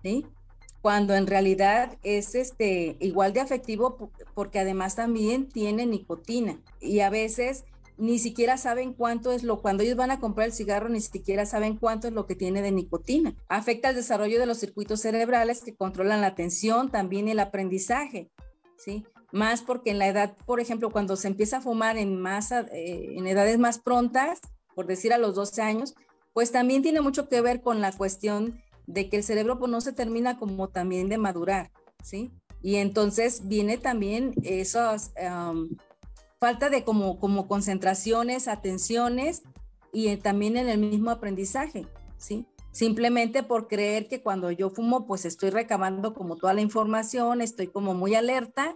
¿sí? 0.02 0.26
Cuando 0.82 1.14
en 1.14 1.28
realidad 1.28 2.00
es 2.02 2.34
este, 2.34 2.98
igual 3.00 3.32
de 3.32 3.42
afectivo 3.42 4.12
porque 4.34 4.60
además 4.60 4.96
también 4.96 5.48
tiene 5.48 5.86
nicotina 5.86 6.60
y 6.80 7.02
a 7.02 7.12
veces 7.12 7.66
ni 7.98 8.18
siquiera 8.18 8.58
saben 8.58 8.94
cuánto 8.94 9.32
es 9.32 9.44
lo, 9.44 9.62
cuando 9.62 9.84
ellos 9.84 9.96
van 9.96 10.10
a 10.10 10.20
comprar 10.20 10.48
el 10.48 10.54
cigarro, 10.54 10.90
ni 10.90 11.02
siquiera 11.02 11.46
saben 11.46 11.78
cuánto 11.78 12.08
es 12.08 12.14
lo 12.16 12.26
que 12.26 12.34
tiene 12.34 12.64
de 12.64 12.72
nicotina. 12.72 13.36
Afecta 13.48 13.90
el 13.90 13.96
desarrollo 13.96 14.40
de 14.40 14.48
los 14.48 14.58
circuitos 14.58 15.02
cerebrales 15.02 15.62
que 15.62 15.76
controlan 15.76 16.22
la 16.22 16.28
atención, 16.28 16.90
también 16.90 17.28
el 17.28 17.40
aprendizaje, 17.40 18.32
¿sí? 18.76 19.06
Más 19.32 19.62
porque 19.62 19.92
en 19.92 20.00
la 20.00 20.08
edad, 20.08 20.36
por 20.48 20.60
ejemplo, 20.60 20.90
cuando 20.90 21.16
se 21.16 21.28
empieza 21.28 21.58
a 21.58 21.62
fumar 21.62 21.98
en, 21.98 22.20
más, 22.20 22.52
eh, 22.52 22.66
en 23.16 23.28
edades 23.28 23.60
más 23.60 23.78
prontas, 23.78 24.42
por 24.76 24.88
decir 24.88 25.14
a 25.14 25.18
los 25.18 25.36
12 25.36 25.62
años, 25.62 25.96
pues 26.34 26.52
también 26.52 26.82
tiene 26.82 27.02
mucho 27.02 27.28
que 27.28 27.42
ver 27.42 27.62
con 27.62 27.82
la 27.82 27.92
cuestión 27.92 28.62
de 28.88 29.10
que 29.10 29.18
el 29.18 29.24
cerebro 29.24 29.60
pues, 29.60 29.72
no 29.72 29.82
se 29.82 29.94
termina 29.94 30.38
como 30.38 30.70
también 30.70 31.10
de 31.10 31.18
madurar, 31.18 31.72
¿sí? 32.04 32.32
Y 32.62 32.76
entonces 32.76 33.48
viene 33.48 33.78
también 33.78 34.34
esos 34.44 35.12
falta 36.40 36.70
de 36.70 36.84
como, 36.84 37.20
como 37.20 37.48
concentraciones, 37.48 38.48
atenciones 38.48 39.44
y 39.94 40.08
eh, 40.08 40.18
también 40.18 40.58
en 40.58 40.70
el 40.70 40.80
mismo 40.80 41.12
aprendizaje, 41.12 41.86
¿sí? 42.18 42.48
Simplemente 42.72 43.44
por 43.44 43.68
creer 43.68 44.08
que 44.08 44.24
cuando 44.24 44.50
yo 44.50 44.70
fumo, 44.70 45.06
pues 45.06 45.26
estoy 45.26 45.52
recabando 45.52 46.14
como 46.14 46.38
toda 46.38 46.54
la 46.54 46.62
información, 46.62 47.42
estoy 47.42 47.68
como 47.68 47.94
muy 47.94 48.16
alerta, 48.16 48.76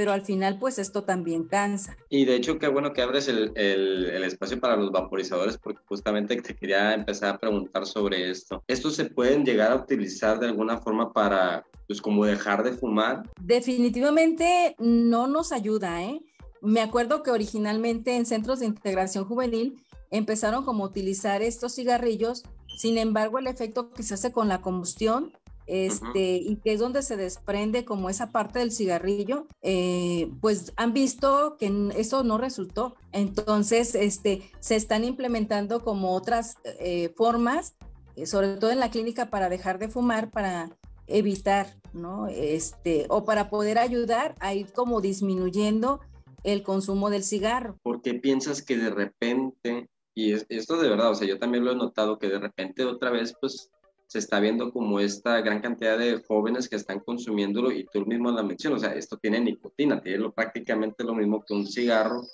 pero 0.00 0.12
al 0.12 0.22
final 0.22 0.58
pues 0.58 0.78
esto 0.78 1.04
también 1.04 1.44
cansa. 1.44 1.94
Y 2.08 2.24
de 2.24 2.36
hecho 2.36 2.58
qué 2.58 2.68
bueno 2.68 2.94
que 2.94 3.02
abres 3.02 3.28
el, 3.28 3.52
el, 3.54 4.06
el, 4.06 4.24
espacio 4.24 4.58
para 4.58 4.74
los 4.74 4.90
vaporizadores 4.90 5.58
porque 5.58 5.82
justamente 5.84 6.40
te 6.40 6.56
quería 6.56 6.94
empezar 6.94 7.34
a 7.34 7.38
preguntar 7.38 7.84
sobre 7.84 8.30
esto. 8.30 8.64
¿Estos 8.66 8.96
se 8.96 9.04
pueden 9.04 9.44
llegar 9.44 9.72
a 9.72 9.76
utilizar 9.76 10.40
de 10.40 10.46
alguna 10.46 10.78
forma 10.78 11.12
para 11.12 11.66
pues 11.86 12.00
como 12.00 12.24
dejar 12.24 12.62
de 12.62 12.72
fumar? 12.72 13.24
Definitivamente 13.42 14.74
no 14.78 15.26
nos 15.26 15.52
ayuda, 15.52 16.02
¿eh? 16.02 16.22
Me 16.62 16.80
acuerdo 16.80 17.22
que 17.22 17.30
originalmente 17.30 18.16
en 18.16 18.24
centros 18.24 18.60
de 18.60 18.66
integración 18.66 19.26
juvenil 19.26 19.84
empezaron 20.10 20.64
como 20.64 20.84
a 20.84 20.88
utilizar 20.88 21.42
estos 21.42 21.74
cigarrillos, 21.74 22.44
sin 22.74 22.96
embargo 22.96 23.38
el 23.38 23.48
efecto 23.48 23.90
que 23.90 24.02
se 24.02 24.14
hace 24.14 24.32
con 24.32 24.48
la 24.48 24.62
combustión 24.62 25.34
este, 25.70 26.36
y 26.36 26.56
que 26.56 26.72
es 26.72 26.80
donde 26.80 27.00
se 27.02 27.16
desprende 27.16 27.84
como 27.84 28.10
esa 28.10 28.32
parte 28.32 28.58
del 28.58 28.72
cigarrillo, 28.72 29.46
eh, 29.62 30.28
pues 30.40 30.72
han 30.74 30.92
visto 30.92 31.56
que 31.58 31.90
eso 31.96 32.24
no 32.24 32.38
resultó. 32.38 32.96
Entonces, 33.12 33.94
este, 33.94 34.42
se 34.58 34.74
están 34.74 35.04
implementando 35.04 35.84
como 35.84 36.14
otras 36.14 36.56
eh, 36.64 37.12
formas, 37.16 37.76
eh, 38.16 38.26
sobre 38.26 38.56
todo 38.56 38.72
en 38.72 38.80
la 38.80 38.90
clínica 38.90 39.30
para 39.30 39.48
dejar 39.48 39.78
de 39.78 39.88
fumar, 39.88 40.32
para 40.32 40.76
evitar, 41.06 41.76
¿no? 41.92 42.26
Este, 42.26 43.06
o 43.08 43.24
para 43.24 43.48
poder 43.48 43.78
ayudar 43.78 44.34
a 44.40 44.54
ir 44.54 44.72
como 44.72 45.00
disminuyendo 45.00 46.00
el 46.42 46.64
consumo 46.64 47.10
del 47.10 47.22
cigarro. 47.22 47.76
¿Por 47.84 48.02
qué 48.02 48.14
piensas 48.14 48.60
que 48.60 48.76
de 48.76 48.90
repente, 48.90 49.88
y 50.16 50.32
esto 50.32 50.80
de 50.80 50.88
verdad, 50.88 51.10
o 51.10 51.14
sea, 51.14 51.28
yo 51.28 51.38
también 51.38 51.64
lo 51.64 51.70
he 51.70 51.76
notado, 51.76 52.18
que 52.18 52.28
de 52.28 52.40
repente 52.40 52.84
otra 52.84 53.10
vez, 53.10 53.36
pues, 53.40 53.70
se 54.10 54.18
está 54.18 54.40
viendo 54.40 54.72
como 54.72 54.98
esta 54.98 55.40
gran 55.40 55.60
cantidad 55.60 55.96
de 55.96 56.20
jóvenes 56.26 56.68
que 56.68 56.74
están 56.74 56.98
consumiéndolo 56.98 57.70
y 57.70 57.86
tú 57.92 58.04
mismo 58.04 58.32
la 58.32 58.42
mencionas, 58.42 58.82
o 58.82 58.84
sea, 58.84 58.94
esto 58.94 59.16
tiene 59.16 59.38
nicotina, 59.38 60.02
tiene 60.02 60.18
lo, 60.18 60.32
prácticamente 60.32 61.04
lo 61.04 61.14
mismo 61.14 61.44
que 61.44 61.54
un 61.54 61.64
cigarro, 61.64 62.26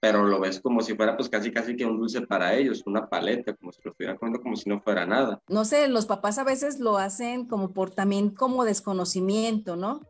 pero 0.00 0.24
lo 0.24 0.40
ves 0.40 0.58
como 0.58 0.82
si 0.82 0.96
fuera 0.96 1.16
pues 1.16 1.28
casi 1.28 1.52
casi 1.52 1.76
que 1.76 1.84
un 1.84 1.96
dulce 1.96 2.22
para 2.22 2.56
ellos, 2.56 2.82
una 2.86 3.08
paleta, 3.08 3.54
como 3.54 3.70
si 3.70 3.80
lo 3.84 3.92
estuvieran 3.92 4.16
comiendo 4.16 4.42
como 4.42 4.56
si 4.56 4.68
no 4.68 4.80
fuera 4.80 5.06
nada. 5.06 5.40
No 5.48 5.64
sé, 5.64 5.86
los 5.86 6.06
papás 6.06 6.38
a 6.38 6.44
veces 6.44 6.80
lo 6.80 6.98
hacen 6.98 7.46
como 7.46 7.72
por 7.72 7.90
también 7.90 8.30
como 8.30 8.64
desconocimiento, 8.64 9.76
¿no? 9.76 10.00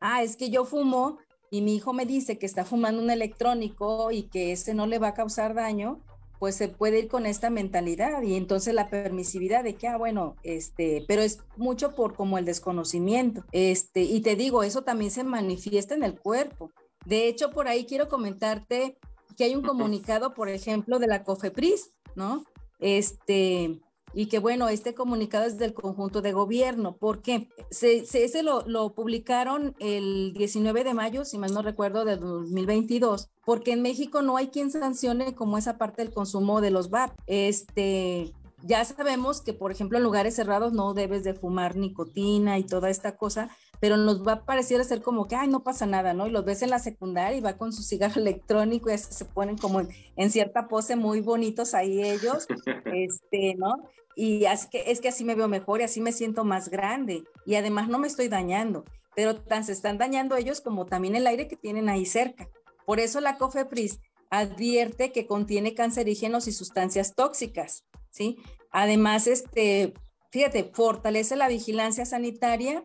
Ah, 0.00 0.22
es 0.22 0.38
que 0.38 0.48
yo 0.48 0.64
fumo 0.64 1.18
y 1.50 1.60
mi 1.60 1.74
hijo 1.74 1.92
me 1.92 2.06
dice 2.06 2.38
que 2.38 2.46
está 2.46 2.64
fumando 2.64 3.02
un 3.02 3.10
electrónico 3.10 4.10
y 4.10 4.22
que 4.22 4.52
ese 4.52 4.72
no 4.72 4.86
le 4.86 4.98
va 4.98 5.08
a 5.08 5.14
causar 5.14 5.52
daño, 5.52 6.02
pues 6.42 6.56
se 6.56 6.66
puede 6.66 6.98
ir 6.98 7.06
con 7.06 7.24
esta 7.24 7.50
mentalidad 7.50 8.20
y 8.22 8.34
entonces 8.34 8.74
la 8.74 8.90
permisividad 8.90 9.62
de 9.62 9.76
que, 9.76 9.86
ah, 9.86 9.96
bueno, 9.96 10.34
este, 10.42 11.04
pero 11.06 11.22
es 11.22 11.38
mucho 11.56 11.94
por 11.94 12.16
como 12.16 12.36
el 12.36 12.44
desconocimiento. 12.44 13.44
Este, 13.52 14.00
y 14.00 14.22
te 14.22 14.34
digo, 14.34 14.64
eso 14.64 14.82
también 14.82 15.12
se 15.12 15.22
manifiesta 15.22 15.94
en 15.94 16.02
el 16.02 16.18
cuerpo. 16.18 16.72
De 17.06 17.28
hecho, 17.28 17.50
por 17.50 17.68
ahí 17.68 17.86
quiero 17.86 18.08
comentarte 18.08 18.98
que 19.36 19.44
hay 19.44 19.54
un 19.54 19.62
comunicado, 19.62 20.34
por 20.34 20.48
ejemplo, 20.48 20.98
de 20.98 21.06
la 21.06 21.22
COFEPRIS, 21.22 21.92
¿no? 22.16 22.44
Este, 22.80 23.78
y 24.14 24.26
que 24.26 24.38
bueno, 24.38 24.68
este 24.68 24.94
comunicado 24.94 25.44
es 25.44 25.58
del 25.58 25.74
conjunto 25.74 26.22
de 26.22 26.32
gobierno, 26.32 26.96
porque 26.98 27.48
se, 27.70 28.04
se 28.04 28.24
ese 28.24 28.42
lo, 28.42 28.94
publicaron 28.94 29.74
el 29.78 30.32
19 30.34 30.84
de 30.84 30.94
mayo, 30.94 31.24
si 31.24 31.38
mal 31.38 31.52
no 31.54 31.62
recuerdo, 31.62 32.04
de 32.04 32.16
2022, 32.16 33.30
porque 33.44 33.72
en 33.72 33.82
México 33.82 34.22
no 34.22 34.36
hay 34.36 34.48
quien 34.48 34.70
sancione 34.70 35.34
como 35.34 35.58
esa 35.58 35.78
parte 35.78 36.02
del 36.02 36.12
consumo 36.12 36.60
de 36.60 36.70
los 36.70 36.90
VAP. 36.90 37.12
Este, 37.26 38.32
ya 38.64 38.84
sabemos 38.84 39.40
que, 39.40 39.52
por 39.52 39.72
ejemplo, 39.72 39.98
en 39.98 40.04
lugares 40.04 40.34
cerrados 40.36 40.72
no 40.72 40.94
debes 40.94 41.24
de 41.24 41.34
fumar 41.34 41.76
nicotina 41.76 42.58
y 42.58 42.64
toda 42.64 42.90
esta 42.90 43.16
cosa, 43.16 43.50
pero 43.82 43.96
nos 43.96 44.24
va 44.24 44.34
a 44.34 44.44
parecer 44.44 44.84
ser 44.84 45.02
como 45.02 45.26
que, 45.26 45.34
ay, 45.34 45.48
no 45.48 45.64
pasa 45.64 45.86
nada, 45.86 46.14
¿no? 46.14 46.28
Y 46.28 46.30
los 46.30 46.44
ves 46.44 46.62
en 46.62 46.70
la 46.70 46.78
secundaria 46.78 47.36
y 47.36 47.40
va 47.40 47.56
con 47.56 47.72
su 47.72 47.82
cigarro 47.82 48.14
electrónico 48.20 48.92
y 48.92 48.96
se 48.96 49.24
ponen 49.24 49.58
como 49.58 49.80
en, 49.80 49.88
en, 50.14 50.30
cierta 50.30 50.68
pose 50.68 50.94
muy 50.94 51.20
bonitos 51.20 51.74
ahí 51.74 52.00
ellos, 52.00 52.46
este, 52.84 53.56
¿no? 53.56 53.74
Y 54.14 54.44
así 54.44 54.68
que, 54.70 54.92
es 54.92 55.00
que 55.00 55.08
así 55.08 55.24
me 55.24 55.34
veo 55.34 55.48
mejor 55.48 55.80
y 55.80 55.82
así 55.82 56.00
me 56.00 56.12
siento 56.12 56.44
más 56.44 56.68
grande 56.68 57.24
y 57.44 57.56
además 57.56 57.88
no 57.88 57.98
me 57.98 58.06
estoy 58.06 58.28
dañando, 58.28 58.84
pero 59.16 59.34
tan 59.34 59.64
se 59.64 59.72
están 59.72 59.98
dañando 59.98 60.36
ellos 60.36 60.60
como 60.60 60.86
también 60.86 61.16
el 61.16 61.26
aire 61.26 61.48
que 61.48 61.56
tienen 61.56 61.88
ahí 61.88 62.06
cerca. 62.06 62.48
Por 62.86 63.00
eso 63.00 63.20
la 63.20 63.36
COFEPRIS 63.36 63.98
advierte 64.30 65.10
que 65.10 65.26
contiene 65.26 65.74
cancerígenos 65.74 66.46
y 66.46 66.52
sustancias 66.52 67.16
tóxicas, 67.16 67.84
¿sí? 68.10 68.38
Además, 68.70 69.26
este, 69.26 69.92
fíjate, 70.30 70.70
fortalece 70.72 71.34
la 71.34 71.48
vigilancia 71.48 72.06
sanitaria 72.06 72.84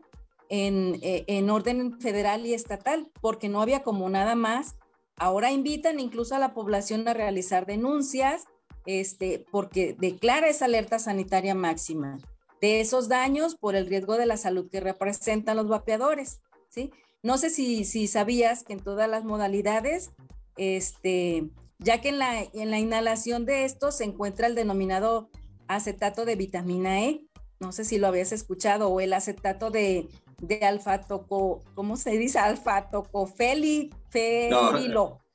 en, 0.50 1.00
eh, 1.02 1.26
en 1.28 1.50
orden 1.50 2.00
federal 2.00 2.46
y 2.46 2.54
estatal, 2.54 3.12
porque 3.22 3.50
no 3.50 3.62
había 3.62 3.84
como 3.84 4.10
nada 4.10 4.36
más. 4.36 4.76
Ahora 5.16 5.52
invitan 5.52 6.00
incluso 6.00 6.36
a 6.36 6.40
la 6.40 6.54
población 6.54 7.08
a 7.08 7.14
realizar 7.14 7.66
denuncias 7.66 8.46
este, 8.88 9.46
porque 9.52 9.96
declara 10.00 10.48
esa 10.48 10.66
alerta 10.66 10.98
sanitaria 10.98 11.54
máxima 11.54 12.18
de 12.62 12.80
esos 12.80 13.10
daños 13.10 13.56
por 13.56 13.76
el 13.76 13.86
riesgo 13.86 14.18
de 14.18 14.26
la 14.26 14.38
salud 14.38 14.70
que 14.70 14.80
representan 14.80 15.58
los 15.58 15.68
vapeadores, 15.68 16.42
¿sí? 16.70 16.92
No 17.22 17.38
sé 17.38 17.50
si, 17.50 17.84
si 17.84 18.08
sabías 18.08 18.64
que 18.64 18.74
en 18.74 18.80
todas 18.80 19.10
las 19.10 19.26
modalidades, 19.26 20.12
este, 20.56 21.50
ya 21.80 22.02
que 22.02 22.10
en 22.10 22.18
la, 22.18 22.42
en 22.42 22.72
la 22.72 22.80
inhalación 22.80 23.46
de 23.46 23.66
estos 23.66 23.98
se 23.98 24.06
encuentra 24.06 24.48
el 24.48 24.56
denominado 24.56 25.30
acetato 25.68 26.26
de 26.26 26.36
vitamina 26.36 27.04
E, 27.04 27.28
no 27.60 27.72
sé 27.72 27.84
si 27.84 27.98
lo 27.98 28.08
habías 28.08 28.32
escuchado, 28.32 28.90
o 28.90 29.02
el 29.02 29.14
acetato 29.14 29.70
de, 29.70 30.08
de 30.42 30.60
alfa-toco, 30.64 31.64
¿cómo 31.74 31.98
se 31.98 32.12
dice? 32.12 32.40
Alfa-tocofeli, 32.40 33.92
ferilo. 34.10 35.20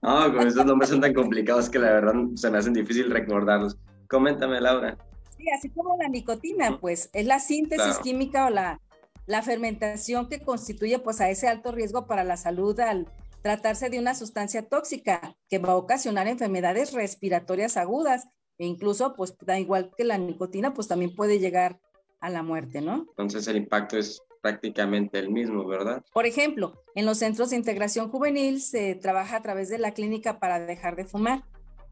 No, 0.00 0.32
con 0.32 0.48
esos 0.48 0.64
nombres 0.64 0.88
son 0.88 1.02
tan 1.02 1.12
complicados 1.12 1.68
que 1.68 1.78
la 1.78 1.92
verdad 1.92 2.14
se 2.36 2.50
me 2.50 2.56
hacen 2.56 2.72
difícil 2.72 3.10
recordarlos. 3.10 3.76
Coméntame, 4.08 4.58
Laura. 4.62 4.96
Sí, 5.36 5.44
así 5.50 5.68
como 5.68 5.94
la 5.98 6.08
nicotina, 6.08 6.78
pues 6.80 7.10
es 7.12 7.26
la 7.26 7.38
síntesis 7.38 7.98
química 7.98 8.46
o 8.46 8.50
la, 8.50 8.80
la 9.26 9.42
fermentación 9.42 10.30
que 10.30 10.40
constituye 10.40 10.98
pues 11.00 11.20
a 11.20 11.28
ese 11.28 11.48
alto 11.48 11.70
riesgo 11.70 12.06
para 12.06 12.24
la 12.24 12.38
salud 12.38 12.80
al 12.80 13.06
tratarse 13.42 13.90
de 13.90 13.98
una 13.98 14.14
sustancia 14.14 14.66
tóxica 14.66 15.36
que 15.50 15.58
va 15.58 15.72
a 15.72 15.76
ocasionar 15.76 16.28
enfermedades 16.28 16.92
respiratorias 16.94 17.76
agudas 17.76 18.28
e 18.56 18.64
incluso 18.64 19.14
pues 19.14 19.36
da 19.44 19.58
igual 19.58 19.90
que 19.96 20.04
la 20.04 20.16
nicotina 20.16 20.72
pues 20.72 20.88
también 20.88 21.14
puede 21.14 21.40
llegar 21.40 21.78
a 22.20 22.30
la 22.30 22.42
muerte, 22.42 22.80
¿no? 22.80 23.04
Entonces 23.10 23.46
el 23.48 23.56
impacto 23.56 23.98
es 23.98 24.22
prácticamente 24.42 25.18
el 25.18 25.30
mismo, 25.30 25.64
¿verdad? 25.66 26.04
Por 26.12 26.26
ejemplo, 26.26 26.82
en 26.94 27.06
los 27.06 27.18
centros 27.18 27.50
de 27.50 27.56
integración 27.56 28.10
juvenil 28.10 28.60
se 28.60 28.94
trabaja 28.96 29.36
a 29.36 29.42
través 29.42 29.70
de 29.70 29.78
la 29.78 29.94
clínica 29.94 30.38
para 30.38 30.58
dejar 30.58 30.96
de 30.96 31.06
fumar. 31.06 31.44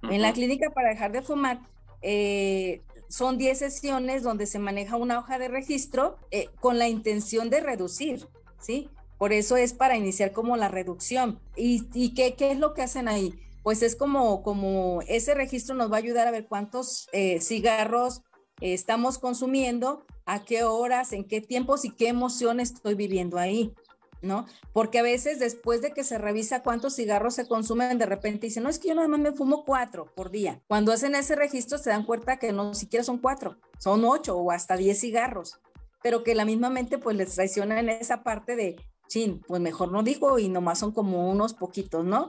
En 0.02 0.20
la 0.20 0.32
clínica 0.32 0.70
para 0.70 0.88
dejar 0.90 1.12
de 1.12 1.22
fumar 1.22 1.60
eh, 2.02 2.82
son 3.08 3.38
10 3.38 3.58
sesiones 3.58 4.22
donde 4.22 4.46
se 4.46 4.58
maneja 4.58 4.96
una 4.96 5.18
hoja 5.18 5.38
de 5.38 5.48
registro 5.48 6.18
eh, 6.30 6.48
con 6.60 6.78
la 6.78 6.88
intención 6.88 7.50
de 7.50 7.60
reducir, 7.60 8.26
¿sí? 8.60 8.88
Por 9.18 9.32
eso 9.32 9.56
es 9.56 9.72
para 9.74 9.96
iniciar 9.96 10.32
como 10.32 10.56
la 10.56 10.68
reducción. 10.68 11.38
¿Y, 11.54 11.86
y 11.92 12.14
qué, 12.14 12.34
qué, 12.34 12.52
es 12.52 12.58
lo 12.58 12.72
que 12.72 12.82
hacen 12.82 13.06
ahí? 13.06 13.34
Pues 13.62 13.82
es 13.82 13.94
como, 13.94 14.42
como 14.42 15.02
ese 15.06 15.34
registro 15.34 15.74
nos 15.74 15.92
va 15.92 15.96
a 15.96 15.98
ayudar 15.98 16.26
a 16.26 16.30
ver 16.30 16.46
cuántos 16.48 17.08
eh, 17.12 17.40
cigarros 17.40 18.22
estamos 18.60 19.18
consumiendo 19.18 20.06
a 20.32 20.44
qué 20.44 20.64
horas, 20.64 21.12
en 21.12 21.24
qué 21.24 21.40
tiempos 21.40 21.84
y 21.84 21.90
qué 21.90 22.08
emociones 22.08 22.72
estoy 22.72 22.94
viviendo 22.94 23.38
ahí, 23.38 23.74
¿no? 24.22 24.46
Porque 24.72 25.00
a 25.00 25.02
veces 25.02 25.38
después 25.38 25.82
de 25.82 25.92
que 25.92 26.04
se 26.04 26.18
revisa 26.18 26.62
cuántos 26.62 26.94
cigarros 26.94 27.34
se 27.34 27.48
consumen, 27.48 27.98
de 27.98 28.06
repente 28.06 28.46
dicen, 28.46 28.62
no, 28.62 28.68
es 28.68 28.78
que 28.78 28.88
yo 28.88 28.94
nada 28.94 29.08
más 29.08 29.18
me 29.18 29.32
fumo 29.32 29.64
cuatro 29.64 30.06
por 30.14 30.30
día. 30.30 30.62
Cuando 30.68 30.92
hacen 30.92 31.14
ese 31.16 31.34
registro 31.34 31.78
se 31.78 31.90
dan 31.90 32.04
cuenta 32.04 32.38
que 32.38 32.52
no 32.52 32.74
siquiera 32.74 33.02
son 33.02 33.18
cuatro, 33.18 33.56
son 33.78 34.04
ocho 34.04 34.36
o 34.36 34.52
hasta 34.52 34.76
diez 34.76 35.00
cigarros. 35.00 35.60
pero 36.02 36.22
que 36.24 36.34
la 36.34 36.44
misma 36.44 36.70
mente 36.70 36.98
pues 36.98 37.16
les 37.16 37.34
traiciona 37.34 37.78
en 37.80 37.88
esa 37.88 38.22
parte 38.22 38.56
de, 38.56 38.76
chin, 39.08 39.40
pues 39.46 39.60
mejor 39.60 39.92
no 39.92 40.02
digo 40.02 40.38
y 40.38 40.48
nomás 40.48 40.78
son 40.78 40.92
como 40.92 41.30
unos 41.30 41.54
poquitos, 41.54 42.04
¿no? 42.04 42.28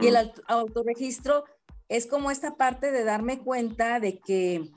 Y 0.00 0.06
el 0.06 0.32
autorregistro 0.46 1.44
es 1.88 2.06
como 2.06 2.30
esta 2.30 2.56
parte 2.56 2.92
de 2.92 3.04
darme 3.04 3.38
cuenta 3.40 4.00
de 4.00 4.18
que 4.18 4.70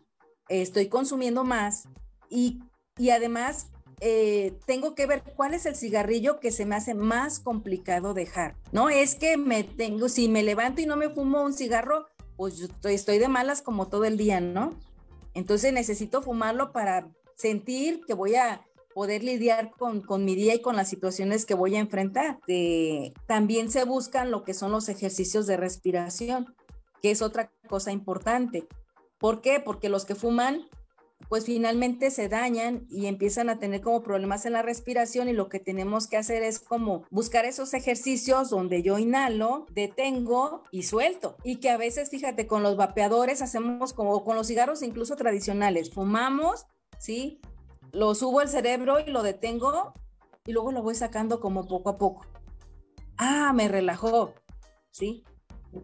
estoy 0.50 0.88
consumiendo 0.90 1.44
más 1.46 1.88
y, 2.30 2.60
y 2.98 3.10
además 3.10 3.68
eh, 4.02 4.58
tengo 4.66 4.96
que 4.96 5.06
ver 5.06 5.24
cuál 5.36 5.54
es 5.54 5.66
el 5.66 5.76
cigarrillo 5.76 6.40
que 6.40 6.52
se 6.52 6.66
me 6.66 6.76
hace 6.76 6.94
más 6.94 7.40
complicado 7.40 8.14
dejar. 8.14 8.56
No 8.72 8.90
es 8.90 9.16
que 9.16 9.38
me 9.38 9.64
tengo, 9.64 10.08
si 10.08 10.30
me 10.30 10.44
levanto 10.44 10.82
y 10.82 10.86
no 10.86 10.96
me 10.96 11.10
fumo 11.10 11.44
un 11.44 11.54
cigarro, 11.54 12.08
pues 12.38 12.58
yo 12.58 12.68
estoy, 12.90 13.20
de 13.20 13.28
malas 13.28 13.62
como 13.62 13.90
todo 13.90 14.06
el 14.06 14.18
día, 14.18 14.40
¿no? 14.40 14.74
Entonces 15.34 15.74
necesito 15.74 16.22
fumarlo 16.22 16.72
para 16.72 17.10
sentir 17.36 18.02
que 18.08 18.14
voy 18.14 18.36
a 18.36 18.66
poder 18.94 19.24
lidiar 19.24 19.72
con, 19.72 20.02
con, 20.02 20.24
mi 20.24 20.36
día 20.36 20.56
y 20.56 20.62
con 20.62 20.76
las 20.76 20.90
situaciones 20.90 21.46
que 21.46 21.54
voy 21.54 21.76
a 21.76 21.80
enfrentar. 21.80 22.40
también 23.28 23.70
se 23.70 23.84
buscan 23.84 24.32
lo 24.32 24.44
que 24.44 24.54
son 24.54 24.72
los 24.72 24.88
ejercicios 24.88 25.46
de 25.46 25.58
respiración, 25.58 26.56
que 27.02 27.12
es 27.12 27.22
otra 27.22 27.52
cosa 27.68 27.92
importante. 27.92 28.68
¿Por 29.18 29.42
qué? 29.42 29.60
Porque 29.60 29.90
los 29.90 30.06
que 30.06 30.16
fuman 30.16 30.66
pues 31.28 31.46
finalmente 31.46 32.12
se 32.12 32.30
dañan 32.30 32.88
y 32.90 33.08
empiezan 33.08 33.50
a 33.50 33.60
tener 33.60 33.82
como 33.82 34.02
problemas 34.02 34.46
en 34.46 34.54
la 34.54 34.62
respiración 34.62 35.30
y 35.30 35.34
lo 35.34 35.50
que 35.50 35.60
tenemos 35.60 36.08
que 36.08 36.18
hacer 36.18 36.44
es 36.44 36.60
como 36.60 37.04
buscar 37.12 37.46
esos 37.46 37.74
ejercicios 37.74 38.50
donde 38.50 38.82
yo 38.82 38.98
inhalo, 38.98 39.66
detengo 39.72 40.64
y 40.72 40.84
suelto. 40.84 41.36
Y 41.44 41.58
que 41.58 41.70
a 41.70 41.78
veces, 41.78 42.10
fíjate, 42.10 42.48
con 42.48 42.64
los 42.64 42.78
vapeadores 42.78 43.42
hacemos 43.42 43.94
como 43.94 44.24
con 44.24 44.36
los 44.36 44.48
cigarros 44.48 44.82
incluso 44.82 45.16
tradicionales, 45.16 45.92
fumamos, 45.92 46.66
¿sí? 46.98 47.42
Lo 47.92 48.16
subo 48.16 48.40
al 48.40 48.50
cerebro 48.50 49.00
y 49.00 49.10
lo 49.10 49.22
detengo 49.24 49.94
y 50.46 50.52
luego 50.52 50.72
lo 50.72 50.82
voy 50.82 50.96
sacando 50.96 51.40
como 51.40 51.68
poco 51.68 51.90
a 51.90 51.98
poco. 51.98 52.26
Ah, 53.18 53.52
me 53.54 53.68
relajó, 53.68 54.34
¿sí? 54.92 55.24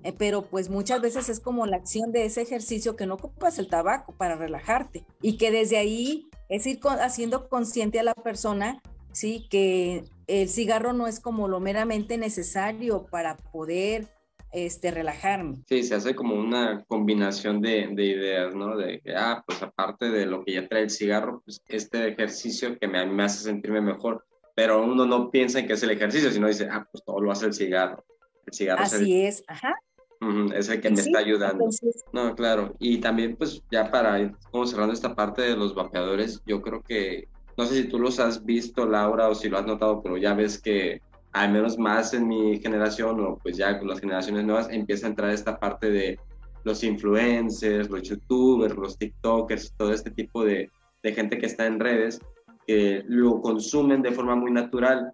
Eh, 0.03 0.13
pero 0.17 0.43
pues 0.43 0.69
muchas 0.69 1.01
veces 1.01 1.29
es 1.29 1.39
como 1.39 1.65
la 1.65 1.77
acción 1.77 2.11
de 2.11 2.25
ese 2.25 2.41
ejercicio 2.41 2.95
que 2.95 3.05
no 3.05 3.15
ocupas 3.15 3.59
el 3.59 3.67
tabaco 3.67 4.13
para 4.17 4.35
relajarte 4.35 5.05
y 5.21 5.37
que 5.37 5.51
desde 5.51 5.77
ahí 5.77 6.29
es 6.49 6.65
ir 6.65 6.79
haciendo 7.01 7.49
consciente 7.49 7.99
a 7.99 8.03
la 8.03 8.13
persona, 8.13 8.81
sí, 9.11 9.47
que 9.49 10.03
el 10.27 10.49
cigarro 10.49 10.93
no 10.93 11.07
es 11.07 11.19
como 11.19 11.47
lo 11.47 11.59
meramente 11.59 12.17
necesario 12.17 13.05
para 13.05 13.37
poder 13.37 14.07
este, 14.51 14.89
relajarme. 14.91 15.57
Sí, 15.67 15.83
se 15.83 15.95
hace 15.95 16.15
como 16.15 16.35
una 16.35 16.83
combinación 16.87 17.61
de, 17.61 17.89
de, 17.91 18.05
ideas, 18.05 18.55
¿no? 18.55 18.77
De 18.77 19.01
que, 19.01 19.13
ah, 19.15 19.43
pues 19.45 19.61
aparte 19.61 20.09
de 20.09 20.25
lo 20.25 20.43
que 20.43 20.53
ya 20.53 20.67
trae 20.67 20.83
el 20.83 20.89
cigarro, 20.89 21.41
pues 21.43 21.61
este 21.67 22.07
ejercicio 22.07 22.77
que 22.79 22.87
me, 22.87 23.05
me 23.05 23.23
hace 23.23 23.43
sentirme 23.43 23.81
mejor, 23.81 24.25
pero 24.55 24.81
uno 24.81 25.05
no 25.05 25.29
piensa 25.29 25.59
en 25.59 25.67
que 25.67 25.73
es 25.73 25.83
el 25.83 25.91
ejercicio, 25.91 26.31
sino 26.31 26.47
dice, 26.47 26.69
ah, 26.71 26.87
pues 26.89 27.03
todo 27.03 27.19
lo 27.19 27.31
hace 27.31 27.47
el 27.47 27.53
cigarro. 27.53 28.05
Así 28.77 29.21
es, 29.21 29.43
ajá. 29.47 29.73
es 30.53 30.69
el 30.69 30.81
que 30.81 30.89
me 30.89 31.01
está 31.01 31.19
ayudando. 31.19 31.65
No, 32.13 32.35
claro. 32.35 32.75
Y 32.79 32.99
también, 32.99 33.35
pues, 33.35 33.61
ya 33.71 33.89
para 33.89 34.19
ir 34.19 34.31
como 34.51 34.65
cerrando 34.65 34.93
esta 34.93 35.15
parte 35.15 35.41
de 35.41 35.55
los 35.55 35.75
vapeadores, 35.75 36.41
yo 36.45 36.61
creo 36.61 36.81
que, 36.81 37.27
no 37.57 37.65
sé 37.65 37.81
si 37.81 37.87
tú 37.87 37.99
los 37.99 38.19
has 38.19 38.43
visto, 38.45 38.85
Laura, 38.85 39.29
o 39.29 39.35
si 39.35 39.49
lo 39.49 39.57
has 39.57 39.65
notado, 39.65 40.01
pero 40.01 40.17
ya 40.17 40.33
ves 40.33 40.61
que 40.61 41.01
al 41.33 41.51
menos 41.51 41.77
más 41.77 42.13
en 42.13 42.27
mi 42.27 42.59
generación, 42.61 43.19
o 43.19 43.37
pues 43.37 43.57
ya 43.57 43.77
con 43.77 43.89
las 43.89 43.99
generaciones 43.99 44.45
nuevas, 44.45 44.69
empieza 44.71 45.05
a 45.05 45.09
entrar 45.09 45.31
esta 45.31 45.59
parte 45.59 45.89
de 45.89 46.17
los 46.63 46.83
influencers, 46.83 47.89
los 47.89 48.03
youtubers, 48.03 48.75
los 48.75 48.97
tiktokers, 48.97 49.73
todo 49.77 49.91
este 49.91 50.11
tipo 50.11 50.45
de, 50.45 50.69
de 51.03 51.13
gente 51.13 51.37
que 51.37 51.45
está 51.45 51.67
en 51.67 51.79
redes, 51.79 52.21
que 52.65 53.03
lo 53.07 53.41
consumen 53.41 54.01
de 54.01 54.11
forma 54.11 54.35
muy 54.35 54.51
natural. 54.51 55.11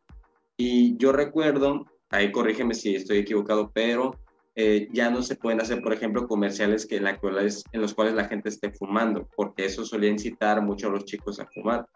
Y 0.57 0.95
yo 0.97 1.11
recuerdo 1.11 1.85
ahí 2.11 2.31
corrígeme 2.31 2.73
si 2.73 2.95
estoy 2.95 3.19
equivocado, 3.19 3.71
pero 3.73 4.11
eh, 4.55 4.89
ya 4.91 5.09
no 5.09 5.23
se 5.23 5.35
pueden 5.35 5.61
hacer, 5.61 5.81
por 5.81 5.93
ejemplo, 5.93 6.27
comerciales 6.27 6.85
que 6.85 6.97
en, 6.97 7.05
la 7.05 7.19
en 7.21 7.81
los 7.81 7.93
cuales 7.93 8.13
la 8.13 8.25
gente 8.25 8.49
esté 8.49 8.71
fumando, 8.71 9.27
porque 9.35 9.65
eso 9.65 9.85
solía 9.85 10.09
incitar 10.09 10.61
mucho 10.61 10.87
a 10.87 10.91
los 10.91 11.05
chicos 11.05 11.39
a 11.39 11.47
fumar. 11.47 11.87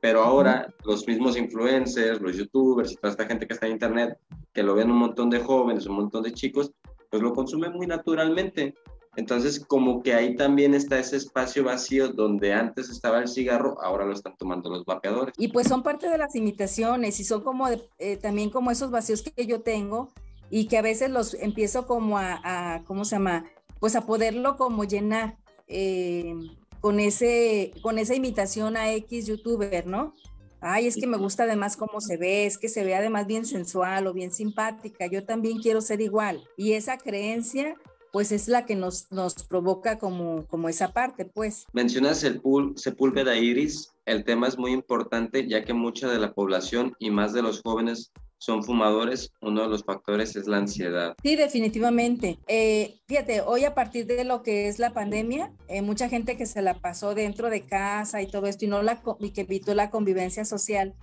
Pero 0.00 0.22
ahora 0.22 0.72
los 0.84 1.06
mismos 1.06 1.36
influencers, 1.36 2.20
los 2.20 2.36
youtubers 2.36 2.92
y 2.92 2.96
toda 2.96 3.10
esta 3.10 3.26
gente 3.26 3.46
que 3.46 3.54
está 3.54 3.66
en 3.66 3.72
internet, 3.72 4.18
que 4.52 4.62
lo 4.62 4.74
ven 4.74 4.90
un 4.90 4.98
montón 4.98 5.30
de 5.30 5.40
jóvenes, 5.40 5.86
un 5.86 5.96
montón 5.96 6.22
de 6.22 6.32
chicos, 6.32 6.72
pues 7.10 7.22
lo 7.22 7.32
consumen 7.32 7.72
muy 7.72 7.86
naturalmente. 7.86 8.74
Entonces, 9.20 9.60
como 9.60 10.02
que 10.02 10.14
ahí 10.14 10.34
también 10.34 10.72
está 10.72 10.98
ese 10.98 11.18
espacio 11.18 11.62
vacío 11.62 12.08
donde 12.08 12.54
antes 12.54 12.88
estaba 12.88 13.18
el 13.18 13.28
cigarro, 13.28 13.76
ahora 13.82 14.06
lo 14.06 14.14
están 14.14 14.34
tomando 14.38 14.70
los 14.70 14.86
vapeadores. 14.86 15.34
Y 15.36 15.48
pues 15.48 15.68
son 15.68 15.82
parte 15.82 16.08
de 16.08 16.16
las 16.16 16.34
imitaciones 16.34 17.20
y 17.20 17.24
son 17.24 17.42
como 17.42 17.68
eh, 17.68 18.16
también 18.16 18.48
como 18.48 18.70
esos 18.70 18.90
vacíos 18.90 19.22
que 19.22 19.46
yo 19.46 19.60
tengo 19.60 20.08
y 20.48 20.68
que 20.68 20.78
a 20.78 20.82
veces 20.82 21.10
los 21.10 21.34
empiezo 21.34 21.86
como 21.86 22.16
a, 22.18 22.82
¿cómo 22.86 23.04
se 23.04 23.16
llama? 23.16 23.44
Pues 23.78 23.94
a 23.94 24.06
poderlo 24.06 24.56
como 24.56 24.84
llenar 24.84 25.36
eh, 25.68 26.34
con, 26.80 26.98
ese, 26.98 27.72
con 27.82 27.98
esa 27.98 28.14
imitación 28.14 28.78
a 28.78 28.90
X 28.90 29.26
youtuber, 29.26 29.86
¿no? 29.86 30.14
Ay, 30.62 30.86
es 30.86 30.96
que 30.96 31.06
me 31.06 31.18
gusta 31.18 31.42
además 31.42 31.76
cómo 31.76 32.00
se 32.00 32.16
ve, 32.16 32.46
es 32.46 32.56
que 32.56 32.70
se 32.70 32.84
ve 32.84 32.94
además 32.94 33.26
bien 33.26 33.44
sensual 33.44 34.06
o 34.06 34.14
bien 34.14 34.32
simpática, 34.32 35.06
yo 35.06 35.26
también 35.26 35.58
quiero 35.58 35.82
ser 35.82 36.00
igual. 36.00 36.42
Y 36.56 36.72
esa 36.72 36.96
creencia 36.96 37.76
pues 38.12 38.32
es 38.32 38.48
la 38.48 38.66
que 38.66 38.76
nos, 38.76 39.10
nos 39.10 39.34
provoca 39.44 39.98
como, 39.98 40.46
como 40.46 40.68
esa 40.68 40.92
parte, 40.92 41.24
pues. 41.24 41.66
Mencionas 41.72 42.24
el 42.24 42.40
pool, 42.40 42.74
Sepúlveda 42.76 43.36
Iris, 43.36 43.92
el 44.06 44.24
tema 44.24 44.48
es 44.48 44.58
muy 44.58 44.72
importante 44.72 45.46
ya 45.46 45.64
que 45.64 45.72
mucha 45.72 46.08
de 46.08 46.18
la 46.18 46.32
población 46.32 46.94
y 46.98 47.10
más 47.10 47.32
de 47.32 47.42
los 47.42 47.62
jóvenes 47.62 48.12
son 48.38 48.64
fumadores, 48.64 49.30
uno 49.42 49.62
de 49.62 49.68
los 49.68 49.84
factores 49.84 50.34
es 50.34 50.46
la 50.46 50.56
ansiedad. 50.56 51.14
Sí, 51.22 51.36
definitivamente. 51.36 52.38
Eh, 52.48 52.98
fíjate, 53.06 53.42
hoy 53.42 53.64
a 53.64 53.74
partir 53.74 54.06
de 54.06 54.24
lo 54.24 54.42
que 54.42 54.68
es 54.68 54.78
la 54.78 54.94
pandemia, 54.94 55.52
eh, 55.68 55.82
mucha 55.82 56.08
gente 56.08 56.38
que 56.38 56.46
se 56.46 56.62
la 56.62 56.74
pasó 56.74 57.14
dentro 57.14 57.50
de 57.50 57.66
casa 57.66 58.22
y 58.22 58.26
todo 58.26 58.46
esto 58.46 58.64
y, 58.64 58.68
no 58.68 58.82
la, 58.82 59.02
y 59.18 59.30
que 59.30 59.42
evitó 59.42 59.74
la 59.74 59.90
convivencia 59.90 60.46
social, 60.46 60.94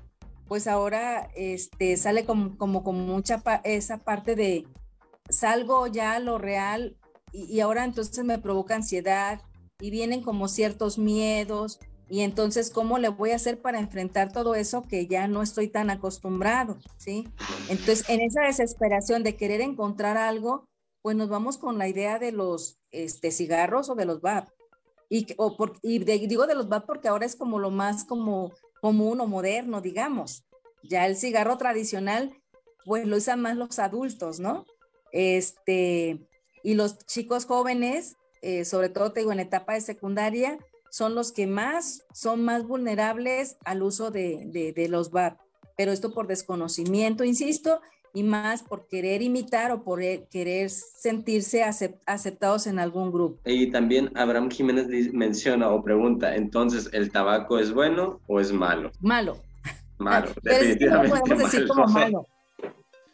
pues 0.47 0.65
ahora 0.67 1.29
este, 1.35 1.95
sale 1.97 2.25
como, 2.25 2.57
como 2.57 2.83
con 2.83 3.05
mucha 3.05 3.43
esa 3.63 3.99
parte 3.99 4.35
de, 4.35 4.65
salgo 5.29 5.87
ya 5.87 6.13
a 6.13 6.19
lo 6.19 6.37
real 6.37 6.97
y, 7.31 7.59
ahora 7.59 7.83
entonces 7.83 8.23
me 8.23 8.39
provoca 8.39 8.75
ansiedad 8.75 9.41
y 9.79 9.91
vienen 9.91 10.23
como 10.23 10.47
ciertos 10.47 10.97
miedos 10.97 11.79
y 12.09 12.21
entonces 12.21 12.71
cómo 12.71 12.97
le 12.99 13.09
voy 13.09 13.31
a 13.31 13.35
hacer 13.35 13.61
para 13.61 13.79
enfrentar 13.79 14.31
todo 14.31 14.55
eso 14.55 14.87
que 14.87 15.07
ya 15.07 15.27
no 15.27 15.41
estoy 15.43 15.67
tan 15.67 15.89
acostumbrado, 15.89 16.77
¿sí? 16.97 17.27
Entonces 17.69 18.05
en 18.07 18.21
esa 18.21 18.43
desesperación 18.43 19.23
de 19.23 19.35
querer 19.35 19.61
encontrar 19.61 20.17
algo, 20.17 20.65
pues 21.01 21.17
nos 21.17 21.29
vamos 21.29 21.57
con 21.57 21.77
la 21.77 21.87
idea 21.87 22.17
de 22.17 22.31
los 22.31 22.79
este, 22.91 23.31
cigarros 23.31 23.89
o 23.89 23.95
de 23.95 24.05
los 24.05 24.21
VAP. 24.21 24.49
Y, 25.09 25.27
o 25.37 25.55
y 25.83 25.99
digo 25.99 26.47
de 26.47 26.55
los 26.55 26.69
VAP 26.69 26.85
porque 26.85 27.07
ahora 27.09 27.25
es 27.25 27.35
como 27.35 27.59
lo 27.59 27.71
más 27.71 28.05
como 28.05 28.53
común 28.81 29.19
o 29.19 29.27
moderno, 29.27 29.81
digamos. 29.81 30.45
Ya 30.83 31.05
el 31.05 31.17
cigarro 31.17 31.57
tradicional, 31.57 32.33
pues 32.85 33.05
lo 33.05 33.17
usan 33.17 33.41
más 33.41 33.57
los 33.57 33.79
adultos, 33.79 34.39
¿no? 34.39 34.65
Este, 35.11 36.19
y 36.63 36.73
los 36.73 36.97
chicos 37.05 37.45
jóvenes, 37.45 38.17
eh, 38.41 38.65
sobre 38.65 38.89
todo 38.89 39.11
te 39.11 39.21
digo 39.21 39.31
en 39.31 39.39
etapa 39.39 39.73
de 39.73 39.81
secundaria, 39.81 40.57
son 40.89 41.15
los 41.15 41.31
que 41.31 41.47
más 41.47 42.03
son 42.13 42.43
más 42.43 42.65
vulnerables 42.65 43.57
al 43.65 43.83
uso 43.83 44.11
de, 44.11 44.73
de, 44.75 44.87
los 44.89 45.11
VAP. 45.11 45.39
Pero 45.75 45.91
esto 45.91 46.13
por 46.13 46.27
desconocimiento, 46.27 47.23
insisto, 47.23 47.81
y 48.13 48.23
más 48.23 48.63
por 48.63 48.87
querer 48.87 49.21
imitar 49.21 49.71
o 49.71 49.83
por 49.83 50.01
e, 50.01 50.27
querer 50.31 50.69
sentirse 50.69 51.63
aceptados 51.63 52.65
en 52.65 52.79
algún 52.79 53.11
grupo. 53.11 53.39
Y 53.45 53.69
también 53.69 54.11
Abraham 54.15 54.49
Jiménez 54.49 54.87
menciona 55.13 55.69
o 55.69 55.83
pregunta, 55.83 56.35
entonces, 56.35 56.89
¿el 56.93 57.11
tabaco 57.11 57.59
es 57.59 57.71
bueno 57.71 58.19
o 58.27 58.39
es 58.39 58.51
malo? 58.51 58.91
Malo. 59.01 59.37
Malo, 59.99 60.31
definitivamente 60.41 61.19
podemos 61.19 61.51
decir 61.51 61.67
como 61.67 61.85
malo 61.87 62.25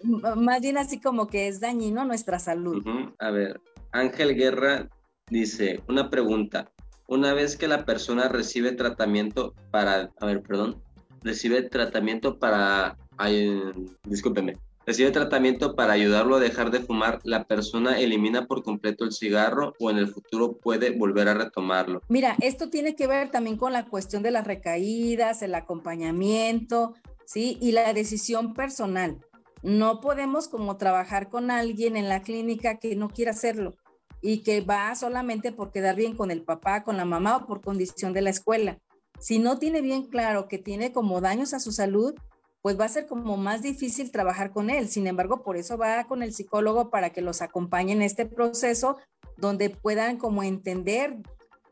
más 0.03 0.61
bien 0.61 0.77
así 0.77 0.99
como 0.99 1.27
que 1.27 1.47
es 1.47 1.59
dañino 1.59 2.05
nuestra 2.05 2.39
salud. 2.39 2.83
A 3.19 3.31
ver, 3.31 3.59
Ángel 3.91 4.35
Guerra 4.35 4.89
dice, 5.29 5.81
una 5.87 6.09
pregunta, 6.09 6.71
una 7.07 7.33
vez 7.33 7.57
que 7.57 7.67
la 7.67 7.85
persona 7.85 8.27
recibe 8.27 8.71
tratamiento 8.71 9.53
para, 9.71 10.11
a 10.19 10.25
ver, 10.25 10.41
perdón, 10.41 10.81
recibe 11.21 11.61
tratamiento 11.63 12.39
para, 12.39 12.97
ay, 13.17 13.61
discúlpeme, 14.03 14.57
recibe 14.85 15.11
tratamiento 15.11 15.75
para 15.75 15.93
ayudarlo 15.93 16.35
a 16.35 16.39
dejar 16.39 16.71
de 16.71 16.81
fumar, 16.81 17.19
¿la 17.23 17.45
persona 17.45 17.99
elimina 17.99 18.45
por 18.45 18.63
completo 18.63 19.05
el 19.05 19.11
cigarro 19.11 19.73
o 19.79 19.89
en 19.89 19.97
el 19.97 20.07
futuro 20.07 20.57
puede 20.57 20.91
volver 20.91 21.29
a 21.29 21.33
retomarlo? 21.33 22.01
Mira, 22.09 22.35
esto 22.41 22.69
tiene 22.69 22.95
que 22.95 23.07
ver 23.07 23.31
también 23.31 23.57
con 23.57 23.73
la 23.73 23.85
cuestión 23.85 24.23
de 24.23 24.31
las 24.31 24.45
recaídas, 24.45 25.41
el 25.41 25.55
acompañamiento, 25.55 26.93
¿sí? 27.25 27.57
Y 27.61 27.71
la 27.71 27.93
decisión 27.93 28.53
personal. 28.53 29.19
No 29.63 30.01
podemos 30.01 30.49
como 30.49 30.75
trabajar 30.75 31.29
con 31.29 31.49
alguien 31.49 31.95
en 31.95 32.09
la 32.09 32.21
clínica 32.21 32.79
que 32.79 32.95
no 32.97 33.09
quiera 33.09 33.31
hacerlo 33.31 33.73
y 34.21 34.43
que 34.43 34.59
va 34.59 34.93
solamente 34.95 35.53
por 35.53 35.71
quedar 35.71 35.95
bien 35.95 36.15
con 36.15 36.31
el 36.31 36.43
papá, 36.43 36.83
con 36.83 36.97
la 36.97 37.05
mamá 37.05 37.37
o 37.37 37.45
por 37.45 37.61
condición 37.61 38.13
de 38.13 38.21
la 38.21 38.29
escuela. 38.29 38.79
si 39.19 39.39
no 39.39 39.57
tiene 39.57 39.81
bien 39.81 40.03
claro 40.07 40.49
que 40.49 40.57
tiene 40.57 40.91
como 40.91 41.21
daños 41.21 41.53
a 41.53 41.61
su 41.61 41.71
salud, 41.71 42.13
pues 42.61 42.77
va 42.77 42.85
a 42.85 42.89
ser 42.89 43.07
como 43.07 43.37
más 43.37 43.61
difícil 43.61 44.11
trabajar 44.11 44.51
con 44.51 44.69
él. 44.69 44.89
Sin 44.89 45.07
embargo, 45.07 45.43
por 45.43 45.55
eso 45.55 45.77
va 45.77 46.05
con 46.05 46.23
el 46.23 46.33
psicólogo 46.33 46.89
para 46.89 47.11
que 47.11 47.21
los 47.21 47.41
acompañe 47.41 47.93
en 47.93 48.01
este 48.01 48.25
proceso 48.25 48.97
donde 49.37 49.69
puedan 49.69 50.17
como 50.17 50.43
entender 50.43 51.17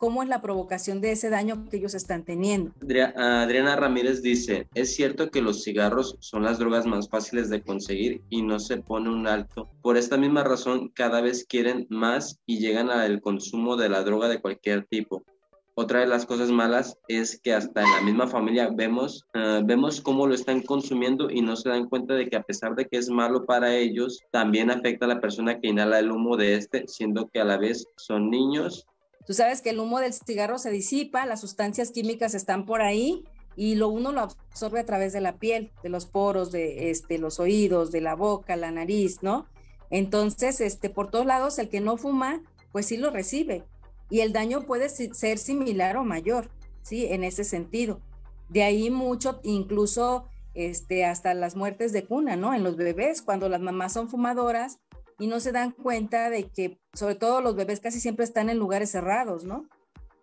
cómo 0.02 0.24
es 0.24 0.30
la 0.30 0.42
provocación 0.42 1.00
de 1.00 1.12
ese 1.12 1.30
daño 1.30 1.70
que 1.70 1.78
ellos 1.78 1.94
están 1.94 2.26
teniendo. 2.26 2.72
Adriana 3.16 3.76
Ramírez 3.76 4.24
dice, 4.24 4.68
es 4.74 4.96
cierto 4.96 5.30
que 5.30 5.44
los 5.44 5.64
cigarros 5.64 6.18
son 6.20 6.42
las 6.42 6.58
drogas 6.58 6.88
más 6.88 7.08
fáciles 7.08 7.52
de 7.52 7.62
conseguir 7.62 8.24
y 8.32 8.42
no 8.42 8.58
se 8.60 8.78
pone 8.78 9.12
un 9.12 9.28
alto. 9.28 9.70
Por 9.84 9.98
esta 9.98 10.18
misma 10.18 10.44
razón, 10.44 10.90
cada 10.90 11.22
vez 11.22 11.46
quieren 11.48 11.86
más 11.92 12.40
y 12.48 12.58
llegan 12.58 12.90
al 12.90 13.22
consumo 13.22 13.78
de 13.78 13.90
la 13.90 14.02
droga 14.02 14.28
de 14.28 14.42
cualquier 14.42 14.88
tipo. 14.88 15.24
Otra 15.76 16.00
de 16.00 16.08
las 16.08 16.26
cosas 16.26 16.50
malas 16.50 16.98
es 17.08 17.40
que 17.40 17.54
hasta 17.54 17.82
en 17.82 17.92
la 17.92 18.02
misma 18.02 18.28
familia 18.28 18.70
vemos, 18.74 19.24
uh, 19.36 19.64
vemos 19.64 20.02
cómo 20.02 20.26
lo 20.26 20.34
están 20.34 20.64
consumiendo 20.64 21.30
y 21.30 21.42
no 21.42 21.56
se 21.56 21.70
dan 21.70 21.88
cuenta 21.88 22.16
de 22.16 22.28
que 22.28 22.36
a 22.36 22.44
pesar 22.44 22.74
de 22.74 22.88
que 22.88 22.98
es 22.98 23.10
malo 23.10 23.46
para 23.46 23.76
ellos, 23.76 24.20
también 24.32 24.72
afecta 24.72 25.06
a 25.06 25.10
la 25.10 25.22
persona 25.22 25.60
que 25.60 25.68
inhala 25.68 26.00
el 26.00 26.12
humo 26.12 26.38
de 26.38 26.56
este, 26.56 26.88
siendo 26.88 27.28
que 27.28 27.40
a 27.40 27.46
la 27.46 27.58
vez 27.58 27.86
son 27.98 28.32
niños 28.32 28.88
Tú 29.32 29.36
sabes 29.36 29.62
que 29.62 29.70
el 29.70 29.80
humo 29.80 30.02
del 30.02 30.12
cigarro 30.12 30.58
se 30.58 30.72
disipa, 30.72 31.26
las 31.26 31.40
sustancias 31.40 31.92
químicas 31.92 32.34
están 32.34 32.66
por 32.66 32.82
ahí 32.82 33.24
y 33.56 33.76
lo 33.76 33.88
uno 33.88 34.12
lo 34.12 34.20
absorbe 34.20 34.82
a 34.82 34.86
través 34.86 35.14
de 35.14 35.22
la 35.22 35.38
piel, 35.38 35.72
de 35.82 35.88
los 35.88 36.06
poros, 36.06 36.52
de 36.52 36.92
este, 36.92 37.18
los 37.18 37.40
oídos, 37.40 37.92
de 37.94 38.02
la 38.02 38.14
boca, 38.14 38.58
la 38.58 38.72
nariz, 38.72 39.24
¿no? 39.24 39.48
Entonces, 39.90 40.60
este, 40.60 40.90
por 40.90 41.10
todos 41.10 41.26
lados, 41.26 41.60
el 41.60 41.70
que 41.70 41.80
no 41.80 41.96
fuma, 41.96 42.42
pues 42.74 42.88
sí 42.88 42.98
lo 42.98 43.10
recibe. 43.10 43.64
Y 44.10 44.20
el 44.20 44.34
daño 44.34 44.64
puede 44.64 44.90
ser 44.90 45.38
similar 45.38 45.96
o 45.96 46.04
mayor, 46.04 46.50
¿sí? 46.82 47.06
En 47.06 47.24
ese 47.24 47.46
sentido. 47.46 48.02
De 48.50 48.64
ahí 48.64 48.90
mucho, 48.90 49.40
incluso 49.44 50.26
este, 50.56 51.06
hasta 51.06 51.34
las 51.36 51.56
muertes 51.56 51.94
de 51.94 52.04
cuna, 52.04 52.36
¿no? 52.36 52.54
En 52.54 52.64
los 52.66 52.76
bebés, 52.76 53.22
cuando 53.22 53.48
las 53.48 53.62
mamás 53.62 53.94
son 53.94 54.10
fumadoras, 54.10 54.82
y 55.22 55.28
no 55.28 55.40
se 55.40 55.52
dan 55.52 55.70
cuenta 55.70 56.32
de 56.32 56.50
que, 56.50 56.80
sobre 56.94 57.14
todo 57.14 57.42
los 57.42 57.56
bebés 57.56 57.80
casi 57.80 58.00
siempre 58.00 58.26
están 58.26 58.50
en 58.50 58.58
lugares 58.58 58.90
cerrados, 58.90 59.44
¿no? 59.44 59.70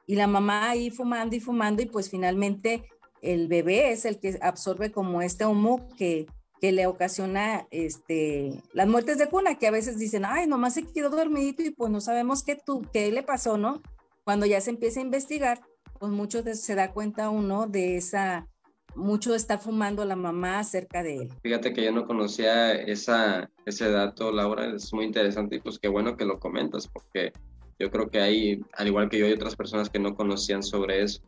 Y 0.09 0.17
la 0.17 0.27
mamá 0.27 0.71
ahí 0.71 0.91
fumando 0.91 1.37
y 1.37 1.41
fumando 1.41 1.83
y 1.83 1.87
pues 1.87 2.11
finalmente 2.11 2.83
el 3.23 3.47
bebé 3.47 3.93
es 3.93 4.05
el 4.05 4.19
que 4.19 4.37
absorbe 4.43 4.91
como 4.91 5.23
este 5.23 5.47
humo 5.47 5.89
que, 5.97 6.27
que 6.61 6.73
le 6.73 6.89
ocasiona 6.89 7.69
este, 7.71 8.61
las 8.73 8.89
muertes 8.89 9.19
de 9.19 9.29
cuna, 9.29 9.57
que 9.57 9.69
a 9.69 9.71
veces 9.71 9.99
dicen, 9.99 10.25
ay, 10.25 10.49
nomás 10.49 10.75
se 10.75 10.83
quedó 10.83 11.11
dormidito 11.11 11.63
y 11.63 11.71
pues 11.71 11.93
no 11.93 12.01
sabemos 12.01 12.43
qué, 12.43 12.57
tú, 12.57 12.83
qué 12.93 13.13
le 13.13 13.23
pasó, 13.23 13.57
¿no? 13.57 13.81
Cuando 14.25 14.47
ya 14.47 14.61
se 14.61 14.71
empieza 14.71 14.99
a 14.99 15.05
investigar, 15.05 15.61
pues 16.01 16.11
mucho 16.11 16.43
se 16.43 16.75
da 16.75 16.93
cuenta 16.93 17.31
uno 17.31 17.69
de 17.69 17.99
esa 17.99 18.49
mucho 18.95 19.35
estar 19.35 19.61
fumando 19.61 20.05
la 20.05 20.17
mamá 20.17 20.63
cerca 20.65 21.03
de 21.03 21.17
él. 21.17 21.29
Fíjate 21.43 21.73
que 21.73 21.85
yo 21.85 21.93
no 21.93 22.07
conocía 22.07 22.73
esa, 22.73 23.51
ese 23.65 23.91
dato, 23.91 24.33
Laura, 24.33 24.75
es 24.75 24.93
muy 24.93 25.05
interesante 25.05 25.57
y 25.57 25.61
pues 25.61 25.79
qué 25.79 25.89
bueno 25.89 26.17
que 26.17 26.25
lo 26.25 26.39
comentas 26.39 26.89
porque 26.89 27.33
yo 27.79 27.91
creo 27.91 28.11
que 28.11 28.21
hay, 28.21 28.61
al 28.73 28.89
igual 28.89 29.09
que 29.09 29.19
yo, 29.19 29.27
hay 29.27 29.33
otras 29.33 29.55
personas 29.55 29.89
que 29.89 30.01
no 30.01 30.17
conocían 30.17 30.63
sobre 30.63 31.03
eso. 31.03 31.21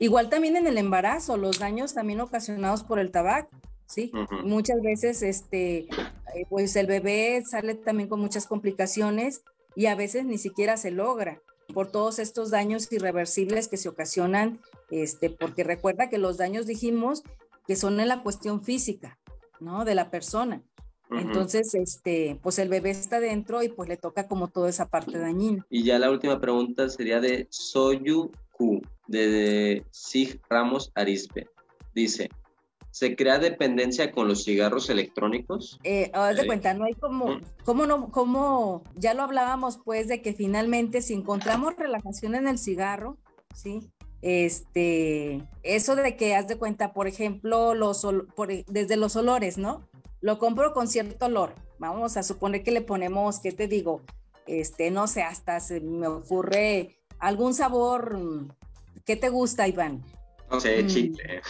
Igual 0.00 0.28
también 0.28 0.56
en 0.56 0.66
el 0.66 0.76
embarazo, 0.76 1.36
los 1.36 1.60
daños 1.60 1.94
también 1.94 2.20
ocasionados 2.20 2.82
por 2.82 2.98
el 2.98 3.10
tabaco. 3.10 3.50
Sí, 3.86 4.10
muchas 4.42 4.80
veces 4.82 5.22
este, 5.22 5.86
pues 6.48 6.74
el 6.74 6.86
bebé 6.86 7.42
sale 7.48 7.74
también 7.74 8.08
con 8.08 8.18
muchas 8.18 8.46
complicaciones 8.46 9.42
y 9.76 9.86
a 9.86 9.94
veces 9.94 10.24
ni 10.24 10.38
siquiera 10.38 10.76
se 10.76 10.90
logra 10.90 11.40
por 11.72 11.90
todos 11.90 12.18
estos 12.18 12.50
daños 12.50 12.90
irreversibles 12.90 13.68
que 13.68 13.76
se 13.76 13.88
ocasionan, 13.88 14.60
este, 14.90 15.30
porque 15.30 15.64
recuerda 15.64 16.08
que 16.10 16.18
los 16.18 16.36
daños 16.36 16.66
dijimos 16.66 17.22
que 17.66 17.76
son 17.76 18.00
en 18.00 18.08
la 18.08 18.22
cuestión 18.22 18.62
física, 18.62 19.18
¿no? 19.60 19.84
De 19.84 19.94
la 19.94 20.10
persona. 20.10 20.62
Entonces, 21.10 21.74
este, 21.74 22.40
pues 22.42 22.58
el 22.58 22.68
bebé 22.68 22.90
está 22.90 23.20
dentro 23.20 23.62
y 23.62 23.68
pues 23.68 23.88
le 23.88 23.96
toca 23.96 24.26
como 24.26 24.48
toda 24.48 24.68
esa 24.68 24.88
parte 24.88 25.18
dañina. 25.18 25.64
Y 25.70 25.84
ya 25.84 25.98
la 25.98 26.10
última 26.10 26.40
pregunta 26.40 26.88
sería 26.88 27.20
de 27.20 27.46
Soyu 27.50 28.32
Q, 28.52 28.82
de 29.06 29.84
Sig 29.90 30.40
Ramos 30.48 30.90
Arispe. 30.94 31.46
Dice, 31.94 32.30
¿Se 32.94 33.16
crea 33.16 33.40
dependencia 33.40 34.12
con 34.12 34.28
los 34.28 34.44
cigarros 34.44 34.88
electrónicos? 34.88 35.80
Eh, 35.82 36.12
haz 36.14 36.36
de 36.36 36.46
cuenta, 36.46 36.74
no 36.74 36.84
hay 36.84 36.94
como, 36.94 37.40
¿cómo 37.64 37.86
no, 37.86 38.12
cómo, 38.12 38.84
ya 38.94 39.14
lo 39.14 39.24
hablábamos 39.24 39.80
pues 39.84 40.06
de 40.06 40.22
que 40.22 40.32
finalmente 40.32 41.02
si 41.02 41.14
encontramos 41.14 41.74
relajación 41.74 42.36
en 42.36 42.46
el 42.46 42.56
cigarro, 42.56 43.18
¿sí? 43.52 43.90
Este, 44.26 45.46
eso 45.62 45.96
de 45.96 46.16
que 46.16 46.34
haz 46.34 46.48
de 46.48 46.56
cuenta, 46.56 46.94
por 46.94 47.06
ejemplo, 47.06 47.74
los, 47.74 48.06
desde 48.68 48.96
los 48.96 49.16
olores, 49.16 49.58
¿no? 49.58 49.86
Lo 50.22 50.38
compro 50.38 50.72
con 50.72 50.88
cierto 50.88 51.26
olor. 51.26 51.54
Vamos 51.78 52.16
a 52.16 52.22
suponer 52.22 52.62
que 52.62 52.70
le 52.70 52.80
ponemos, 52.80 53.38
¿qué 53.38 53.52
te 53.52 53.68
digo? 53.68 54.00
Este, 54.46 54.90
no 54.90 55.08
sé, 55.08 55.22
hasta 55.22 55.60
se 55.60 55.82
me 55.82 56.06
ocurre 56.06 56.96
algún 57.18 57.52
sabor. 57.52 58.18
¿Qué 59.04 59.16
te 59.16 59.28
gusta, 59.28 59.68
Iván? 59.68 60.02
No 60.50 60.58
sé, 60.58 60.82
mm. 60.82 60.86
chicle. 60.86 61.42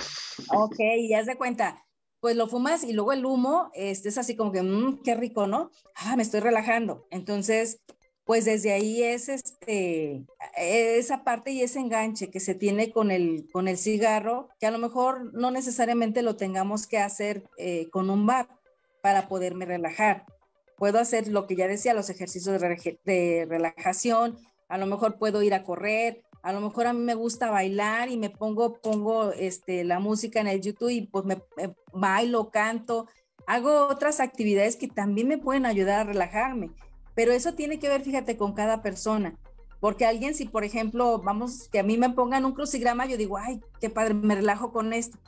Ok, 0.48 0.76
ya 1.08 1.22
de 1.22 1.36
cuenta. 1.36 1.80
Pues 2.18 2.34
lo 2.34 2.48
fumas 2.48 2.82
y 2.82 2.92
luego 2.92 3.12
el 3.12 3.24
humo 3.24 3.70
este, 3.74 4.08
es 4.08 4.18
así 4.18 4.34
como 4.34 4.50
que, 4.50 4.62
mmm, 4.62 5.00
qué 5.04 5.14
rico, 5.14 5.46
¿no? 5.46 5.70
Ah, 5.94 6.16
me 6.16 6.24
estoy 6.24 6.40
relajando. 6.40 7.06
Entonces, 7.12 7.84
pues 8.24 8.44
desde 8.44 8.72
ahí 8.72 9.02
es 9.02 9.28
este, 9.28 10.24
esa 10.56 11.24
parte 11.24 11.50
y 11.50 11.62
ese 11.62 11.80
enganche 11.80 12.30
que 12.30 12.40
se 12.40 12.54
tiene 12.54 12.90
con 12.90 13.10
el, 13.10 13.46
con 13.52 13.68
el 13.68 13.76
cigarro, 13.76 14.48
que 14.58 14.66
a 14.66 14.70
lo 14.70 14.78
mejor 14.78 15.34
no 15.34 15.50
necesariamente 15.50 16.22
lo 16.22 16.36
tengamos 16.36 16.86
que 16.86 16.98
hacer 16.98 17.44
eh, 17.58 17.88
con 17.90 18.08
un 18.08 18.26
bar 18.26 18.48
para 19.02 19.28
poderme 19.28 19.66
relajar. 19.66 20.24
Puedo 20.76 20.98
hacer 20.98 21.28
lo 21.28 21.46
que 21.46 21.56
ya 21.56 21.68
decía, 21.68 21.94
los 21.94 22.10
ejercicios 22.10 22.60
de, 22.60 22.98
de 23.04 23.46
relajación, 23.48 24.38
a 24.68 24.78
lo 24.78 24.86
mejor 24.86 25.18
puedo 25.18 25.42
ir 25.42 25.54
a 25.54 25.62
correr, 25.62 26.24
a 26.44 26.52
lo 26.52 26.60
mejor 26.60 26.86
a 26.86 26.92
mí 26.92 27.00
me 27.00 27.14
gusta 27.14 27.50
bailar 27.50 28.10
y 28.10 28.18
me 28.18 28.28
pongo, 28.28 28.80
pongo 28.80 29.32
este, 29.32 29.82
la 29.82 29.98
música 29.98 30.40
en 30.40 30.46
el 30.46 30.60
YouTube 30.60 30.90
y 30.90 31.00
pues 31.06 31.24
me, 31.24 31.40
bailo, 31.92 32.50
canto, 32.50 33.06
hago 33.46 33.86
otras 33.88 34.20
actividades 34.20 34.76
que 34.76 34.88
también 34.88 35.26
me 35.26 35.38
pueden 35.38 35.64
ayudar 35.64 36.00
a 36.00 36.04
relajarme. 36.04 36.70
Pero 37.14 37.32
eso 37.32 37.54
tiene 37.54 37.78
que 37.78 37.88
ver, 37.88 38.02
fíjate, 38.02 38.36
con 38.36 38.52
cada 38.54 38.82
persona. 38.82 39.38
Porque 39.80 40.06
alguien, 40.06 40.34
si 40.34 40.46
por 40.46 40.64
ejemplo, 40.64 41.18
vamos, 41.18 41.68
que 41.70 41.78
a 41.78 41.82
mí 41.82 41.98
me 41.98 42.10
pongan 42.10 42.44
un 42.44 42.52
crucigrama, 42.52 43.06
yo 43.06 43.16
digo, 43.16 43.36
ay, 43.36 43.60
qué 43.80 43.90
padre, 43.90 44.14
me 44.14 44.34
relajo 44.34 44.72
con 44.72 44.92
esto. 44.92 45.18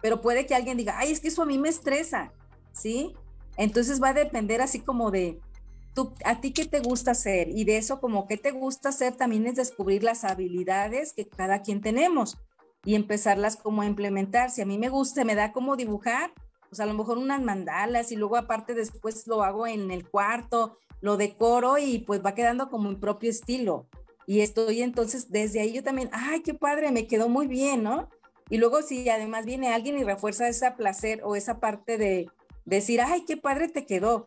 Pero 0.00 0.20
puede 0.20 0.46
que 0.46 0.54
alguien 0.54 0.76
diga, 0.76 0.98
ay, 0.98 1.12
es 1.12 1.20
que 1.20 1.28
eso 1.28 1.42
a 1.42 1.46
mí 1.46 1.58
me 1.58 1.68
estresa, 1.68 2.32
¿sí? 2.72 3.14
Entonces 3.56 4.02
va 4.02 4.10
a 4.10 4.14
depender 4.14 4.60
así 4.60 4.80
como 4.80 5.10
de, 5.10 5.40
a 6.24 6.40
ti 6.40 6.52
qué 6.52 6.64
te 6.64 6.80
gusta 6.80 7.12
hacer 7.12 7.48
y 7.48 7.64
de 7.64 7.76
eso 7.76 8.00
como 8.00 8.26
qué 8.26 8.36
te 8.36 8.52
gusta 8.52 8.90
hacer 8.90 9.16
también 9.16 9.46
es 9.46 9.56
descubrir 9.56 10.02
las 10.02 10.24
habilidades 10.24 11.12
que 11.12 11.26
cada 11.26 11.62
quien 11.62 11.80
tenemos 11.80 12.38
y 12.84 12.94
empezarlas 12.94 13.56
como 13.56 13.82
a 13.82 13.86
implementar. 13.86 14.50
Si 14.50 14.62
a 14.62 14.66
mí 14.66 14.78
me 14.78 14.88
gusta, 14.88 15.24
me 15.24 15.34
da 15.34 15.52
como 15.52 15.76
dibujar, 15.76 16.32
pues 16.68 16.80
a 16.80 16.86
lo 16.86 16.94
mejor 16.94 17.18
unas 17.18 17.42
mandalas 17.42 18.12
y 18.12 18.16
luego 18.16 18.36
aparte 18.36 18.74
después 18.74 19.26
lo 19.26 19.42
hago 19.42 19.66
en 19.66 19.90
el 19.90 20.08
cuarto, 20.08 20.78
lo 21.00 21.16
decoro 21.16 21.78
y 21.78 22.00
pues 22.00 22.24
va 22.24 22.34
quedando 22.34 22.68
como 22.70 22.90
mi 22.90 22.96
propio 22.96 23.30
estilo. 23.30 23.88
Y 24.26 24.40
estoy 24.40 24.82
entonces 24.82 25.30
desde 25.30 25.60
ahí 25.60 25.72
yo 25.72 25.82
también, 25.82 26.10
ay, 26.12 26.42
qué 26.42 26.54
padre, 26.54 26.92
me 26.92 27.06
quedó 27.06 27.28
muy 27.28 27.46
bien, 27.46 27.82
¿no? 27.82 28.08
Y 28.50 28.58
luego 28.58 28.82
si 28.82 29.08
además 29.08 29.46
viene 29.46 29.72
alguien 29.72 29.98
y 29.98 30.04
refuerza 30.04 30.48
ese 30.48 30.70
placer 30.72 31.22
o 31.24 31.36
esa 31.36 31.60
parte 31.60 31.98
de 31.98 32.30
decir, 32.64 33.00
ay, 33.00 33.24
qué 33.26 33.36
padre 33.36 33.68
te 33.68 33.86
quedó, 33.86 34.26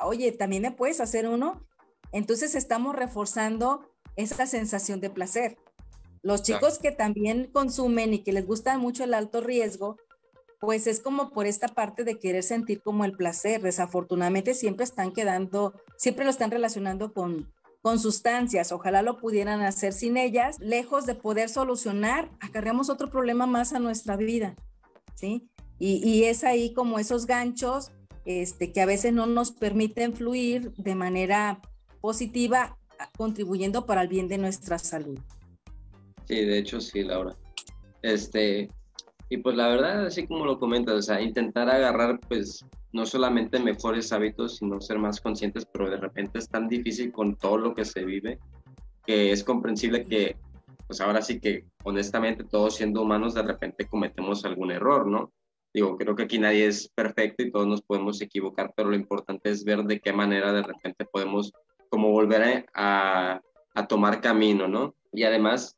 oye, 0.00 0.32
también 0.32 0.62
me 0.62 0.72
puedes 0.72 1.00
hacer 1.00 1.28
uno. 1.28 1.66
Entonces 2.12 2.54
estamos 2.54 2.96
reforzando 2.96 3.86
esa 4.16 4.46
sensación 4.46 5.00
de 5.00 5.10
placer. 5.10 5.58
Los 6.22 6.42
chicos 6.42 6.78
que 6.78 6.90
también 6.90 7.50
consumen 7.52 8.12
y 8.14 8.22
que 8.22 8.32
les 8.32 8.46
gusta 8.46 8.76
mucho 8.78 9.04
el 9.04 9.14
alto 9.14 9.40
riesgo, 9.40 9.96
pues 10.60 10.86
es 10.86 11.00
como 11.00 11.30
por 11.30 11.46
esta 11.46 11.68
parte 11.68 12.04
de 12.04 12.18
querer 12.18 12.42
sentir 12.42 12.82
como 12.82 13.04
el 13.04 13.12
placer. 13.12 13.62
Desafortunadamente 13.62 14.54
siempre 14.54 14.84
están 14.84 15.12
quedando, 15.12 15.74
siempre 15.96 16.24
lo 16.24 16.30
están 16.30 16.50
relacionando 16.50 17.12
con, 17.12 17.52
con 17.80 17.98
sustancias. 17.98 18.72
Ojalá 18.72 19.02
lo 19.02 19.18
pudieran 19.18 19.60
hacer 19.62 19.92
sin 19.92 20.16
ellas. 20.16 20.58
Lejos 20.58 21.06
de 21.06 21.14
poder 21.14 21.48
solucionar, 21.48 22.30
acarreamos 22.40 22.90
otro 22.90 23.10
problema 23.10 23.46
más 23.46 23.72
a 23.72 23.78
nuestra 23.78 24.16
vida. 24.16 24.56
¿sí? 25.14 25.48
Y, 25.78 26.06
y 26.08 26.24
es 26.24 26.42
ahí 26.42 26.72
como 26.74 26.98
esos 26.98 27.26
ganchos 27.26 27.92
este, 28.28 28.72
que 28.72 28.82
a 28.82 28.86
veces 28.86 29.12
no 29.14 29.26
nos 29.26 29.52
permiten 29.52 30.14
fluir 30.14 30.72
de 30.74 30.94
manera 30.94 31.62
positiva, 32.02 32.76
contribuyendo 33.16 33.86
para 33.86 34.02
el 34.02 34.08
bien 34.08 34.28
de 34.28 34.36
nuestra 34.38 34.78
salud. 34.78 35.18
Sí, 36.26 36.44
de 36.44 36.58
hecho 36.58 36.78
sí, 36.80 37.04
Laura. 37.04 37.34
Este, 38.02 38.68
y 39.30 39.38
pues 39.38 39.56
la 39.56 39.68
verdad, 39.68 40.06
así 40.06 40.26
como 40.26 40.46
lo 40.46 40.58
comentas, 40.58 40.94
o 40.94 41.02
sea, 41.02 41.20
intentar 41.20 41.68
agarrar 41.68 42.18
pues 42.28 42.64
no 42.92 43.04
solamente 43.04 43.58
mejores 43.58 44.12
hábitos, 44.12 44.56
sino 44.56 44.80
ser 44.80 44.98
más 44.98 45.20
conscientes, 45.20 45.66
pero 45.66 45.90
de 45.90 45.98
repente 45.98 46.38
es 46.38 46.48
tan 46.48 46.68
difícil 46.68 47.12
con 47.12 47.36
todo 47.36 47.58
lo 47.58 47.74
que 47.74 47.84
se 47.84 48.04
vive, 48.04 48.38
que 49.04 49.32
es 49.32 49.44
comprensible 49.44 50.06
que 50.06 50.36
pues 50.86 51.02
ahora 51.02 51.20
sí 51.20 51.38
que 51.38 51.66
honestamente 51.84 52.44
todos 52.44 52.76
siendo 52.76 53.02
humanos 53.02 53.34
de 53.34 53.42
repente 53.42 53.86
cometemos 53.86 54.46
algún 54.46 54.70
error, 54.70 55.06
¿no? 55.06 55.32
Digo, 55.74 55.98
creo 55.98 56.16
que 56.16 56.22
aquí 56.22 56.38
nadie 56.38 56.66
es 56.66 56.88
perfecto 56.88 57.42
y 57.42 57.50
todos 57.50 57.66
nos 57.66 57.82
podemos 57.82 58.22
equivocar, 58.22 58.72
pero 58.74 58.88
lo 58.88 58.96
importante 58.96 59.50
es 59.50 59.64
ver 59.64 59.84
de 59.84 60.00
qué 60.00 60.14
manera 60.14 60.50
de 60.54 60.62
repente 60.62 61.04
podemos 61.04 61.52
como 61.90 62.10
volver 62.10 62.66
a, 62.72 63.42
a 63.74 63.86
tomar 63.86 64.22
camino, 64.22 64.66
¿no? 64.66 64.94
Y 65.12 65.24
además 65.24 65.77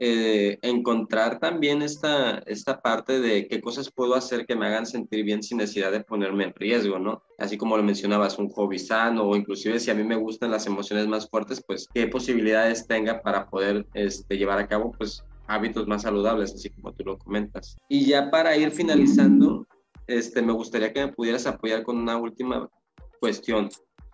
eh, 0.00 0.58
encontrar 0.62 1.40
también 1.40 1.82
esta, 1.82 2.38
esta 2.46 2.80
parte 2.80 3.20
de 3.20 3.48
qué 3.48 3.60
cosas 3.60 3.90
puedo 3.90 4.14
hacer 4.14 4.46
que 4.46 4.54
me 4.54 4.66
hagan 4.66 4.86
sentir 4.86 5.24
bien 5.24 5.42
sin 5.42 5.58
necesidad 5.58 5.90
de 5.90 6.04
ponerme 6.04 6.44
en 6.44 6.54
riesgo, 6.54 6.98
¿no? 6.98 7.22
Así 7.38 7.58
como 7.58 7.76
lo 7.76 7.82
mencionabas, 7.82 8.38
un 8.38 8.48
hobby 8.50 8.78
sano 8.78 9.24
o 9.24 9.36
inclusive 9.36 9.80
si 9.80 9.90
a 9.90 9.94
mí 9.94 10.04
me 10.04 10.16
gustan 10.16 10.50
las 10.50 10.66
emociones 10.66 11.08
más 11.08 11.28
fuertes, 11.28 11.62
pues 11.66 11.88
qué 11.92 12.06
posibilidades 12.06 12.86
tenga 12.86 13.20
para 13.22 13.48
poder 13.48 13.86
este, 13.94 14.36
llevar 14.38 14.58
a 14.58 14.68
cabo 14.68 14.92
pues 14.96 15.24
hábitos 15.48 15.88
más 15.88 16.02
saludables, 16.02 16.54
así 16.54 16.70
como 16.70 16.92
tú 16.92 17.04
lo 17.04 17.18
comentas. 17.18 17.76
Y 17.88 18.06
ya 18.06 18.30
para 18.30 18.56
ir 18.56 18.70
finalizando, 18.70 19.66
este, 20.06 20.42
me 20.42 20.52
gustaría 20.52 20.92
que 20.92 21.06
me 21.06 21.12
pudieras 21.12 21.46
apoyar 21.46 21.82
con 21.82 21.96
una 21.96 22.16
última 22.16 22.68
cuestión. 23.18 23.68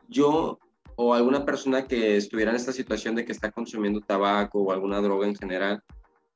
Yo 0.08 0.58
o 0.96 1.14
alguna 1.14 1.44
persona 1.44 1.86
que 1.86 2.16
estuviera 2.16 2.50
en 2.50 2.56
esta 2.56 2.72
situación 2.72 3.14
de 3.14 3.24
que 3.24 3.32
está 3.32 3.50
consumiendo 3.50 4.00
tabaco 4.00 4.60
o 4.60 4.72
alguna 4.72 5.00
droga 5.00 5.26
en 5.26 5.34
general, 5.34 5.82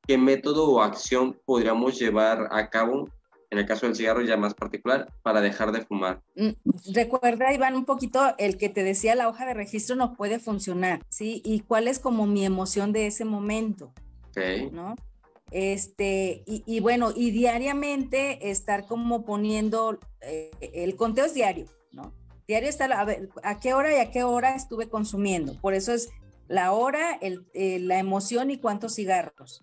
¿qué 0.07 0.19
método 0.19 0.71
o 0.71 0.83
acción 0.83 1.39
podríamos 1.45 1.99
llevar 1.99 2.49
a 2.51 2.69
cabo, 2.71 3.09
en 3.51 3.59
el 3.59 3.67
caso 3.67 3.87
del 3.87 3.95
cigarro 3.95 4.23
ya 4.23 4.37
más 4.37 4.55
particular, 4.55 5.13
para 5.23 5.41
dejar 5.41 5.73
de 5.73 5.83
fumar? 5.83 6.23
Mm, 6.37 6.51
recuerda, 6.93 7.53
Iván, 7.53 7.77
un 7.77 7.85
poquito 7.85 8.35
el 8.39 8.57
que 8.57 8.69
te 8.69 8.83
decía 8.83 9.15
la 9.15 9.29
hoja 9.29 9.47
de 9.47 9.55
registro 9.55 9.97
no 9.97 10.15
puede 10.15 10.39
funcionar, 10.39 11.05
¿sí? 11.09 11.43
Y 11.45 11.61
cuál 11.61 11.89
es 11.89 11.99
como 11.99 12.27
mi 12.27 12.45
emoción 12.45 12.93
de 12.93 13.07
ese 13.07 13.25
momento, 13.25 13.93
okay. 14.31 14.71
¿no? 14.71 14.95
Este, 15.51 16.43
y, 16.47 16.81
bueno, 16.81 17.11
y 17.15 17.31
diariamente 17.31 18.51
estar 18.51 18.87
como 18.87 19.25
poniendo, 19.25 19.99
eh, 20.21 20.51
el 20.61 20.95
conteo 20.95 21.25
es 21.25 21.33
diario, 21.33 21.67
¿no? 21.91 22.13
Diario 22.49 22.71
está, 22.71 22.87
a, 22.87 23.05
ver, 23.05 23.29
a 23.43 23.61
qué 23.61 23.75
hora 23.75 23.95
y 23.95 23.99
a 23.99 24.11
qué 24.11 24.25
hora 24.25 24.55
estuve 24.55 24.89
consumiendo. 24.89 25.61
Por 25.61 25.75
eso 25.75 25.93
es 25.93 26.09
la 26.49 26.73
hora, 26.73 27.13
el, 27.21 27.47
eh, 27.53 27.79
la 27.79 27.99
emoción 27.99 28.51
y 28.51 28.59
cuántos 28.59 28.95
cigarros. 28.95 29.63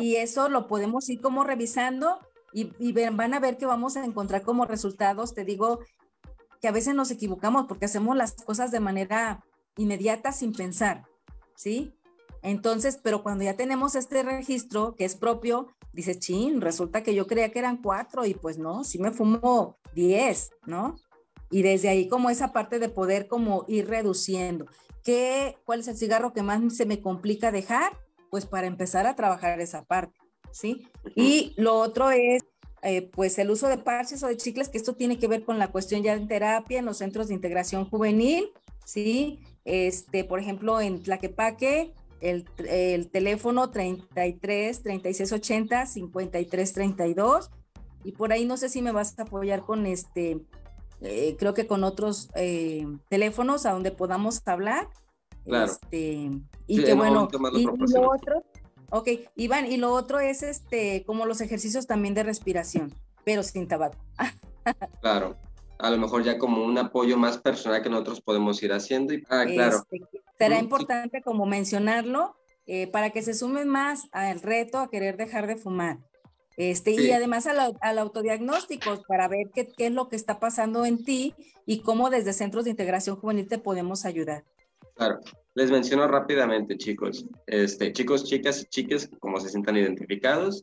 Y 0.00 0.16
eso 0.16 0.48
lo 0.48 0.68
podemos 0.68 1.08
ir 1.10 1.20
como 1.20 1.44
revisando 1.44 2.20
y, 2.52 2.72
y 2.78 2.92
van 2.92 3.34
a 3.34 3.40
ver 3.40 3.58
que 3.58 3.66
vamos 3.66 3.96
a 3.96 4.04
encontrar 4.04 4.42
como 4.42 4.64
resultados, 4.64 5.34
te 5.34 5.44
digo, 5.44 5.80
que 6.62 6.68
a 6.68 6.72
veces 6.72 6.94
nos 6.94 7.10
equivocamos 7.10 7.66
porque 7.66 7.84
hacemos 7.84 8.16
las 8.16 8.32
cosas 8.32 8.70
de 8.70 8.80
manera 8.80 9.44
inmediata 9.76 10.32
sin 10.32 10.52
pensar, 10.54 11.04
¿sí? 11.56 11.92
Entonces, 12.40 12.98
pero 13.02 13.22
cuando 13.22 13.44
ya 13.44 13.56
tenemos 13.56 13.96
este 13.96 14.22
registro 14.22 14.94
que 14.94 15.04
es 15.04 15.16
propio, 15.16 15.68
dices, 15.92 16.20
chin, 16.20 16.60
resulta 16.60 17.02
que 17.02 17.14
yo 17.14 17.26
creía 17.26 17.50
que 17.50 17.58
eran 17.58 17.82
cuatro 17.82 18.24
y 18.24 18.34
pues 18.34 18.56
no, 18.56 18.84
sí 18.84 18.98
me 18.98 19.10
fumo 19.10 19.76
diez, 19.94 20.52
¿no? 20.64 20.94
Y 21.50 21.62
desde 21.62 21.88
ahí 21.88 22.08
como 22.08 22.30
esa 22.30 22.52
parte 22.52 22.78
de 22.78 22.88
poder 22.88 23.28
como 23.28 23.64
ir 23.68 23.88
reduciendo. 23.88 24.66
¿Qué, 25.04 25.56
¿Cuál 25.64 25.80
es 25.80 25.88
el 25.88 25.96
cigarro 25.96 26.32
que 26.32 26.42
más 26.42 26.76
se 26.76 26.86
me 26.86 27.00
complica 27.00 27.52
dejar? 27.52 27.92
Pues 28.30 28.46
para 28.46 28.66
empezar 28.66 29.06
a 29.06 29.14
trabajar 29.14 29.60
esa 29.60 29.84
parte, 29.84 30.18
¿sí? 30.50 30.88
Y 31.14 31.54
lo 31.56 31.74
otro 31.74 32.10
es 32.10 32.44
eh, 32.82 33.02
pues 33.02 33.38
el 33.38 33.50
uso 33.50 33.68
de 33.68 33.78
parches 33.78 34.22
o 34.22 34.28
de 34.28 34.36
chicles, 34.36 34.68
que 34.68 34.78
esto 34.78 34.94
tiene 34.94 35.18
que 35.18 35.28
ver 35.28 35.44
con 35.44 35.58
la 35.58 35.72
cuestión 35.72 36.02
ya 36.02 36.18
de 36.18 36.26
terapia 36.26 36.80
en 36.80 36.84
los 36.84 36.98
centros 36.98 37.28
de 37.28 37.34
integración 37.34 37.88
juvenil, 37.88 38.50
¿sí? 38.84 39.40
Este, 39.64 40.24
por 40.24 40.40
ejemplo, 40.40 40.80
en 40.80 41.02
Tlaquepaque, 41.02 41.92
el, 42.20 42.44
el 42.68 43.10
teléfono 43.10 43.70
33 43.70 44.82
36 44.82 45.32
80 45.32 45.86
53 45.86 46.72
32 46.72 47.50
y 48.04 48.12
por 48.12 48.32
ahí 48.32 48.44
no 48.44 48.56
sé 48.56 48.68
si 48.68 48.82
me 48.82 48.92
vas 48.92 49.18
a 49.18 49.22
apoyar 49.22 49.62
con 49.62 49.86
este 49.86 50.40
eh, 51.06 51.36
creo 51.38 51.54
que 51.54 51.66
con 51.66 51.84
otros 51.84 52.28
eh, 52.34 52.86
teléfonos 53.08 53.66
a 53.66 53.72
donde 53.72 53.90
podamos 53.90 54.42
hablar. 54.46 54.88
Claro. 55.44 55.72
Este, 55.72 56.30
y 56.66 56.82
que 56.82 56.94
bueno, 56.94 57.28
y, 57.52 57.64
lo 57.64 58.10
otro, 58.10 58.44
ok, 58.90 59.08
Iván, 59.36 59.70
y 59.70 59.76
lo 59.76 59.92
otro 59.92 60.18
es 60.18 60.42
este, 60.42 61.04
como 61.04 61.24
los 61.24 61.40
ejercicios 61.40 61.86
también 61.86 62.14
de 62.14 62.24
respiración, 62.24 62.92
pero 63.24 63.42
sin 63.42 63.68
tabaco. 63.68 63.96
claro, 65.00 65.36
a 65.78 65.90
lo 65.90 65.98
mejor 65.98 66.24
ya 66.24 66.38
como 66.38 66.64
un 66.64 66.76
apoyo 66.78 67.16
más 67.16 67.38
personal 67.38 67.82
que 67.82 67.90
nosotros 67.90 68.20
podemos 68.20 68.60
ir 68.62 68.72
haciendo. 68.72 69.14
Y, 69.14 69.22
ah, 69.30 69.44
claro. 69.46 69.86
Este, 69.90 70.08
será 70.38 70.58
importante 70.58 71.22
como 71.22 71.46
mencionarlo 71.46 72.36
eh, 72.66 72.88
para 72.88 73.10
que 73.10 73.22
se 73.22 73.34
sumen 73.34 73.68
más 73.68 74.08
al 74.10 74.40
reto 74.40 74.78
a 74.78 74.90
querer 74.90 75.16
dejar 75.16 75.46
de 75.46 75.56
fumar. 75.56 75.98
Este, 76.56 76.92
Y 76.92 77.10
además 77.10 77.46
al, 77.46 77.98
autodiagnóstico 77.98 79.02
para 79.06 79.28
ver 79.28 79.50
qué, 79.54 79.68
qué, 79.76 79.86
es 79.86 79.92
lo 79.92 80.08
que 80.08 80.16
está 80.16 80.40
pasando 80.40 80.86
en 80.86 81.04
ti 81.04 81.34
y 81.66 81.80
cómo 81.80 82.08
desde 82.08 82.32
centros 82.32 82.64
de 82.64 82.70
integración 82.70 83.16
juvenil 83.16 83.46
te 83.46 83.58
podemos 83.58 84.06
ayudar. 84.06 84.44
Claro, 84.94 85.20
les 85.54 85.70
menciono 85.70 86.08
rápidamente, 86.08 86.78
chicos. 86.78 87.26
Este, 87.46 87.92
chicos, 87.92 88.24
chicas 88.24 88.62
y 88.62 88.64
chiques, 88.66 89.10
como 89.20 89.38
se 89.38 89.50
sientan 89.50 89.76
identificados. 89.76 90.62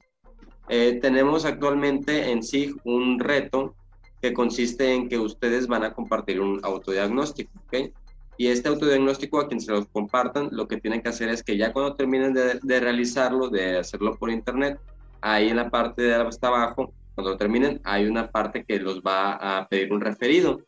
Eh, 0.69 0.99
tenemos 1.01 1.45
actualmente 1.45 2.31
en 2.31 2.41
sí 2.41 2.73
un 2.83 3.19
reto 3.19 3.75
que 4.21 4.33
consiste 4.33 4.93
en 4.93 5.09
que 5.09 5.19
ustedes 5.19 5.67
van 5.67 5.83
a 5.83 5.93
compartir 5.93 6.39
un 6.39 6.59
autodiagnóstico, 6.63 7.51
¿ok? 7.65 7.91
Y 8.37 8.47
este 8.47 8.69
autodiagnóstico 8.69 9.39
a 9.39 9.47
quien 9.47 9.59
se 9.59 9.71
los 9.71 9.85
compartan, 9.87 10.49
lo 10.51 10.67
que 10.67 10.77
tienen 10.77 11.01
que 11.01 11.09
hacer 11.09 11.29
es 11.29 11.43
que 11.43 11.57
ya 11.57 11.71
cuando 11.71 11.95
terminen 11.95 12.33
de, 12.33 12.59
de 12.63 12.79
realizarlo, 12.79 13.49
de 13.49 13.77
hacerlo 13.77 14.15
por 14.15 14.31
internet, 14.31 14.79
ahí 15.24 15.49
en 15.49 15.55
la 15.55 15.69
parte 15.69 16.03
de 16.03 16.15
hasta 16.15 16.47
abajo, 16.47 16.93
cuando 17.15 17.38
terminen, 17.38 17.80
hay 17.84 18.05
una 18.05 18.30
parte 18.30 18.65
que 18.65 18.80
los 18.80 19.01
va 19.01 19.34
a 19.34 19.67
pedir 19.67 19.93
un 19.93 20.01
referido. 20.01 20.59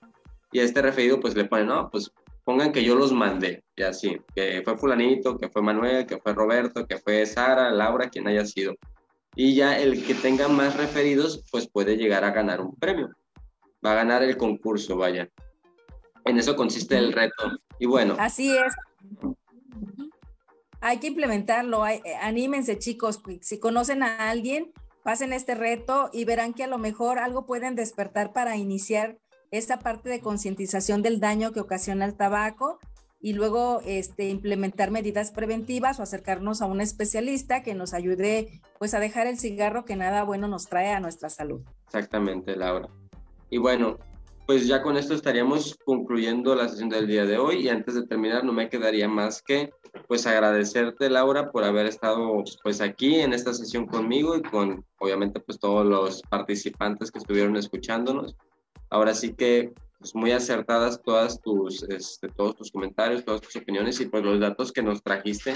Y 0.51 0.59
a 0.59 0.63
este 0.63 0.81
referido, 0.81 1.19
pues 1.19 1.35
le 1.35 1.45
ponen, 1.45 1.67
no, 1.67 1.89
pues 1.91 2.11
pongan 2.45 2.71
que 2.71 2.83
yo 2.83 2.95
los 2.95 3.11
mandé, 3.11 3.63
y 3.75 3.83
así, 3.83 4.17
que 4.35 4.61
fue 4.63 4.77
fulanito, 4.77 5.37
que 5.37 5.49
fue 5.49 5.61
Manuel, 5.61 6.05
que 6.05 6.17
fue 6.19 6.33
Roberto, 6.33 6.85
que 6.85 6.97
fue 6.97 7.25
Sara, 7.25 7.71
Laura, 7.71 8.09
quien 8.09 8.27
haya 8.27 8.45
sido. 8.45 8.75
Y 9.35 9.55
ya 9.55 9.77
el 9.77 10.05
que 10.05 10.13
tenga 10.13 10.47
más 10.47 10.77
referidos, 10.77 11.43
pues 11.51 11.67
puede 11.67 11.97
llegar 11.97 12.23
a 12.23 12.31
ganar 12.31 12.61
un 12.61 12.75
premio. 12.75 13.09
Va 13.85 13.91
a 13.91 13.95
ganar 13.95 14.23
el 14.23 14.37
concurso, 14.37 14.95
vaya. 14.95 15.27
En 16.23 16.37
eso 16.37 16.55
consiste 16.55 16.97
el 16.97 17.11
reto. 17.11 17.51
Y 17.79 17.87
bueno. 17.87 18.15
Así 18.17 18.55
es 18.55 18.73
hay 20.85 20.99
que 20.99 21.07
implementarlo. 21.07 21.87
Eh, 21.87 22.01
anímense, 22.21 22.77
chicos. 22.77 23.19
Si 23.41 23.59
conocen 23.59 24.03
a 24.03 24.29
alguien, 24.29 24.71
pasen 25.03 25.33
este 25.33 25.55
reto 25.55 26.11
y 26.13 26.25
verán 26.25 26.53
que 26.53 26.63
a 26.63 26.67
lo 26.67 26.77
mejor 26.77 27.17
algo 27.17 27.47
pueden 27.47 27.73
despertar 27.73 28.33
para 28.33 28.55
iniciar 28.55 29.17
esta 29.49 29.79
parte 29.79 30.09
de 30.09 30.19
concientización 30.19 31.01
del 31.01 31.19
daño 31.19 31.53
que 31.53 31.59
ocasiona 31.59 32.05
el 32.05 32.13
tabaco 32.13 32.77
y 33.19 33.33
luego 33.33 33.81
este, 33.83 34.29
implementar 34.29 34.91
medidas 34.91 35.31
preventivas 35.31 35.99
o 35.99 36.03
acercarnos 36.03 36.61
a 36.61 36.67
un 36.67 36.81
especialista 36.81 37.63
que 37.63 37.73
nos 37.73 37.95
ayude 37.95 38.61
pues 38.77 38.93
a 38.93 38.99
dejar 38.99 39.25
el 39.25 39.39
cigarro 39.39 39.85
que 39.85 39.95
nada 39.95 40.23
bueno 40.23 40.47
nos 40.47 40.67
trae 40.67 40.91
a 40.91 40.99
nuestra 40.99 41.31
salud. 41.31 41.61
Exactamente, 41.87 42.55
Laura. 42.55 42.89
Y 43.49 43.57
bueno, 43.57 43.97
pues 44.45 44.67
ya 44.67 44.81
con 44.81 44.97
esto 44.97 45.13
estaríamos 45.13 45.77
concluyendo 45.85 46.55
la 46.55 46.69
sesión 46.69 46.89
del 46.89 47.07
día 47.07 47.25
de 47.25 47.37
hoy 47.37 47.63
y 47.63 47.69
antes 47.69 47.95
de 47.95 48.05
terminar 48.05 48.43
no 48.43 48.53
me 48.53 48.69
quedaría 48.69 49.07
más 49.07 49.41
que 49.41 49.71
pues 50.07 50.27
agradecerte 50.27 51.09
Laura 51.09 51.51
por 51.51 51.63
haber 51.63 51.87
estado 51.87 52.43
pues 52.63 52.81
aquí 52.81 53.15
en 53.15 53.33
esta 53.33 53.53
sesión 53.53 53.87
conmigo 53.87 54.35
y 54.35 54.43
con 54.43 54.85
obviamente 54.99 55.39
pues 55.39 55.59
todos 55.59 55.85
los 55.85 56.21
participantes 56.23 57.11
que 57.11 57.19
estuvieron 57.19 57.55
escuchándonos. 57.55 58.35
Ahora 58.89 59.13
sí 59.13 59.33
que 59.33 59.73
pues 59.99 60.13
muy 60.13 60.31
acertadas 60.31 61.01
todas 61.01 61.41
tus 61.41 61.83
este, 61.83 62.27
todos 62.29 62.55
tus 62.55 62.71
comentarios, 62.71 63.25
todas 63.25 63.41
tus 63.41 63.55
opiniones 63.55 63.99
y 63.99 64.05
pues 64.05 64.23
los 64.23 64.39
datos 64.39 64.71
que 64.71 64.83
nos 64.83 65.01
trajiste. 65.01 65.53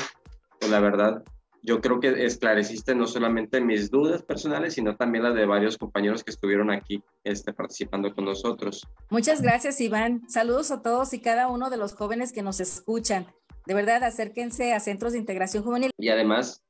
Pues 0.60 0.72
la 0.72 0.80
verdad 0.80 1.24
yo 1.62 1.82
creo 1.82 2.00
que 2.00 2.26
esclareciste 2.26 2.96
no 2.96 3.08
solamente 3.08 3.62
mis 3.62 3.90
dudas 3.92 4.24
personales, 4.24 4.74
sino 4.74 4.96
también 4.96 5.24
las 5.24 5.36
de 5.36 5.46
varios 5.46 5.78
compañeros 5.78 6.24
que 6.24 6.32
estuvieron 6.32 6.72
aquí 6.72 7.04
este, 7.24 7.54
participando 7.54 8.14
con 8.14 8.26
nosotros. 8.26 8.88
Muchas 9.10 9.42
gracias, 9.42 9.82
Iván. 9.82 10.22
Saludos 10.30 10.72
a 10.72 10.82
todos 10.82 11.14
y 11.14 11.20
cada 11.22 11.48
uno 11.48 11.70
de 11.70 11.78
los 11.78 11.94
jóvenes 11.94 12.32
que 12.32 12.42
nos 12.42 12.60
escuchan. 12.60 13.28
De 13.66 13.74
verdad, 13.74 14.04
acérquense 14.04 14.74
a 14.74 14.80
centros 14.80 15.14
de 15.14 15.20
integración 15.20 15.64
juvenil. 15.64 15.92
Y 15.98 16.10
además, 16.10 16.64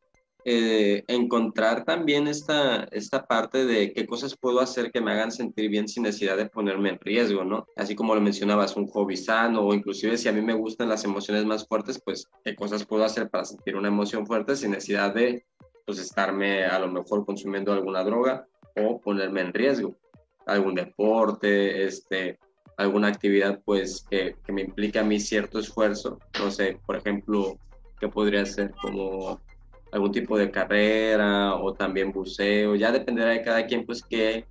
eh, 0.52 1.04
encontrar 1.08 1.86
también 1.86 2.28
esta, 2.28 2.86
esta 2.86 3.28
parte 3.28 3.68
de 3.68 3.94
qué 3.94 4.08
cosas 4.08 4.36
puedo 4.36 4.62
hacer 4.62 4.92
que 4.92 5.00
me 5.00 5.12
hagan 5.12 5.32
sentir 5.32 5.70
bien 5.70 5.88
sin 5.88 6.02
necesidad 6.02 6.38
de 6.38 6.50
ponerme 6.50 6.90
en 6.90 7.00
riesgo, 7.00 7.44
¿no? 7.44 7.68
Así 7.76 7.96
como 7.96 8.16
lo 8.16 8.22
mencionabas, 8.22 8.76
un 8.76 8.88
hobby 8.88 9.16
sano 9.16 9.62
o 9.62 9.76
inclusive 9.76 10.18
si 10.18 10.28
a 10.28 10.32
mí 10.32 10.42
me 10.42 10.56
gustan 10.56 10.90
las 10.90 11.04
emociones 11.04 11.46
más 11.46 11.68
fuertes, 11.68 12.02
pues 12.04 12.28
qué 12.44 12.56
cosas 12.56 12.84
puedo 12.84 13.04
hacer 13.04 13.30
para 13.30 13.46
sentir 13.46 13.76
una 13.76 13.90
emoción 13.90 14.26
fuerte 14.26 14.56
sin 14.56 14.72
necesidad 14.72 15.14
de 15.14 15.46
pues 15.86 16.00
estarme 16.00 16.66
a 16.66 16.80
lo 16.80 16.88
mejor 16.88 17.28
consumiendo 17.28 17.72
alguna 17.72 18.04
droga 18.04 18.48
o 18.76 19.00
ponerme 19.00 19.42
en 19.42 19.54
riesgo. 19.54 19.98
Algún 20.48 20.74
deporte, 20.74 21.86
este, 21.86 22.40
alguna 22.76 23.10
actividad 23.10 23.62
pues 23.64 24.04
que, 24.10 24.36
que 24.44 24.52
me 24.52 24.62
implique 24.62 24.98
a 24.98 25.04
mí 25.04 25.20
cierto 25.20 25.60
esfuerzo. 25.60 26.18
No 26.40 26.50
sé, 26.50 26.80
por 26.88 26.96
ejemplo, 26.96 27.56
¿qué 28.00 28.08
podría 28.08 28.48
ser 28.48 28.72
como 28.82 29.40
algún 29.92 30.12
tipo 30.12 30.38
de 30.38 30.52
carrera 30.52 31.56
o 31.56 31.74
también 31.74 32.12
buceo. 32.12 32.76
Ya 32.76 32.92
dependerá 32.92 33.32
de 33.32 33.42
cada 33.42 33.66
quien, 33.66 33.86
pues, 33.86 34.04
qué, 34.04 34.46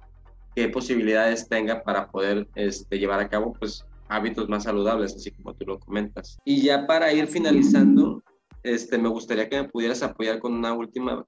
qué 0.55 0.68
posibilidades 0.68 1.49
tenga 1.49 1.82
para 1.82 2.09
poder 2.09 2.49
este, 2.55 2.99
llevar 2.99 3.20
a 3.20 3.28
cabo, 3.28 3.55
pues, 3.59 3.84
hábitos 4.09 4.49
más 4.49 4.64
saludables, 4.64 5.14
así 5.14 5.30
como 5.30 5.55
tú 5.55 5.66
lo 5.66 5.78
comentas. 5.78 6.39
Y 6.45 6.62
ya 6.62 6.86
para 6.86 7.12
ir 7.12 7.26
finalizando, 7.26 8.22
este, 8.62 8.99
me 8.99 9.09
gustaría 9.09 9.49
que 9.49 9.62
me 9.62 9.68
pudieras 9.68 10.03
apoyar 10.03 10.39
con 10.39 10.55
una 10.55 10.72
última 10.72 11.24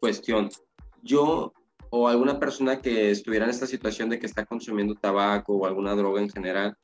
cuestión. 0.00 0.48
Yo 1.02 1.52
o 1.94 2.08
alguna 2.08 2.40
persona 2.40 2.80
que 2.80 3.10
estuviera 3.10 3.44
en 3.44 3.50
esta 3.50 3.66
situación 3.66 4.08
de 4.08 4.18
que 4.18 4.24
está 4.24 4.46
consumiendo 4.46 4.94
tabaco 4.94 5.54
o 5.54 5.66
alguna 5.66 5.94
droga 5.94 6.22
en 6.22 6.30
general, 6.30 6.74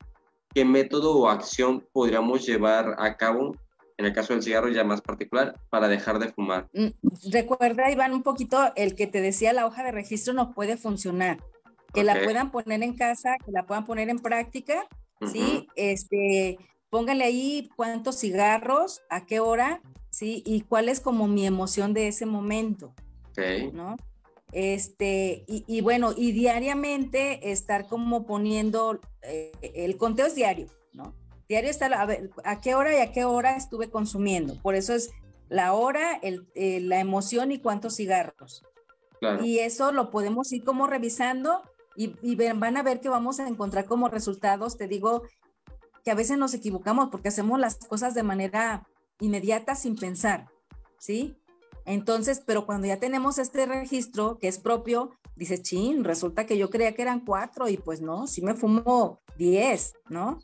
¿qué 0.53 0.63
método 0.63 1.17
o 1.17 1.29
acción 1.29 1.83
podríamos 1.91 2.45
llevar 2.45 2.95
a 2.99 3.17
cabo, 3.17 3.55
en 3.99 4.05
el 4.05 4.13
caso 4.13 4.31
del 4.31 4.41
cigarro 4.41 4.69
ya 4.69 4.85
más 4.85 5.01
particular, 5.01 5.59
para 5.69 5.89
dejar 5.89 6.19
de 6.19 6.29
fumar? 6.29 6.69
Mm, 6.73 6.87
recuerda, 7.31 7.91
Iván, 7.91 8.13
un 8.13 8.23
poquito 8.23 8.71
el 8.77 8.95
que 8.95 9.07
te 9.07 9.19
decía 9.19 9.51
la 9.51 9.65
hoja 9.65 9.83
de 9.83 9.91
registro 9.91 10.33
no 10.33 10.53
puede 10.53 10.77
funcionar. 10.77 11.43
Que 11.93 12.05
la 12.05 12.13
puedan 12.23 12.49
poner 12.51 12.81
en 12.81 12.93
casa, 12.93 13.35
que 13.43 13.51
la 13.51 13.65
puedan 13.65 13.85
poner 13.85 14.09
en 14.09 14.19
práctica, 14.19 14.87
¿sí? 15.33 15.67
Este, 15.75 16.57
póngale 16.89 17.25
ahí 17.25 17.69
cuántos 17.75 18.19
cigarros, 18.19 19.01
a 19.09 19.25
qué 19.25 19.41
hora, 19.41 19.81
¿sí? 20.09 20.43
Y 20.45 20.61
cuál 20.61 20.87
es 20.87 21.01
como 21.01 21.27
mi 21.27 21.45
emoción 21.45 21.93
de 21.93 22.07
ese 22.07 22.25
momento, 22.25 22.93
okay. 23.31 23.69
¿no? 23.73 23.97
Este, 24.53 25.43
y, 25.47 25.81
bueno, 25.81 26.13
y 26.15 26.31
diariamente 26.31 27.51
estar 27.51 27.87
como 27.87 28.25
poniendo, 28.25 29.01
eh, 29.23 29.51
el 29.61 29.97
conteo 29.97 30.27
es 30.27 30.35
diario, 30.35 30.67
¿no? 30.93 31.15
Diario 31.49 31.71
está, 31.71 31.87
a 31.87 32.05
ver, 32.05 32.29
a 32.43 32.61
qué 32.61 32.75
hora 32.75 32.95
y 32.95 32.99
a 33.01 33.11
qué 33.11 33.25
hora 33.25 33.55
estuve 33.55 33.89
consumiendo. 33.89 34.61
Por 34.61 34.75
eso 34.75 34.93
es 34.93 35.09
la 35.49 35.73
hora, 35.73 36.13
el, 36.21 36.47
eh, 36.53 36.79
la 36.79 36.99
emoción 36.99 37.51
y 37.51 37.59
cuántos 37.59 37.95
cigarros. 37.95 38.63
Y 39.43 39.59
eso 39.59 39.91
lo 39.91 40.11
podemos 40.11 40.53
ir 40.53 40.63
como 40.63 40.87
revisando 40.87 41.63
y, 41.97 42.15
y 42.21 42.35
van 42.35 42.77
a 42.77 42.83
ver 42.83 43.01
que 43.01 43.09
vamos 43.09 43.39
a 43.39 43.47
encontrar 43.47 43.85
como 43.85 44.07
resultados, 44.07 44.77
te 44.77 44.87
digo, 44.87 45.23
que 46.05 46.11
a 46.11 46.15
veces 46.15 46.37
nos 46.37 46.53
equivocamos 46.53 47.09
porque 47.09 47.27
hacemos 47.27 47.59
las 47.59 47.75
cosas 47.75 48.13
de 48.13 48.23
manera 48.23 48.87
inmediata 49.19 49.75
sin 49.75 49.97
pensar, 49.97 50.47
¿sí? 50.99 51.35
Entonces, 51.85 52.41
pero 52.45 52.65
cuando 52.65 52.87
ya 52.87 52.99
tenemos 52.99 53.39
este 53.39 53.65
registro 53.65 54.37
que 54.37 54.47
es 54.47 54.59
propio, 54.59 55.11
dices, 55.35 55.63
chin, 55.63 56.03
resulta 56.03 56.45
que 56.45 56.57
yo 56.57 56.69
creía 56.69 56.93
que 56.93 57.01
eran 57.01 57.25
cuatro 57.25 57.67
y 57.67 57.77
pues 57.77 57.99
no, 57.99 58.27
sí 58.27 58.41
me 58.41 58.53
fumo 58.53 59.19
diez, 59.37 59.95
¿no? 60.07 60.39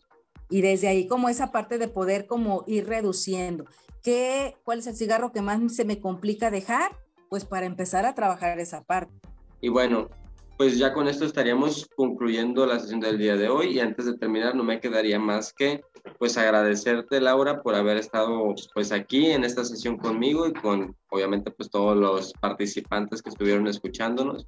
Y 0.49 0.61
desde 0.61 0.87
ahí 0.87 1.07
como 1.07 1.29
esa 1.29 1.51
parte 1.51 1.77
de 1.77 1.87
poder 1.87 2.27
como 2.27 2.63
ir 2.67 2.87
reduciendo. 2.87 3.65
¿Qué, 4.03 4.55
¿Cuál 4.63 4.79
es 4.79 4.87
el 4.87 4.95
cigarro 4.95 5.31
que 5.31 5.41
más 5.41 5.75
se 5.75 5.85
me 5.85 5.99
complica 5.99 6.51
dejar? 6.51 6.91
Pues 7.29 7.45
para 7.45 7.65
empezar 7.65 8.05
a 8.05 8.13
trabajar 8.13 8.59
esa 8.59 8.83
parte. 8.83 9.13
Y 9.61 9.69
bueno, 9.69 10.09
pues 10.57 10.77
ya 10.77 10.93
con 10.93 11.07
esto 11.07 11.25
estaríamos 11.25 11.89
concluyendo 11.95 12.65
la 12.65 12.79
sesión 12.79 12.99
del 12.99 13.17
día 13.17 13.35
de 13.35 13.49
hoy 13.49 13.73
y 13.73 13.79
antes 13.79 14.05
de 14.05 14.17
terminar 14.17 14.55
no 14.55 14.63
me 14.63 14.79
quedaría 14.79 15.19
más 15.19 15.51
que 15.53 15.81
pues 16.17 16.37
agradecerte 16.37 17.19
Laura 17.19 17.61
por 17.61 17.75
haber 17.75 17.97
estado 17.97 18.53
pues 18.73 18.91
aquí 18.91 19.31
en 19.31 19.43
esta 19.43 19.65
sesión 19.65 19.97
conmigo 19.97 20.47
y 20.47 20.53
con 20.53 20.95
obviamente 21.09 21.51
pues 21.51 21.69
todos 21.69 21.97
los 21.97 22.31
participantes 22.33 23.21
que 23.21 23.29
estuvieron 23.29 23.67
escuchándonos. 23.67 24.47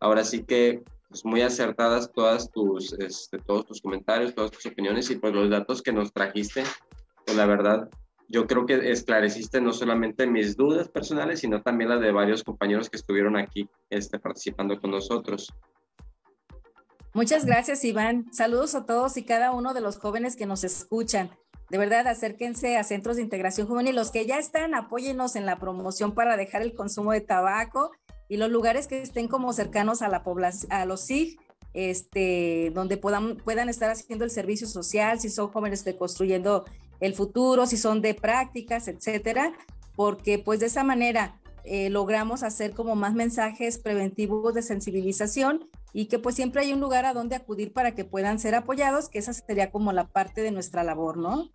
Ahora 0.00 0.24
sí 0.24 0.44
que 0.44 0.82
pues 1.14 1.24
muy 1.24 1.42
acertadas 1.42 2.10
todas 2.10 2.50
tus 2.50 2.92
este, 2.94 3.38
todos 3.38 3.64
tus 3.66 3.80
comentarios, 3.80 4.34
todas 4.34 4.50
tus 4.50 4.66
opiniones 4.66 5.08
y 5.10 5.14
pues 5.14 5.32
los 5.32 5.48
datos 5.48 5.80
que 5.80 5.92
nos 5.92 6.12
trajiste, 6.12 6.64
pues 7.24 7.36
la 7.36 7.46
verdad 7.46 7.88
yo 8.26 8.48
creo 8.48 8.66
que 8.66 8.90
esclareciste 8.90 9.60
no 9.60 9.72
solamente 9.72 10.26
mis 10.26 10.56
dudas 10.56 10.88
personales, 10.88 11.38
sino 11.38 11.62
también 11.62 11.90
las 11.90 12.00
de 12.00 12.10
varios 12.10 12.42
compañeros 12.42 12.90
que 12.90 12.96
estuvieron 12.96 13.36
aquí 13.36 13.68
este, 13.90 14.18
participando 14.18 14.80
con 14.80 14.90
nosotros. 14.90 15.54
Muchas 17.12 17.44
gracias, 17.46 17.84
Iván. 17.84 18.26
Saludos 18.32 18.74
a 18.74 18.84
todos 18.84 19.16
y 19.16 19.22
cada 19.22 19.52
uno 19.52 19.72
de 19.72 19.82
los 19.82 19.98
jóvenes 19.98 20.34
que 20.34 20.46
nos 20.46 20.64
escuchan. 20.64 21.30
De 21.70 21.78
verdad, 21.78 22.08
acérquense 22.08 22.76
a 22.76 22.82
centros 22.82 23.14
de 23.16 23.22
integración 23.22 23.68
juvenil. 23.68 23.94
Los 23.94 24.10
que 24.10 24.26
ya 24.26 24.40
están, 24.40 24.74
apóyenos 24.74 25.36
en 25.36 25.46
la 25.46 25.60
promoción 25.60 26.12
para 26.12 26.36
dejar 26.36 26.62
el 26.62 26.74
consumo 26.74 27.12
de 27.12 27.20
tabaco 27.20 27.92
y 28.28 28.36
los 28.36 28.50
lugares 28.50 28.86
que 28.86 29.02
estén 29.02 29.28
como 29.28 29.52
cercanos 29.52 30.02
a 30.02 30.08
la 30.08 30.22
población, 30.22 30.72
a 30.72 30.86
los 30.86 31.02
SIG, 31.02 31.38
este, 31.74 32.70
donde 32.74 32.96
puedan, 32.96 33.36
puedan 33.36 33.68
estar 33.68 33.90
haciendo 33.90 34.24
el 34.24 34.30
servicio 34.30 34.66
social, 34.66 35.20
si 35.20 35.28
son 35.28 35.48
jóvenes 35.48 35.84
de 35.84 35.96
construyendo 35.96 36.64
el 37.00 37.14
futuro, 37.14 37.66
si 37.66 37.76
son 37.76 38.00
de 38.00 38.14
prácticas, 38.14 38.88
etcétera, 38.88 39.52
porque 39.96 40.38
pues 40.38 40.60
de 40.60 40.66
esa 40.66 40.84
manera 40.84 41.40
eh, 41.64 41.90
logramos 41.90 42.42
hacer 42.42 42.72
como 42.72 42.94
más 42.94 43.14
mensajes 43.14 43.78
preventivos 43.78 44.54
de 44.54 44.62
sensibilización 44.62 45.68
y 45.92 46.06
que 46.06 46.18
pues 46.18 46.34
siempre 46.34 46.62
hay 46.62 46.72
un 46.72 46.80
lugar 46.80 47.06
a 47.06 47.14
donde 47.14 47.36
acudir 47.36 47.72
para 47.72 47.94
que 47.94 48.04
puedan 48.04 48.38
ser 48.38 48.54
apoyados, 48.54 49.08
que 49.08 49.18
esa 49.18 49.32
sería 49.32 49.70
como 49.70 49.92
la 49.92 50.06
parte 50.06 50.42
de 50.42 50.50
nuestra 50.50 50.84
labor, 50.84 51.16
¿no? 51.16 51.50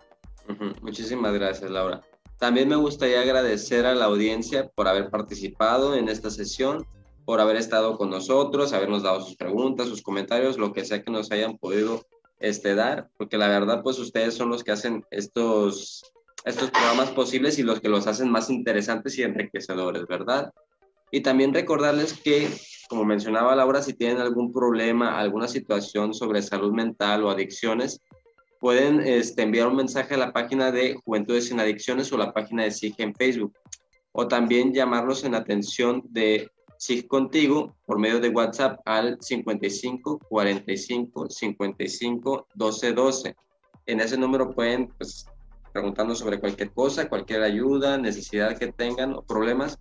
Muchísimas 0.82 1.34
gracias, 1.34 1.70
Laura. 1.70 2.02
También 2.40 2.70
me 2.70 2.78
gustaría 2.78 3.22
agradecer 3.22 3.86
a 3.86 3.94
la 3.94 4.06
audiencia 4.06 4.70
por 4.70 4.88
haber 4.88 5.10
participado 5.10 5.96
en 5.96 6.08
esta 6.08 6.30
sesión, 6.30 6.88
por 7.26 7.42
haber 7.42 7.58
estado 7.58 7.98
con 7.98 8.10
nosotros, 8.10 8.72
habernos 8.72 9.04
dado 9.04 9.22
sus 9.22 9.36
preguntas, 9.36 9.90
sus 9.90 10.02
comentarios, 10.02 10.58
lo 10.58 10.72
que 10.72 10.86
sea 10.86 11.04
que 11.04 11.12
nos 11.12 11.32
hayan 11.32 11.58
podido 11.58 12.02
este, 12.40 12.76
dar, 12.76 13.10
porque 13.18 13.38
la 13.38 13.50
verdad, 13.50 13.84
pues 13.84 14.00
ustedes 14.00 14.36
son 14.36 14.50
los 14.50 14.64
que 14.64 14.72
hacen 14.72 15.04
estos, 15.12 16.02
estos 16.46 16.72
programas 16.72 17.10
posibles 17.12 17.60
y 17.60 17.64
los 17.64 17.82
que 17.82 17.90
los 17.90 18.08
hacen 18.08 18.32
más 18.32 18.50
interesantes 18.50 19.18
y 19.18 19.24
enriquecedores, 19.24 20.08
¿verdad? 20.08 20.54
Y 21.12 21.20
también 21.22 21.54
recordarles 21.54 22.14
que, 22.14 22.48
como 22.88 23.04
mencionaba 23.04 23.56
Laura, 23.56 23.82
si 23.82 23.94
tienen 23.94 24.20
algún 24.20 24.54
problema, 24.54 25.20
alguna 25.20 25.50
situación 25.50 26.14
sobre 26.14 26.42
salud 26.42 26.72
mental 26.72 27.26
o 27.26 27.30
adicciones, 27.30 28.00
pueden 28.60 29.00
este, 29.00 29.44
enviar 29.44 29.68
un 29.68 29.78
mensaje 29.78 30.14
a 30.14 30.18
la 30.18 30.34
página 30.34 30.72
de 30.72 31.00
Juventudes 31.06 31.48
sin 31.48 31.60
Adicciones 31.60 32.12
o 32.12 32.18
la 32.18 32.34
página 32.34 32.64
de 32.64 32.72
SIG 32.72 32.96
en 33.00 33.16
Facebook. 33.16 33.54
O 34.12 34.28
también 34.28 34.74
llamarlos 34.74 35.24
en 35.24 35.36
atención 35.36 36.04
de 36.10 36.52
SIG 36.78 37.08
contigo 37.08 37.76
por 37.86 38.00
medio 38.00 38.20
de 38.20 38.30
WhatsApp 38.30 38.80
al 38.86 39.18
55 39.22 40.20
45 40.30 41.30
55 41.30 42.48
12 42.54 42.94
12. 42.94 43.36
En 43.86 44.00
ese 44.00 44.18
número 44.18 44.54
pueden, 44.54 44.88
pues, 44.98 45.26
preguntando 45.72 46.16
sobre 46.16 46.40
cualquier 46.40 46.72
cosa, 46.72 47.08
cualquier 47.08 47.44
ayuda, 47.44 47.98
necesidad 47.98 48.58
que 48.58 48.72
tengan 48.72 49.14
o 49.14 49.22
problemas, 49.22 49.78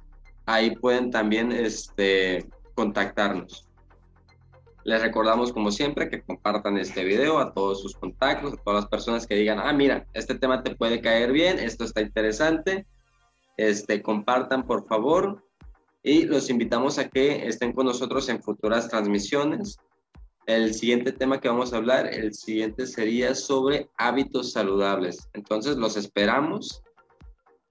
ahí 0.47 0.74
pueden 0.76 1.11
también 1.11 1.53
este, 1.53 2.49
contactarnos. 2.74 3.68
Les 4.85 5.03
recordamos, 5.03 5.53
como 5.53 5.70
siempre, 5.70 6.09
que 6.09 6.22
compartan 6.22 6.79
este 6.79 7.05
video 7.05 7.39
a 7.39 7.53
todos 7.53 7.83
sus 7.83 7.95
contactos, 7.95 8.55
a 8.55 8.57
todas 8.57 8.83
las 8.83 8.91
personas 8.91 9.26
que 9.26 9.35
digan, 9.35 9.59
ah, 9.59 9.72
mira, 9.72 10.07
este 10.14 10.35
tema 10.35 10.62
te 10.62 10.74
puede 10.74 11.01
caer 11.01 11.33
bien, 11.33 11.59
esto 11.59 11.85
está 11.85 12.01
interesante. 12.01 12.87
Este, 13.57 14.03
compartan, 14.03 14.66
por 14.66 14.87
favor. 14.87 15.45
Y 16.03 16.24
los 16.24 16.49
invitamos 16.49 16.99
a 16.99 17.09
que 17.09 17.47
estén 17.47 17.72
con 17.72 17.87
nosotros 17.87 18.29
en 18.29 18.43
futuras 18.43 18.89
transmisiones. 18.89 19.79
El 20.47 20.72
siguiente 20.72 21.12
tema 21.12 21.41
que 21.41 21.49
vamos 21.49 21.72
a 21.72 21.76
hablar, 21.76 22.07
el 22.07 22.33
siguiente 22.33 22.87
sería 22.87 23.35
sobre 23.35 23.91
hábitos 23.99 24.53
saludables. 24.53 25.29
Entonces, 25.35 25.76
los 25.76 25.97
esperamos. 25.97 26.83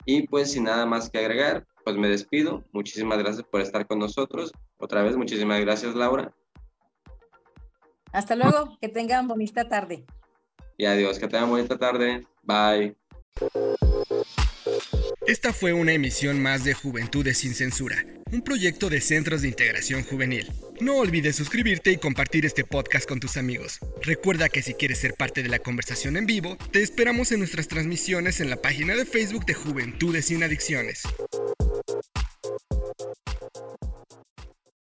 Y 0.06 0.28
pues, 0.28 0.52
sin 0.52 0.66
nada 0.66 0.86
más 0.86 1.10
que 1.10 1.20
agregar, 1.20 1.66
pues 1.84 1.96
me 1.96 2.10
despido. 2.10 2.64
Muchísimas 2.74 3.18
gracias 3.18 3.48
por 3.50 3.62
estar 3.62 3.88
con 3.88 3.98
nosotros. 3.98 4.52
Otra 4.78 5.02
vez, 5.02 5.16
muchísimas 5.18 5.62
gracias, 5.62 5.96
Laura. 5.96 6.32
Hasta 8.18 8.36
luego, 8.36 8.76
que 8.82 8.90
tengan 8.90 9.28
bonita 9.28 9.70
tarde. 9.70 10.04
Y 10.76 10.86
adiós, 10.86 11.20
que 11.20 11.28
tengan 11.28 11.52
bonita 11.52 11.78
tarde. 11.78 12.26
Bye. 12.42 12.96
Esta 15.28 15.54
fue 15.54 15.74
una 15.74 15.94
emisión 15.94 16.42
más 16.42 16.64
de 16.64 16.74
Juventudes 16.74 17.38
sin 17.38 17.54
Censura, 17.54 18.04
un 18.32 18.42
proyecto 18.42 18.90
de 18.90 19.02
Centros 19.02 19.44
de 19.44 19.50
Integración 19.50 20.02
Juvenil. 20.02 20.52
No 20.82 20.96
olvides 20.96 21.36
suscribirte 21.36 21.92
y 21.92 21.98
compartir 21.98 22.44
este 22.48 22.64
podcast 22.64 23.08
con 23.08 23.20
tus 23.20 23.38
amigos. 23.38 23.78
Recuerda 24.02 24.50
que 24.50 24.64
si 24.64 24.74
quieres 24.74 24.98
ser 24.98 25.14
parte 25.14 25.44
de 25.44 25.50
la 25.50 25.60
conversación 25.60 26.18
en 26.18 26.26
vivo, 26.26 26.58
te 26.72 26.82
esperamos 26.82 27.32
en 27.32 27.38
nuestras 27.38 27.68
transmisiones 27.68 28.40
en 28.40 28.50
la 28.50 28.56
página 28.56 28.96
de 28.96 29.06
Facebook 29.06 29.46
de 29.46 29.54
Juventudes 29.54 30.26
sin 30.26 30.42
Adicciones. 30.42 31.04